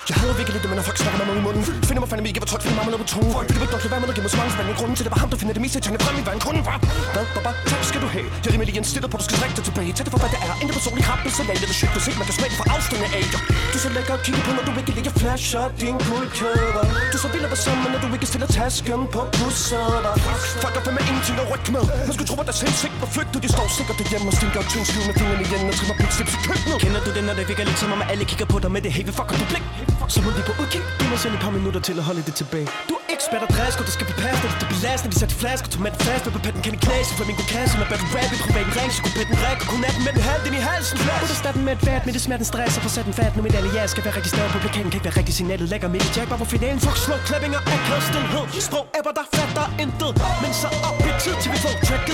[0.43, 1.63] Virkelig lidt, men når folk snakker med mig i munden.
[1.89, 3.31] Finder mig fandme ikke, hvor trygt, finder mig med noget på tungen.
[3.37, 5.13] Folk, det vil ikke være med, noget giver mig så mange spændende grunde til Det
[5.15, 6.79] var ham, der finder det meste, tænker frem i, hvad en var
[7.15, 8.27] Hvad, hvad, hvad, tak skal du have.
[8.45, 9.91] Jeg rimer lige en indstillet på, du skal trække dig tilbage.
[9.97, 12.19] Tag det for, hvad det er, intet personlig krabbel Så lad det sygt, hvis ikke
[12.23, 13.25] man kan smage det fra afstande af
[13.73, 16.85] Du så lækker at kigge på, når du ikke ligger flasher din guldkæder.
[17.13, 20.15] Du så vild at være sammen, når du ikke stiller tasken på bussæder
[20.63, 21.85] Folk har fandme ingenting at rykke med.
[22.09, 23.39] Man skulle tro, at deres hensigt var flygtet.
[23.45, 26.39] De står sikkert derhjemme og stinker tynd skive med fingrene igen Og trimmer pizzips i
[26.49, 26.77] køkkenet.
[26.85, 28.91] Kender du det, når det virker lidt som om, alle kigger på dig med det
[28.97, 29.65] hey, fucker på blik?
[30.15, 32.35] Så må vi på udkig Giv mig selv et par minutter til at holde det
[32.41, 32.67] tilbage.
[32.91, 35.69] Du er ekspert og dræsk, der skal på passe, det er belastende De satte flasker,
[35.75, 37.75] tomaten fast, med patten kan i klase Flamingo kasse.
[37.81, 40.97] Med battle rap i privaten ring Psykopaten ræk, kun natten med den halv i halsen
[41.05, 43.33] flash Ud af med et fat, med det smerten stress og få sat en fat
[43.37, 45.89] Nu mit alle jeg skal være registreret på plakaten Kan ikke være rigtig signalet, lægger
[45.95, 49.67] midt i jack Bare på finalen, fuck Slå klappinger af kastenhed Sprog apper, der fatter
[49.83, 50.13] intet.
[50.43, 52.12] Men så op i tid, til vi får tracket.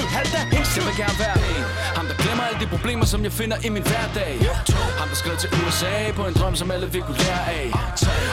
[0.78, 1.64] Jeg vil gerne være en.
[1.98, 4.32] Ham der glemmer alle de problemer som jeg finder i min hverdag.
[5.00, 7.68] Ham der skrev til USA på en drøm som alle vil kunne lære af.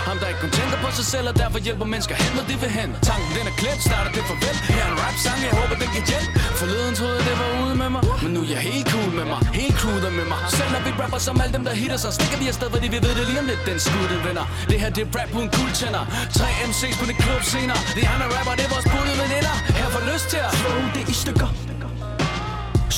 [0.10, 2.56] Ham der ikke kun tænker på sig selv, og derfor hjælper mennesker hen, hvor de
[2.64, 2.90] vil hen.
[3.10, 5.90] Tanken den er klemt, starter det farvel Her er en rap sang, jeg håber den
[5.96, 6.30] kan hjælpe.
[6.62, 9.40] Forleden troede det var ude med mig Men nu er jeg helt cool med mig,
[9.62, 10.40] helt cool der med mig.
[10.58, 13.00] Selv når vi rapper som alle dem der hitter Så stikker vi afsted, fordi vi
[13.06, 14.46] ved det lige om lidt Den skud den vinder.
[14.70, 16.04] Det her det er rap uden guldtænder.
[16.38, 17.80] Tre MC's på det klub senere.
[17.98, 19.56] De andre rapper, det er vores bud veninder.
[19.80, 21.50] Her får lyst til at slå det er i stykker.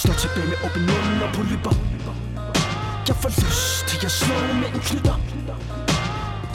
[0.07, 1.73] Står tilbage med åben munden og polypper
[3.07, 5.15] Jeg får lyst til at slå med en knytter.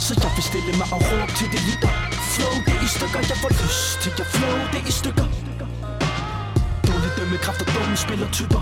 [0.05, 1.91] Så jeg vil stille mig og råbe til det lytter.
[2.33, 5.27] Flow det i stykker Jeg får lyst til at flow det i stykker.
[6.87, 8.61] Dårlig dømmekraft og dumme spiller typer.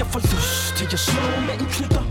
[0.00, 2.04] Jeg får lyst til at slå med en knytter.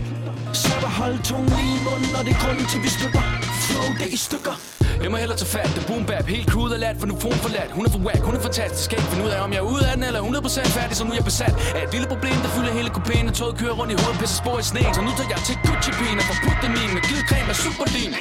[0.52, 3.22] Svært at holde tungen i munden Og det er grunden til vi stykker
[3.64, 4.79] Flow det i stykker.
[5.02, 6.26] Jeg må hellere tage fat, det boom bap.
[6.34, 8.42] Helt crewet er lat, for nu form for lat Hun er for whack, hun er
[8.48, 8.84] fantastisk.
[8.84, 11.02] Skal ikke finde ud af, om jeg er ude af den Eller 100% færdig, så
[11.04, 11.54] nu er jeg besat.
[11.78, 14.38] Af et lille problem, der fylder hele kupéen Og toget kører rundt i hovedet, pisser
[14.42, 14.92] spor i sneen.
[14.96, 18.12] Så nu tager jeg til Gucci-pigen Og får puttet den i Med glidecreme og superlin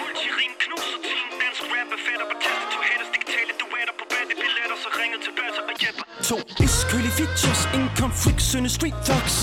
[5.01, 9.35] ringet til Bertha og hjælper To iskølige features, en konflikt, sønne street thugs.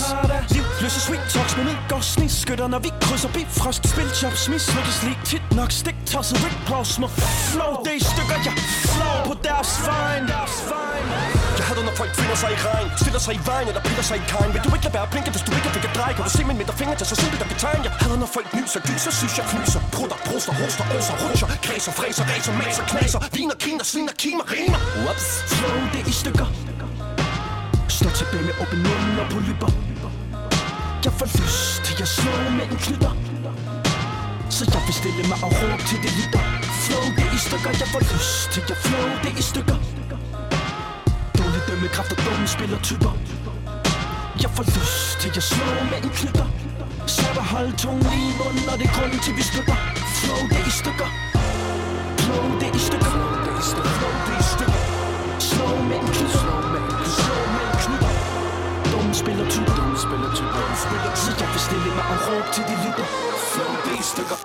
[0.53, 5.45] Livløse sweet talks med mink og sniskytter Når vi krydser bifrost, spilchops, mislykkes lige tit
[5.59, 7.09] nok Stik tosset rip Ross med
[7.51, 8.55] flow, det er stykker, jeg
[8.93, 11.36] flow på deres fine
[11.67, 12.87] jeg hader når folk tvinger sig i regn.
[13.01, 15.11] Stiller sig i vejen eller piller sig i kajen Vil du ikke lade være at
[15.13, 17.41] blinke, hvis du ikke fik at dreje Kan du se min midterfinger til så simpelt
[17.45, 21.15] at betegne Jeg hader når folk nyser, gyser, synes jeg knyser Prutter, bruster, hoster, oser,
[21.23, 26.09] rutscher Kræser, fræser, ræser, maser, knaser Viner, kiner, sviner, kimer, rimer Whoops Flow, det er
[26.13, 26.47] i stykker.
[27.97, 29.69] Står tilbage med åben mund og polypper.
[31.05, 33.13] Jeg får lyst til at slå med en knytter
[34.55, 36.43] Så jeg vil stille mig og råbe til det lytter.
[36.83, 37.71] Flow det er i stykker.
[37.81, 39.96] Jeg får lyst til at flow det er i stykker
[41.83, 43.11] med kraft og dumme spiller typer.
[44.43, 46.47] Jeg får lyst til at slå med en knytter
[47.15, 49.77] Svært at holde tungen i munden Og det er grunden til vi stykker
[50.19, 51.09] Flow det i stykker.
[52.23, 53.09] Flow det i stykker.
[53.13, 53.93] Flow det i stykker.
[53.99, 54.81] Flow det i stykker.
[55.49, 58.11] Slå med en knytter Slå med en knytter Slå med en knytter
[58.91, 59.73] Dumme spiller typer.
[59.79, 63.07] Dumme spillertyper Dumme spillertyper Så jeg vil stille mig og råbe til de lytter.
[63.51, 64.37] Flow det i stykker.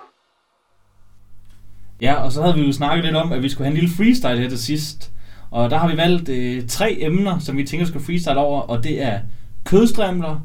[2.06, 3.94] Ja, og så havde vi jo snakket lidt om, at vi skulle have en lille
[3.96, 5.11] freestyle her til sidst.
[5.52, 8.84] Og der har vi valgt øh, tre emner, som vi tænker skal freestyle over, og
[8.84, 9.18] det er
[9.64, 10.40] kødstrimler,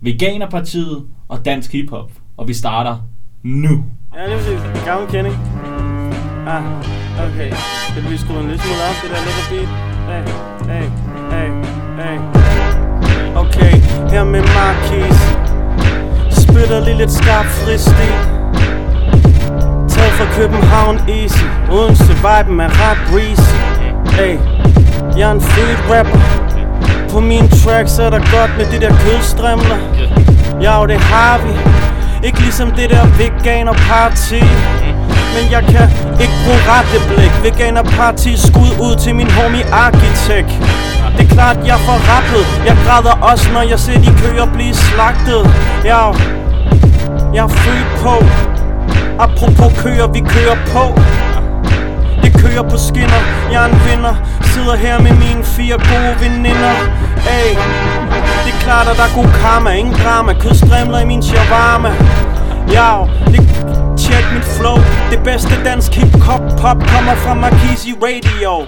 [0.00, 2.10] Veganerpartiet og dansk hiphop.
[2.36, 2.96] Og vi starter
[3.42, 3.84] nu.
[4.16, 4.84] Ja, det er præcis.
[4.84, 5.36] Gammel kending.
[6.46, 6.62] Ah,
[7.26, 7.50] okay.
[7.94, 9.70] Det bliver skruet en lille smule op, det der lækker beat.
[10.10, 10.24] Hey,
[10.72, 10.86] hey,
[11.34, 11.48] hey,
[12.00, 12.18] hey.
[13.42, 13.74] Okay,
[14.12, 15.18] her med Marquis.
[16.42, 18.14] Spytter lige lidt skarp fristil.
[19.94, 21.44] Taget fra København Easy.
[21.70, 23.75] Odense viben er ret breezy.
[24.10, 24.38] Hey,
[25.16, 26.20] jeg er en fed rapper.
[27.12, 29.78] På mine tracks er der godt med de der kødstrimler.
[30.62, 31.52] Ja, det har vi.
[32.26, 34.42] Ikke ligesom det der veganer party.
[35.34, 35.88] Men jeg kan
[36.22, 37.34] ikke bruge rette blik.
[37.44, 40.52] Veganer party skud ud til min homie arkitekt
[41.16, 42.44] Det er klart jeg får rappet.
[42.68, 45.42] Jeg græder også når jeg ser de køer blive slagtet.
[45.84, 46.02] Ja,
[47.34, 48.14] jeg er født på.
[49.18, 51.00] Apropos køer, vi kører på
[52.22, 53.20] det kører på skinner,
[53.52, 54.14] jeg er en vinder.
[54.42, 56.74] Sidder her med mine fire gode veninder.
[57.28, 57.50] Hey,
[58.44, 59.70] det er klart at der er god karma.
[59.70, 61.90] Ingen drama, kødstrimler i min shawarma.
[62.72, 63.40] Ja, det,
[63.98, 64.76] check mit flow.
[65.10, 68.66] Det bedste dansk hip-hop pop Kommer fra Marquisi Radio.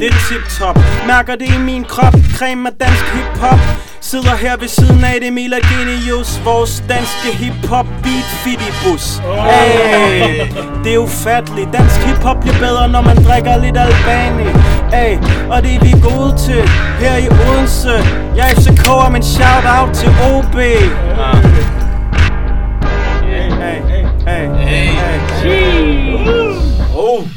[0.00, 0.78] Det er tip-top.
[1.06, 2.14] Mærker det i min krop.
[2.36, 3.58] Creme af dansk hip-hop.
[4.00, 9.22] Sidder her ved siden af det Mila Genius Vores danske hip-hop beat fidibus.
[9.50, 10.46] Hey,
[10.84, 11.68] det er ufatteligt.
[11.72, 14.48] Dansk hip-hop bliver bedre når man drikker lidt Albani.
[14.92, 15.18] Hey,
[15.50, 16.62] og det er vi gode til
[17.00, 17.96] Her i Odense.
[18.36, 20.56] Jeg er FCK men shout out til OB
[23.74, 24.86] Hey, hey, hey,
[25.42, 25.66] hey.
[26.94, 27.28] Oh.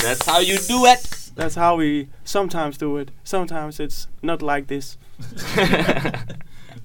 [0.00, 1.30] That's how you do it.
[1.36, 3.10] That's how we sometimes do it.
[3.22, 4.98] Sometimes it's not like this.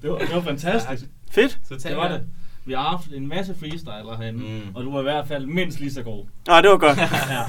[0.02, 1.04] Det var, det var fantastisk.
[1.30, 1.58] Fedt.
[1.64, 2.26] Så det var det.
[2.64, 4.76] Vi har haft en masse freestyler herinde, mm.
[4.76, 6.26] og du var i hvert fald mindst lige så god.
[6.48, 6.98] Ah, det var godt.
[7.30, 7.42] ja.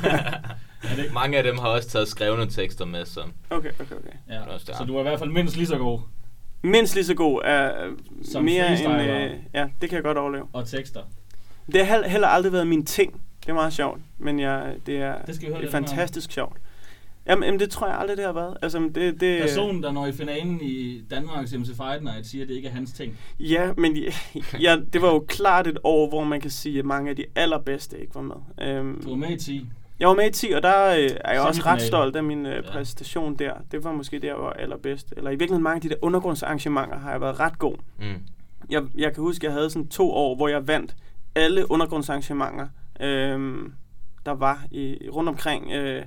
[0.89, 1.13] Er det ikke?
[1.13, 3.21] Mange af dem har også taget skrevne tekster med, så...
[3.49, 4.11] Okay, okay, okay.
[4.29, 4.57] Ja.
[4.57, 5.99] Så du var i hvert fald mindst lige så god.
[6.61, 7.89] Mindst lige så god er
[8.23, 9.01] Som mere end...
[9.01, 10.45] Øh, ja, det kan jeg godt overleve.
[10.53, 11.01] Og tekster.
[11.73, 13.21] Det har hel- heller aldrig været min ting.
[13.41, 16.31] Det er meget sjovt, men jeg, det er, Det skal vi høre det er fantastisk
[16.31, 16.57] sjovt.
[17.27, 18.57] Jamen, jamen, det tror jeg aldrig, det har været.
[18.61, 22.49] Altså, det, det, Personen, der når i finalen i Danmarks MC Fight Night, siger, at
[22.49, 23.17] det ikke er hans ting.
[23.39, 23.97] Ja, men
[24.61, 27.25] ja, det var jo klart et år, hvor man kan sige, at mange af de
[27.35, 28.67] allerbedste ikke var med.
[28.67, 29.65] Øhm, Du var med i 10.
[29.99, 32.45] Jeg var med i 10, og der øh, er jeg også ret stolt af min
[32.45, 33.53] øh, præstation der.
[33.71, 35.13] Det var måske der, jeg var allerbedst.
[35.17, 37.75] Eller i virkeligheden mange af de der undergrundsarrangementer har jeg været ret god.
[37.99, 38.05] Mm.
[38.69, 40.95] Jeg, jeg kan huske, jeg havde sådan to år, hvor jeg vandt
[41.35, 42.67] alle undergrundsarrangementer,
[42.99, 43.69] øh,
[44.25, 45.71] der var i, rundt omkring.
[45.71, 46.03] Øh,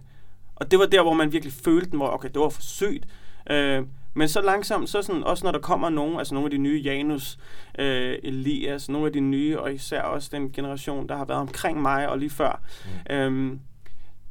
[0.56, 3.06] og det var der, hvor man virkelig følte den, hvor okay, det var for sygt.
[3.50, 3.82] Øh,
[4.14, 6.80] men så langsomt, så sådan, også når der kommer nogen, altså nogle af de nye
[6.84, 7.38] Janus,
[7.78, 11.82] øh, Elias, nogle af de nye, og især også den generation, der har været omkring
[11.82, 12.60] mig og lige før,
[13.08, 13.14] mm.
[13.14, 13.58] øh,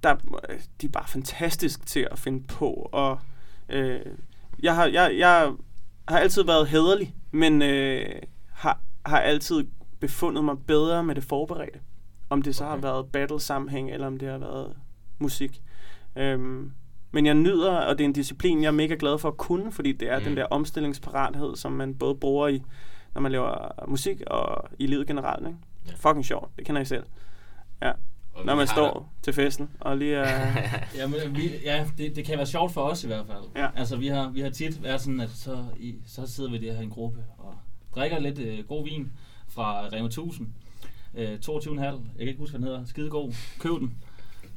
[0.04, 0.16] der,
[0.82, 2.90] de er bare fantastisk til at finde på.
[2.92, 3.20] Og
[3.70, 4.02] øh,
[4.64, 5.52] jeg, har, jeg, jeg
[6.08, 8.22] har altid været hederlig, men øh,
[8.54, 9.68] har, har altid
[10.00, 11.80] befundet mig bedre med det forberedte.
[12.30, 12.72] Om det så okay.
[12.72, 14.76] har været battle-sammenhæng, eller om det har været
[15.20, 15.62] musik.
[16.16, 16.72] Øhm,
[17.12, 19.72] men jeg nyder, og det er en disciplin, jeg er mega glad for at kunne,
[19.72, 20.24] fordi det er mm.
[20.26, 22.64] den der omstillingsparathed, som man både bruger i,
[23.14, 25.48] når man laver musik og i livet generelt.
[25.48, 25.60] Ikke?
[25.88, 25.94] Ja.
[25.96, 27.04] Fucking sjovt, det kender I selv.
[27.82, 27.92] Ja.
[28.34, 30.64] Og Når man står da- til festen og lige er...
[30.96, 33.44] Jamen, vi, ja, det, det kan være sjovt for os i hvert fald.
[33.56, 33.68] Ja.
[33.76, 36.74] Altså, vi har, vi har tit været sådan, at så, i, så sidder vi der
[36.74, 37.54] her i en gruppe og
[37.96, 39.12] drikker lidt øh, god vin
[39.50, 40.48] fra Rema 1000.
[41.16, 41.82] Øh, 22,5.
[41.82, 42.86] Jeg kan ikke huske, hvad den hedder.
[42.86, 43.34] Skidegod.
[43.60, 43.94] Køb den.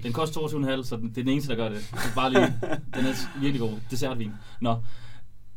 [0.02, 1.82] Den koster 22,5, så den, det er den eneste, der gør det.
[1.82, 2.42] Så bare lige,
[2.94, 3.72] den er virkelig god.
[3.90, 4.32] Dessertvin.
[4.60, 4.76] Nå.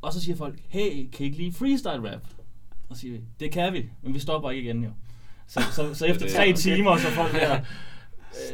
[0.02, 2.22] Og så siger folk, hey, kan I ikke lide freestyle rap?
[2.90, 4.90] Og siger vi, det kan vi, men vi stopper ikke igen jo.
[5.48, 7.60] Så, så, så efter tre timer, så folk der,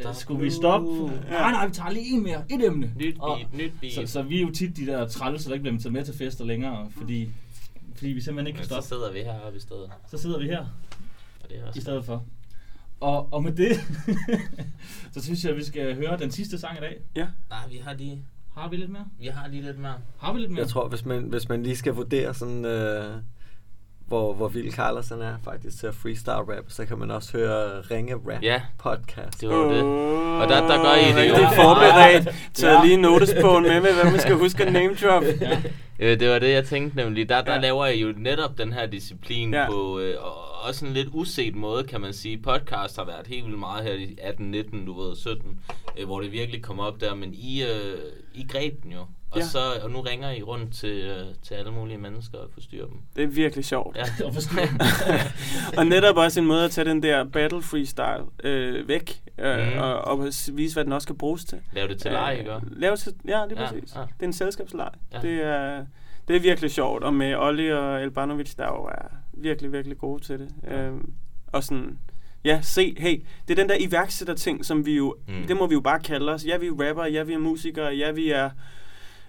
[0.08, 0.88] øh, skulle vi stoppe?
[1.06, 2.42] Nej, nej, vi tager lige en mere.
[2.50, 2.92] Et emne.
[2.96, 3.92] Nyt Og- beat, nyt beat.
[3.94, 6.14] Så, så vi er jo tit de der træls, der ikke bliver taget med til
[6.14, 7.30] fester længere, fordi,
[7.94, 8.88] fordi vi simpelthen ikke Men kan så stoppe.
[8.88, 9.90] sidder vi heroppe i stedet.
[10.10, 10.60] Så sidder vi her
[11.44, 12.24] Og det er også i stedet for.
[13.00, 13.76] Og, og med det,
[15.14, 16.96] så synes jeg, at vi skal høre den sidste sang i dag.
[17.16, 17.26] Ja.
[17.50, 18.24] Nej, vi har lige...
[18.54, 19.06] Har vi lidt mere?
[19.20, 19.94] Vi har lige lidt mere.
[20.18, 20.60] Har vi lidt mere?
[20.60, 23.16] Jeg tror, hvis man, hvis man lige skal vurdere sådan, øh,
[24.06, 27.36] hvor, hvor vild Carlos han er faktisk til at freestyle rap, så kan man også
[27.38, 28.62] høre Ringe Rap Ja.
[28.78, 29.40] podcast.
[29.40, 29.82] Det var jo det.
[30.42, 31.34] Og der, der gør I det jo.
[31.34, 32.28] Det er forberedt.
[32.54, 35.22] Tag lige notesbogen med, med, hvad man skal huske at name drop.
[35.40, 35.62] Ja.
[35.98, 37.28] Øh, det var det, jeg tænkte nemlig.
[37.28, 37.60] Der, der Ja.
[37.60, 39.60] laver I jo netop den her disciplin Ja.
[39.60, 39.70] ja.
[39.70, 40.32] på øh, og
[40.68, 42.38] også en lidt uset måde, kan man sige.
[42.38, 45.58] Podcast har været helt vildt meget her i 18, 19, du ved, 17,
[45.98, 47.98] øh, hvor det virkelig kom op der, men I, øh,
[48.34, 48.98] I greb den jo.
[49.34, 49.44] Og, Ja.
[49.46, 52.96] så, og nu ringer I rundt til, øh, til alle mulige mennesker og forstyrrer dem.
[53.16, 53.96] Det er virkelig sjovt.
[53.96, 54.24] Ja.
[54.26, 54.56] Og forstå.
[55.78, 59.78] og netop også en måde at tage den der battle freestyle øh, væk, øh, Mhm.
[59.78, 61.58] og, og vise, hvad den også kan bruges til.
[61.72, 62.50] Lav det til leg, ikke?
[62.70, 63.94] Lave til, ja, lige Ja, præcis.
[63.96, 64.00] ja.
[64.00, 64.90] Det er en selskabsleg.
[65.12, 65.18] Ja.
[65.18, 65.86] Det, er,
[66.28, 70.22] det er virkelig sjovt, og med Olli og Elbanovic, der jo er virkelig, virkelig gode
[70.24, 70.48] til det.
[70.64, 70.82] Ja.
[70.82, 71.12] Øhm,
[71.52, 71.98] og sådan,
[72.44, 75.34] ja, se, hey, det er den der iværksætter-ting, som vi jo, Mm.
[75.34, 75.46] mm.
[75.46, 76.44] det må vi jo bare kalde os.
[76.46, 78.50] Ja, vi er rapper, ja, vi er musikere, ja, vi er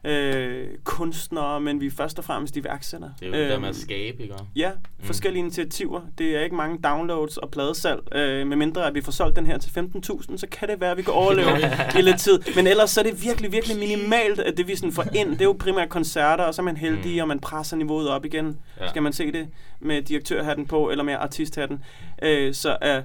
[0.06, 3.14] øh, kunstnere, men vi er først og fremmest iværksættere.
[3.20, 4.36] Det er jo det der med at Øhm, skabe, ikke?
[4.56, 5.06] Ja, Mm.
[5.06, 6.02] forskellige initiativer.
[6.18, 8.16] Det er ikke mange downloads og pladesalg.
[8.16, 10.92] Øh, med mindre at vi får solgt den her til 15.000, så kan det være,
[10.92, 11.50] at vi kan overleve
[12.00, 12.40] i lidt tid.
[12.56, 15.30] Men ellers så er det virkelig, virkelig minimalt, at det vi sådan får ind.
[15.32, 17.22] Det er jo primært koncerter, og så er man heldig, Mm.
[17.22, 18.58] og man presser niveauet op igen.
[18.82, 18.90] Ja.
[18.90, 19.48] Skal man se det
[19.80, 21.84] med direktørhatten på, eller med artisthatten.
[22.24, 23.04] Øh, så at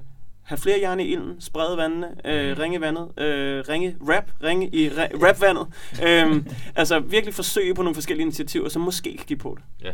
[0.51, 2.60] have flere jern i ilden, sprede vandene, øh, Mm.
[2.62, 5.66] ringe i vandet, øh, ringe rap, ringe i ra- rapvandet.
[6.06, 6.47] øhm,
[6.77, 9.85] altså virkelig forsøge på nogle forskellige initiativer, som måske kan give på det.
[9.86, 9.93] Ja.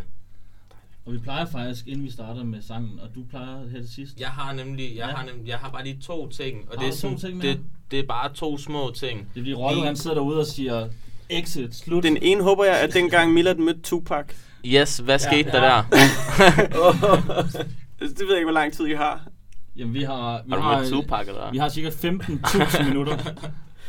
[1.06, 4.20] Og vi plejer faktisk, inden vi starter med sangen, og du plejer her til sidst.
[4.20, 5.16] Jeg har nemlig, jeg, Ja.
[5.16, 7.60] har nemlig, jeg har bare lige to ting, og Har det er, sådan, ting det,
[7.90, 9.18] det er bare to små ting.
[9.34, 10.88] Det er fordi Rollo, han sidder derude og siger,
[11.30, 12.02] exit, slut.
[12.02, 14.24] Den ene håber jeg, at dengang Millard mødte Tupac.
[14.64, 15.60] Yes, hvad Ja, skete ja.
[15.60, 15.82] der der?
[18.00, 19.26] Det ved jeg ikke, hvor lang tid I har.
[19.78, 23.16] Jamen, vi har, vi Har du har, mødt Tupac, eller vi har cirka 15.000 minutter,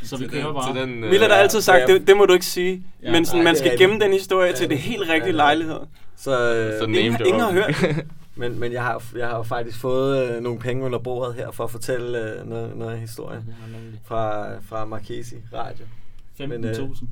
[0.04, 0.74] så vi Til kører den- bare.
[0.74, 1.94] til den, øh, Millard har altid sagt, ja.
[1.94, 2.84] det, det må du ikke sige.
[3.04, 5.32] Ja, men sådan, nej, man skal gemme den historie til Ja, det helt rigtige ja,
[5.32, 5.80] lejlighed.
[6.18, 7.76] Så, øh, Så Ingen, ingen har hørt.
[8.36, 11.64] men, men jeg har, jeg har faktisk fået øh, nogle penge under bordet her for
[11.64, 13.44] at fortælle øh, noget, noget af historien
[14.06, 15.86] fra, fra Marchesi Radio.
[16.42, 17.06] 15.000.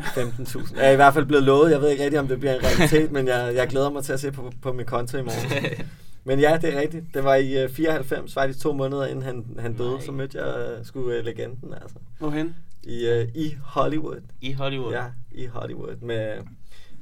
[0.00, 0.76] 15.000.
[0.78, 1.70] Jeg er i hvert fald blevet lovet.
[1.70, 4.12] Jeg ved ikke rigtig, om det bliver en realitet, men jeg, jeg glæder mig til
[4.12, 5.86] at se på, på min konto i morgen.
[6.24, 7.04] Men ja, det er rigtigt.
[7.14, 10.00] Det var i øh, 94, faktisk to måneder inden han, han døde, Nej.
[10.00, 11.96] så mødte jeg øh, sgu øh, legenden, altså.
[12.18, 12.54] Hvorhen?
[12.82, 14.20] I, øh, I Hollywood.
[14.40, 14.92] I Hollywood?
[14.92, 15.96] Ja, i Hollywood.
[16.02, 16.36] Med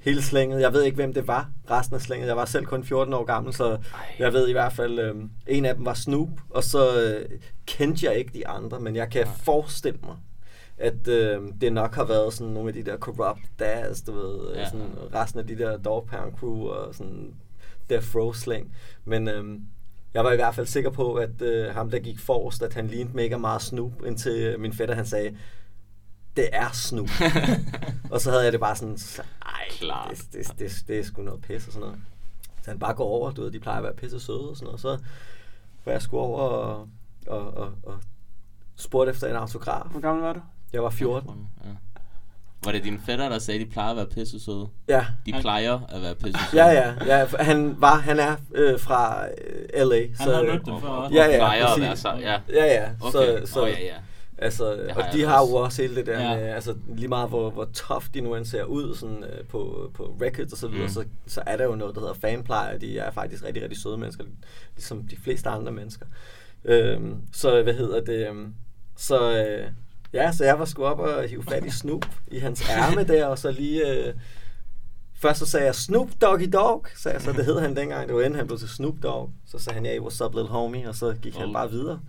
[0.03, 0.61] hele slænget.
[0.61, 2.27] Jeg ved ikke, hvem det var, resten af slænget.
[2.29, 3.79] Jeg var selv kun 14 år gammel, så Ej.
[4.19, 5.15] jeg ved i hvert fald, øh,
[5.47, 9.11] en af dem var Snoop, og så øh, kendte jeg ikke de andre, men jeg
[9.11, 9.35] kan Nej.
[9.43, 10.17] forestille mig,
[10.79, 14.55] at øh, det nok har været sådan nogle af de der corrupt dads, du ved,
[14.55, 14.65] Ja.
[14.65, 16.09] sådan resten af de der Dog
[16.39, 17.35] Crew og sådan
[17.91, 18.75] Death Row slang.
[19.05, 19.61] Men øh,
[20.15, 22.87] jeg var i hvert fald sikker på, at øh, ham, der gik forrest, at han
[22.87, 25.37] lignede mega meget Snoop, indtil min fætter han sagde,
[26.37, 27.09] det er Snoop.
[28.13, 30.11] og så havde jeg det bare sådan, så, ej, Klart.
[30.11, 32.01] det, det, det, det er sgu noget pis og sådan noget.
[32.63, 34.67] Så han bare går over, du ved, de plejer at være pisse søde og sådan
[34.67, 34.81] noget.
[34.81, 34.99] Så
[35.85, 36.89] var jeg sgu over og,
[37.27, 37.99] og, og, og
[38.77, 39.91] spurgte efter en autograf.
[39.91, 40.41] Hvor gammel var du?
[40.73, 41.49] Jeg var 14.
[41.65, 41.71] Ja.
[42.65, 44.67] Var det dine fætter, der sagde, at de plejer at være pisse søde?
[44.89, 45.07] Ja.
[45.27, 46.65] De plejer at være pisse søde.
[46.65, 46.71] Ja,
[47.07, 47.27] ja, ja.
[47.39, 49.97] Han var, han er øh, fra øh, LA.
[50.21, 51.15] Han har mødt dem før også.
[51.17, 51.37] Ja, ja.
[51.37, 52.41] plejer at være så, ja.
[52.49, 52.89] Ja, ja.
[53.01, 53.13] Okay.
[53.13, 53.95] Så, så, Åh, ja, ja.
[54.41, 55.57] Altså, og de har jo også.
[55.57, 56.37] også hele det der Ja.
[56.37, 59.91] med, altså lige meget hvor, hvor tough de nu end ser ud sådan, øh, på,
[59.95, 60.93] på records og så videre, Mm.
[60.93, 63.99] så, så er der jo noget, der hedder fanplejer, de er faktisk rigtig, rigtig søde
[63.99, 64.25] mennesker,
[64.77, 66.07] ligesom de fleste andre mennesker.
[66.65, 68.55] Øhm, så hvad hedder det, øhm,
[68.97, 69.67] så øh,
[70.13, 73.27] ja, så jeg var sgu op og hive fat i Snoop i hans ærme der,
[73.27, 74.15] og så lige, øh,
[75.23, 78.17] først så sagde jeg Snoop Doggy Dog, sagde jeg så, det hed han dengang, det
[78.17, 80.51] var inden han blev til Snoop Dogg, så sagde han, ja, hey, what's up little
[80.51, 81.53] homie, og så gik han Oh.
[81.53, 82.01] bare videre.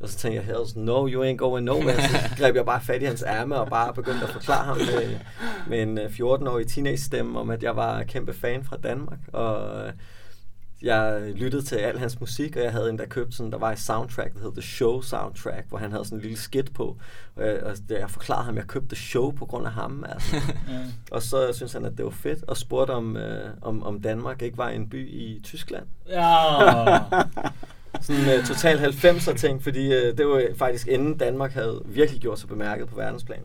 [0.00, 1.96] Og så tænkte jeg, hells no, you ain't going nowhere.
[2.02, 5.16] Så greb jeg bare fat i hans ærme og bare begyndte at forklare ham med,
[5.68, 9.18] med en øh, 14-årig teenage-stemme om, at jeg var kæmpe fan fra Danmark.
[9.32, 9.92] Og øh,
[10.82, 13.78] jeg lyttede til al hans musik, og jeg havde endda købt sådan, der var et
[13.78, 16.96] soundtrack, der hed The Show Soundtrack, hvor han havde sådan en lille skit på.
[17.36, 20.04] Og jeg, og jeg forklarede ham, at jeg købte The Show på grund af ham.
[20.08, 20.36] Altså.
[20.68, 20.78] Ja.
[21.10, 24.42] og så synes han, at det var fedt, og spurgte om, øh, om, om Danmark
[24.42, 25.86] ikke var en by i Tyskland.
[26.08, 26.98] Ja.
[28.00, 32.20] Sådan uh, total 90'er ting, fordi uh, det var øh, faktisk inden Danmark havde virkelig
[32.20, 33.42] gjort sig bemærket på verdensplan.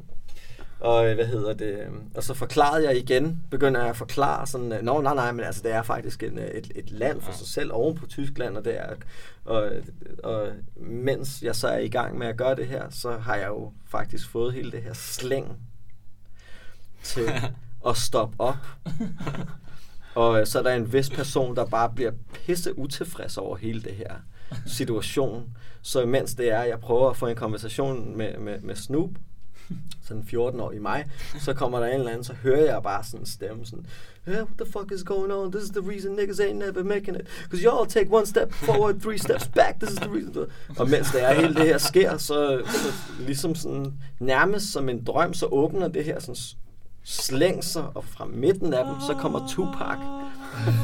[0.87, 1.65] Og øh, hvad hedder det?
[1.65, 5.31] øh, Og så forklarede jeg igen, begynder jeg at forklare sådan, øh, nå nej nej,
[5.31, 8.07] men altså det er faktisk en, øh, et, et land for sig selv oven på
[8.07, 8.93] Tyskland, og det er,
[9.45, 9.71] og,
[10.23, 13.47] og mens jeg så er i gang med at gøre det her, så har jeg
[13.47, 15.57] jo faktisk fået hele det her slæng
[17.03, 17.29] til
[17.89, 18.57] at stoppe op.
[20.15, 23.93] Og så er der en vis person, der bare bliver pisse utilfreds over hele det
[23.93, 24.13] her
[24.65, 25.57] situation.
[25.81, 29.09] Så imens det er, jeg prøver at få en konversation med, med, med Snoop,
[30.07, 31.05] sådan 14 år i mig,
[31.39, 33.85] så kommer der en eller anden, så hører jeg bare sådan en stemme sådan,
[34.27, 35.51] yeah, what the fuck is going on?
[35.51, 37.27] This is the reason niggas ain't never making it.
[37.43, 39.79] Because y'all take one step forward, three steps back.
[39.79, 40.45] This is the reason.
[40.79, 45.03] Og mens det er hele det her sker, så, så ligesom sådan, nærmest som en
[45.03, 46.57] drøm, så åbner det her sådan s-
[47.03, 49.97] slæng sig, og fra midten af dem, så kommer Tupac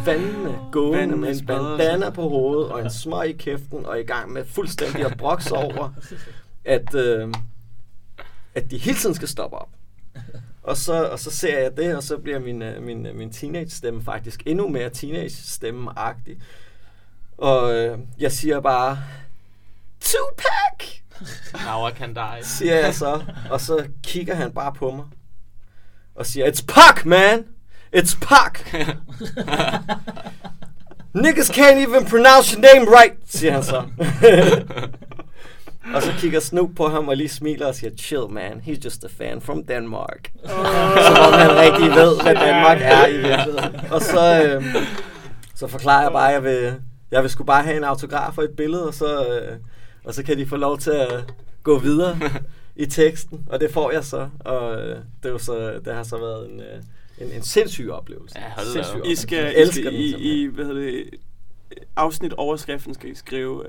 [0.06, 4.32] fandme gående med en bandana på hovedet, og en smøg i kæften, og i gang
[4.32, 5.90] med fuldstændig at brokse over,
[6.66, 7.34] at, øh,
[8.56, 9.70] at de hele tiden skal stoppe op.
[10.64, 13.32] Og så, og så ser jeg det, og så bliver min, øh, min, øh, min
[13.32, 16.38] teenage-stemme faktisk endnu mere teenage-stemme-agtig.
[17.38, 19.00] Og øh, jeg siger bare,
[20.00, 20.90] Tupac!
[21.66, 22.44] Now I can die.
[22.46, 23.24] siger jeg så.
[23.50, 25.06] Og så kigger han bare på mig.
[26.16, 27.46] Og siger, It's Pac, man!
[27.96, 28.60] It's Pac!
[31.14, 33.84] Niggas can't even pronounce your name right, siger han så.
[35.96, 39.04] og så kigger Snoop på ham og lige smiler og siger, chill man, he's just
[39.04, 40.32] a fan from Denmark.
[40.44, 40.50] Oh.
[41.08, 43.92] Som om han rigtig ved, hvad Danmark er i virkeligheden.
[43.92, 44.64] Og så, øh,
[45.56, 46.82] så forklarer jeg bare, at jeg vil,
[47.12, 49.58] jeg vil sgu bare have en autograf og et billede, og så, øh,
[50.04, 51.34] og så kan de få lov til at
[51.64, 52.20] gå videre
[52.76, 54.30] i teksten, og det får jeg så.
[54.40, 56.84] Og øh, det, er jo så, det har så været en, øh,
[57.18, 58.40] en, en sindssyg oplevelse.
[58.40, 59.08] Ja, hold sindssyg op.
[59.08, 61.10] I skal, Jeg I, elsker skal den i, i hvad hedder det,
[61.96, 63.66] afsnit overskriften skal I skrive uh,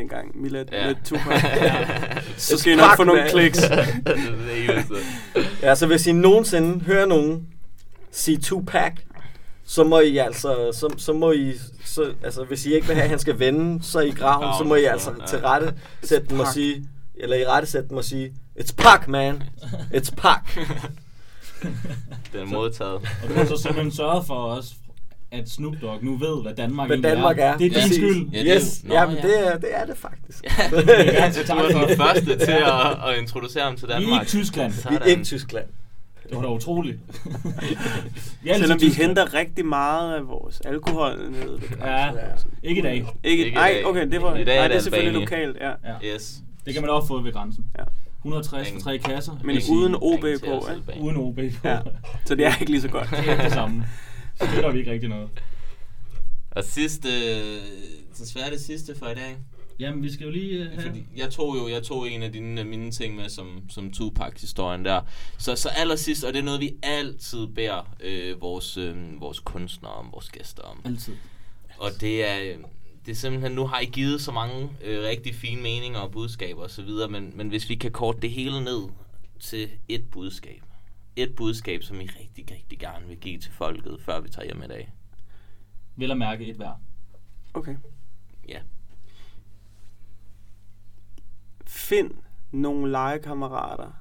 [0.00, 0.86] dengang Mila Ja.
[0.86, 1.42] med Tupac.
[1.62, 1.86] Ja.
[2.36, 3.58] Så skal I nok få nogle kliks.
[3.58, 3.84] er.
[5.62, 7.46] Ja, så hvis I nogensinde hører nogen
[8.10, 8.92] sige Tupac,
[9.64, 11.52] så må I altså, så, så må I,
[11.84, 14.64] så, altså hvis I ikke vil have, at han skal vende sig i graven, så
[14.68, 16.84] må I altså til rette sætte dem og sige,
[17.16, 19.42] eller i rette sætte dem og sige, It's Pac, man.
[19.94, 20.38] It's Pac.
[22.32, 22.92] Den er modtaget.
[22.92, 24.72] Og du har så simpelthen sørget for os,
[25.32, 27.56] at Snoop Dogg nu ved, hvad Danmark Hvad Danmark er.
[27.56, 27.94] Det er din Præcis.
[27.96, 28.28] skyld.
[28.32, 29.22] Ja, det er Yes, jo- Nå, ja, men ja.
[29.22, 30.44] det er, det er det faktisk.
[30.58, 34.20] Ja, du er den første til at, at introducere ham til Vi er Danmark.
[34.22, 34.72] ikke Tyskland.
[34.90, 35.66] Vi er ikke Tyskland.
[36.28, 36.98] Det var da utroligt.
[38.42, 39.06] vi er Selvom vi Tyskland.
[39.08, 41.58] henter rigtig meget af vores alkohol ned.
[41.60, 42.50] ved Ja, grænsen.
[42.62, 43.06] ikke i dag.
[43.24, 45.56] Ikke, i nej, okay, det var, I dag er nej, det det er selvfølgelig lokalt,
[45.60, 45.68] ja.
[45.68, 46.14] Ja.
[46.14, 46.34] Yes.
[46.66, 47.64] Det kan man også få ved grænsen.
[47.78, 47.82] Ja.
[48.18, 49.32] 160 for tre kasser.
[49.44, 51.00] Men uden OB på, ikke?
[51.00, 51.68] Uden OB på.
[51.68, 51.78] Ja.
[52.24, 53.10] Så det er ikke lige så godt.
[53.10, 53.84] Det er ikke det samme.
[54.42, 55.28] Støtter vi ikke rigtig noget.
[56.50, 57.08] Og sidste,
[58.18, 59.36] desværre det sidste for i dag.
[59.80, 60.82] Jamen, vi skal jo lige uh, have...
[60.82, 64.84] Fordi jeg tog jo jeg tog en af dine mine ting med som som Tupac-historien
[64.84, 65.00] der.
[65.38, 69.92] Så så allersidst og det er noget vi altid beder øh, vores øh, vores kunstnere
[69.92, 70.80] om, vores gæster om.
[70.84, 71.14] Altid.
[71.78, 72.56] Og det er øh,
[73.06, 76.62] det er simpelthen nu har I givet så mange øh, rigtig fine meninger og budskaber
[76.62, 78.82] og så videre, men men hvis vi kan korte det hele ned
[79.40, 80.62] til et budskab.
[81.16, 84.62] Et budskab som I rigtig rigtig gerne vil give til folket før vi tager hjem
[84.62, 84.92] i dag.
[85.96, 86.72] Vel at mærke et hver.
[87.54, 87.76] Okay.
[88.48, 88.60] Ja.
[91.66, 92.10] Find
[92.50, 93.92] nogle legekammerater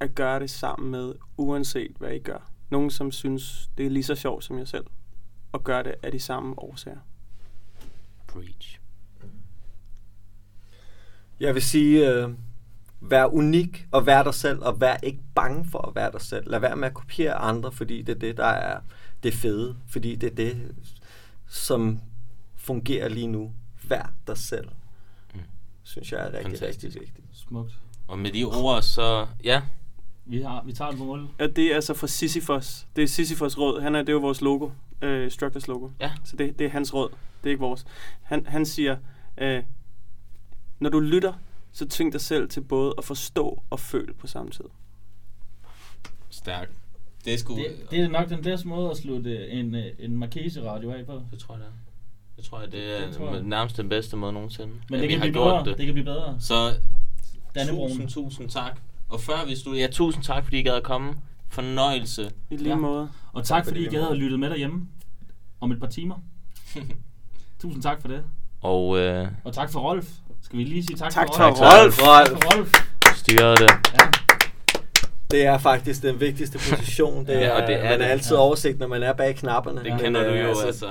[0.00, 2.50] at gøre det sammen med, uanset hvad I gør.
[2.70, 4.84] Nogen, som synes, det er lige så sjovt som jeg selv.
[5.52, 6.98] Og gør det af de samme årsager.
[8.26, 8.80] Preach.
[11.40, 12.30] Jeg vil sige, øh,
[13.10, 16.50] vær unik og vær dig selv, og vær ikke bange for at være dig selv.
[16.50, 18.80] Lad være med at kopiere andre, fordi det er det, der er
[19.22, 19.76] det fede.
[19.88, 20.74] Fordi det er det,
[21.48, 22.00] som
[22.56, 23.52] fungerer lige nu.
[23.88, 24.68] Vær dig selv.
[25.82, 26.96] Synes jeg er rigtig, Fantastisk.
[26.96, 27.26] rigtig vigtigt.
[27.32, 27.72] Smukt.
[28.08, 29.62] Og med de ord, så ja,
[30.24, 31.28] Vi, har, vi tager det på mål.
[31.40, 32.86] Ja, det er altså fra Sisyphos.
[32.96, 33.80] Det er Sisyphos råd.
[33.80, 34.70] Han er, det er jo vores logo.
[35.02, 35.88] Øh, Structures logo.
[36.00, 36.12] Ja.
[36.24, 37.08] Så det, det er hans råd.
[37.10, 37.86] Det er ikke vores.
[38.22, 38.96] Han, han siger,
[39.38, 39.62] øh,
[40.78, 41.32] når du lytter,
[41.76, 44.64] så tving dig selv til både at forstå og føle på samme tid.
[46.30, 46.72] stærkt.
[47.24, 47.56] Det er sgu...
[47.56, 51.22] Det, det er nok den bedste måde at slutte en, øh, en Marquise-radio af på.
[51.30, 51.72] Det tror jeg, det er.
[52.36, 53.42] Det tror jeg, det er Det tror jeg.
[53.42, 54.72] nærmest den bedste måde nogensinde.
[54.90, 55.76] Men det vi kan har blive gjort bedre.
[55.76, 56.36] Det kan blive bedre.
[56.40, 56.54] Så
[57.54, 57.90] Dannebroen.
[57.90, 58.80] tusind, tusind tak.
[59.08, 61.14] Og før vi slutter, ja, tusind tak, fordi I gad at komme.
[61.48, 62.30] Fornøjelse.
[62.50, 62.76] I lige Ja.
[62.76, 63.08] måde.
[63.32, 64.88] Og tak fordi I gad at lytte med derhjemme
[65.60, 66.16] om et par timer.
[67.60, 68.24] Tusind tak for det.
[68.60, 70.10] Og øh, Og tak for Rolf.
[70.46, 71.58] Skal vi lige sige tak, Tak til Rolf?
[71.60, 71.98] Rolf.
[71.98, 72.74] Tak for Rolf.
[73.16, 73.70] styrede det.
[73.94, 73.98] Ja.
[75.30, 77.26] Det er faktisk den vigtigste position.
[77.26, 78.06] Det Ja, og det er man det.
[78.06, 78.42] er altid Ja.
[78.42, 79.84] oversigt, når man er bag knapperne.
[79.84, 80.86] Det kender øh, du jo, altså.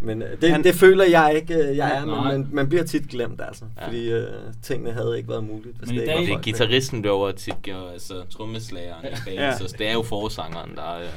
[0.00, 2.84] Men øh, det, Han- det føler jeg ikke, øh, jeg er, men man, man bliver
[2.84, 3.64] tit glemt, altså.
[3.80, 3.86] Ja.
[3.86, 4.28] Fordi øh,
[4.62, 7.32] tingene havde ikke været muligt, hvis Men i det dag- ikke Det er gitarristen derovre
[7.32, 9.58] tit, og altså trommeslageren i Ja.
[9.58, 11.08] så det er jo forsangeren, der er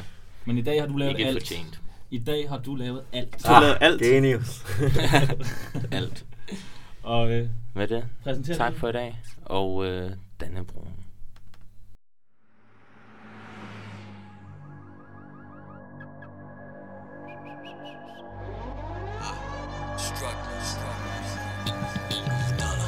[0.46, 1.34] Men i dag har du lavet alt.
[1.34, 1.80] fortjent.
[2.12, 3.36] I dag har du lavet alt.
[3.48, 4.02] Du har lavet alt.
[4.02, 4.64] Genius.
[5.92, 6.24] Alt.
[7.06, 8.06] Og øh, Med det,
[8.58, 9.16] tak for i dag,
[9.46, 11.06] og øh, Dannebroen.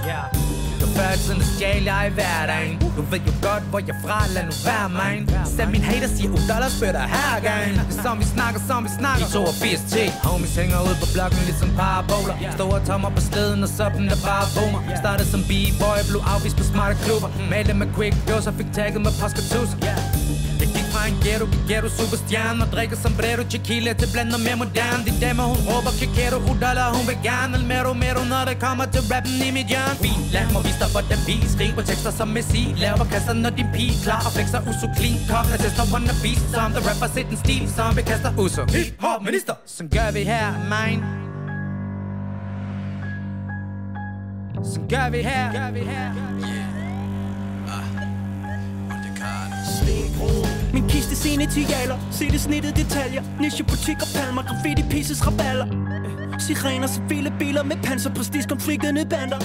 [0.05, 0.21] Ja,
[0.81, 4.19] du før i tiden stjal jeg i hverdagen Du ved jo godt, hvor jeg fra,
[4.35, 5.13] lad nu være mig
[5.57, 7.69] Selv min hater siger, u dollars spytter her gang.
[7.89, 9.25] Det er som vi snakker, som vi snakker.
[9.25, 9.95] I 82 T
[10.27, 12.35] Homies hænger ud på blokken ligesom paraboler.
[12.57, 14.81] Store tommer på sleden og dem der bare boomer.
[15.03, 17.29] Startede som b-boy, blev afvist på smarte klubber.
[17.51, 19.27] Malte med quick dose og fik tagget med fra
[21.07, 25.01] en ghetto, ghetto superstjerne Og drikker sombrero, tequila til blander med moderne.
[25.07, 29.01] De damer hun råber, chiquero Udala Hun vil gerne Almero mero, Når det kommer til
[29.11, 32.63] rappen i mit hjørne Fint, lad mig vise dig, hvordan vi skriver tekster som Messi.
[32.83, 36.69] Laver kasser, når din pige klar Og flexer uso clean Kom, lad tester wannabes Som
[36.75, 39.55] The rapper sit en stil Som vi kaster uso Hip-hop minister.
[39.73, 41.03] Sådan gør vi her, mine
[44.71, 45.51] Sådan gør vi her.
[45.51, 46.09] Gør vi her.
[47.67, 49.56] Ah.
[50.73, 53.23] Min kiste scene tialer Se det snittede detaljer.
[53.39, 58.13] Niche butikker, palmer, graffiti pieces, raballer eh, Sirener, civile biler med panser.
[58.13, 59.39] Prestige, konflikterne bander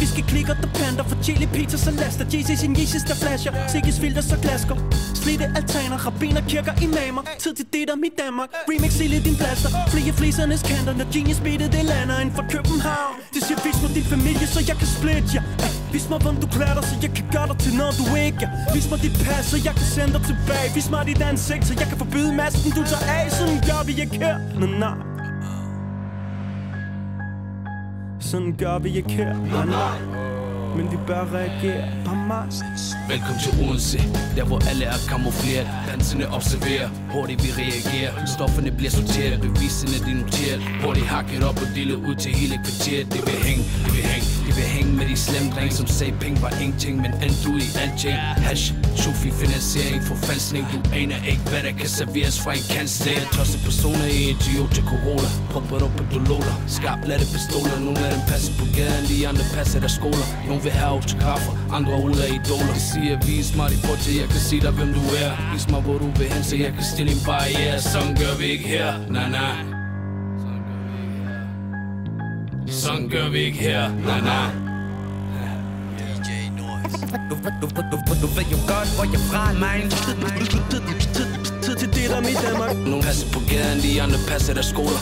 [0.00, 3.52] vi skal klikker, der panter For chili pizza, så laster Jesus sin Jesus, der flasher.
[3.74, 4.76] Sikkes filter, så glasker.
[5.22, 7.22] Slitte altaner, rabbiner, kirker, imamer.
[7.42, 8.50] Tid til det, der mit Danmark.
[8.70, 9.70] Remix i din plaster.
[9.92, 13.14] Flie flisernes kanter Når genius beatet, det lander inden for København.
[13.34, 15.44] Det siger, vis mod din familie, så jeg kan splitte jer.
[15.62, 15.68] Ja.
[15.94, 18.74] Vis mig, hvem du klæder så jeg kan gøre dig til noget, du ikke er.
[18.74, 20.68] Vis mig dit pas, så jeg kan sende dig tilbage.
[20.74, 23.32] Vis mig dit ansigt, så jeg kan forbyde masken, du tager af.
[23.38, 25.13] Sådan gør vi ikke her, nej, nej
[28.58, 30.33] gør vi ikke her, nej, nej
[30.76, 32.56] men vi bør reagere på Mars.
[33.08, 33.98] Velkommen til Odense,
[34.36, 38.12] der hvor alle er kamufleret Danserne observerer, hurtigt vi reagerer.
[38.36, 43.06] Stofferne bliver sorteret, beviserne de noteret Hurtigt hakket op og delet ud til hele kvarteret.
[43.14, 46.14] Det vil hænge, det vil hænge, det vil hænge med de slemme dreng Som sagde
[46.22, 48.16] penge var ingenting, men endte ud i alting.
[48.46, 48.64] Hash,
[49.02, 50.64] sufi finansiering, forfalskning.
[50.72, 54.82] Du aner ikke hvad der kan serveres fra en kansler Tosset personer i en Toyota
[54.90, 59.28] Corolla Pumpet op på doloter, skarp lette pistoler Nogle af dem passer på gaden, de
[59.30, 60.26] andre passer der skoler.
[60.48, 62.72] Nogle vil have autografer, andre ruller idoler.
[62.74, 65.30] De siger, vis mig dit bort, til jeg kan sige dig, hvem du er.
[65.52, 67.80] Vis mig, hvor du vil hen, så jeg kan stille en barriere.
[67.80, 69.56] Sådan gør vi ikke her, nej nej.
[72.82, 74.50] Sådan gør vi ikke her, nej nej.
[77.30, 79.90] Du, du, du, du, du ved jo godt, hvor jeg fra, mine
[81.62, 82.76] Tid til det, der mit Danmark.
[82.76, 85.00] Nogle passer på gaden, de andre passer der skoler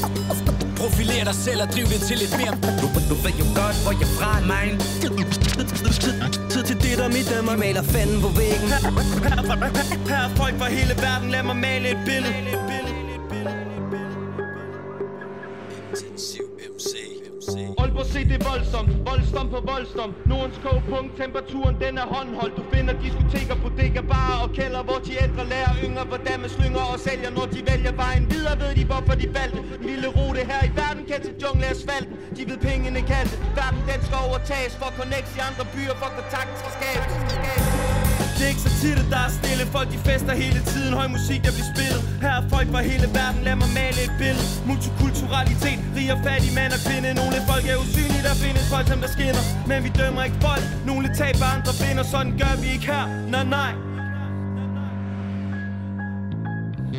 [0.77, 3.95] Profiler dig selv og driv det til lidt mere Du, du ved jo godt, hvor
[4.03, 4.79] jeg fra, mine
[6.53, 8.69] Tid til det, der mit Danmark Vi maler fanden på væggen.
[10.09, 12.35] Her er folk fra hele verden, lad mig male et billede.
[15.93, 17.22] Aalborg
[18.13, 22.55] se det er voldsomt, voldsom på voldsom Nordens kogepunkt, temperaturen den er håndholdt.
[22.59, 26.83] Du finder diskoteker, bodekker, barer og kælder Hvor de ældre lærer yngre, hvordan man slynger
[26.93, 30.43] og sælger Når de vælger vejen videre, ved de hvorfor de valgte En lille rute
[30.51, 31.03] her i verden.
[31.11, 35.41] Kan til jungle asfalten De ved pengene kaldte, verden den skal overtages For connects i
[35.49, 37.82] andre byer, for kontakt skal skabes.
[38.37, 39.63] Det er ikke så tit, at der er stille.
[39.77, 42.01] Folk de fester hele tiden, høj musik der bliver spillet.
[42.25, 44.47] Her er folk fra hele verden, lad mig male et billede.
[44.69, 47.09] Multikulturalitet, rig og fattig mand og kvinde.
[47.21, 49.45] Nogle folk er usynlige, der findes folk som der skinner.
[49.71, 52.05] Men vi dømmer ikke folk, nogle taber, andre vinder.
[52.15, 53.05] Sådan gør vi ikke her,
[53.35, 53.73] nej nej.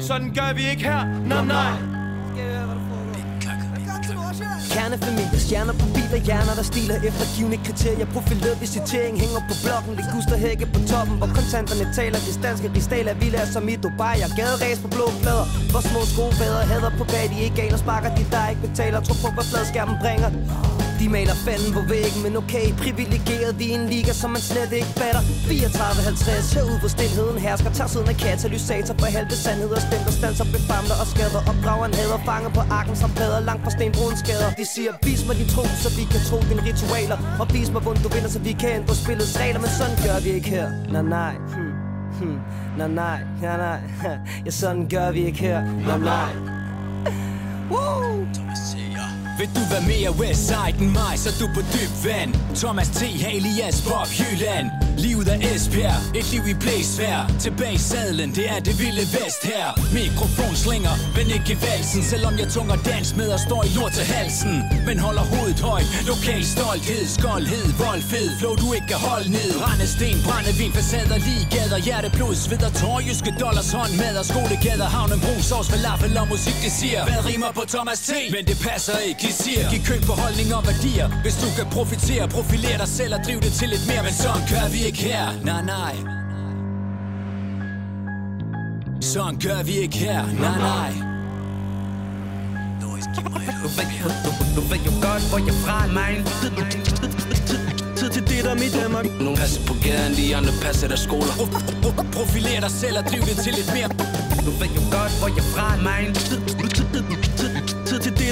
[0.09, 1.01] Sådan gør vi ikke her,
[1.31, 2.02] nej nej.
[4.71, 8.07] Kernefamilie, stjerner på biler, hjerner der stiler efter givende kriterier.
[8.15, 13.13] Profileret visitering hænger på blokken, liguster hække på toppen Hvor kontanterne taler, de danske rigsdaler
[13.23, 14.17] villager som i Dubai.
[14.25, 17.77] Og gaderæs på blå plader, hvor små skovader hader på bag, de ikke aner.
[17.83, 18.99] Sparker de der ikke betaler.
[19.07, 20.29] Tro på hvad fladskærmen bringer
[21.03, 24.71] de maler fanden på væggen, men okay, privilegeret Vi er en liga, som man slet
[24.79, 25.21] ikke fatter.
[25.21, 30.15] 34-50, herude hvor stillheden hersker Tager siden af katalysator for halve sandhed Og stemt og
[30.19, 34.19] stanser, befamler og skader Opdrager en hader, fanger på arken som plader Langt fra stenbrudens
[34.25, 37.69] skader De siger, vis mig din tro, så vi kan tro dine ritualer Og vis
[37.73, 39.59] mig, hvordan du vinder, så vi kan ændre spillets regler.
[39.65, 41.17] Men sådan gør vi ikke her, nej hm, hm.
[41.19, 41.33] nej.
[41.53, 41.73] Hmm.
[42.19, 42.39] Hmm.
[42.79, 43.79] Nej nej, nej nej.
[44.45, 46.31] Ja, sådan gør vi ikke her, nej nej.
[47.71, 48.03] Woo!
[49.39, 52.31] Vil du være mere Westside end mig, så du på dyb vand.
[52.55, 53.01] Thomas T.
[53.25, 54.67] Halias Bob Jylland.
[54.97, 59.41] Livet er Esbjerg, et liv i blæsvær Tilbage i sadlen, det er det vilde vest
[59.51, 59.67] her.
[59.99, 62.01] Mikrofon slinger, men ikke valsen.
[62.11, 64.55] Selvom jeg tunger dans med og står i jord til halsen.
[64.87, 69.49] Men holder hovedet højt, lokal stolthed Skoldhed, voldfed, flow du ikke kan holde ned.
[69.61, 72.73] Brændesten, brændevin, facader, ligader Hjerteblod, sved og
[73.43, 77.01] dollars hånd Mad og Skolegader, havnen, brug, sovs, falafel og musik det siger.
[77.09, 78.11] Hvad rimer på Thomas T?
[78.35, 81.07] Men det passer ikke de siger Giv køb på holdninger og værdier.
[81.21, 84.03] Hvis du kan profitere, profilere dig selv og drive det til lidt mere.
[84.03, 85.95] Men sådan gør vi ikke her, nej nej.
[89.01, 90.91] Sådan gør vi ikke her, nej nej.
[92.81, 92.87] Du
[93.77, 93.91] ved,
[94.25, 96.15] du, du ved jo godt, hvor jeg fra, man
[97.97, 101.33] Tid til det der mit Danmark Nogle passer på gaden, de andre passer der skoler.
[102.13, 103.89] Profiler dig selv og driv det til lidt mere.
[104.45, 107.22] Du ved jo godt, hvor jeg fra, man.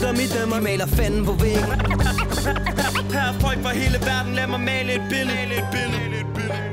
[0.02, 0.60] Det der mit Danmark.
[0.60, 1.64] De maler fanden på væggen.
[3.14, 6.71] Her er folk fra hele verden, lad mig male et billede, male et billede.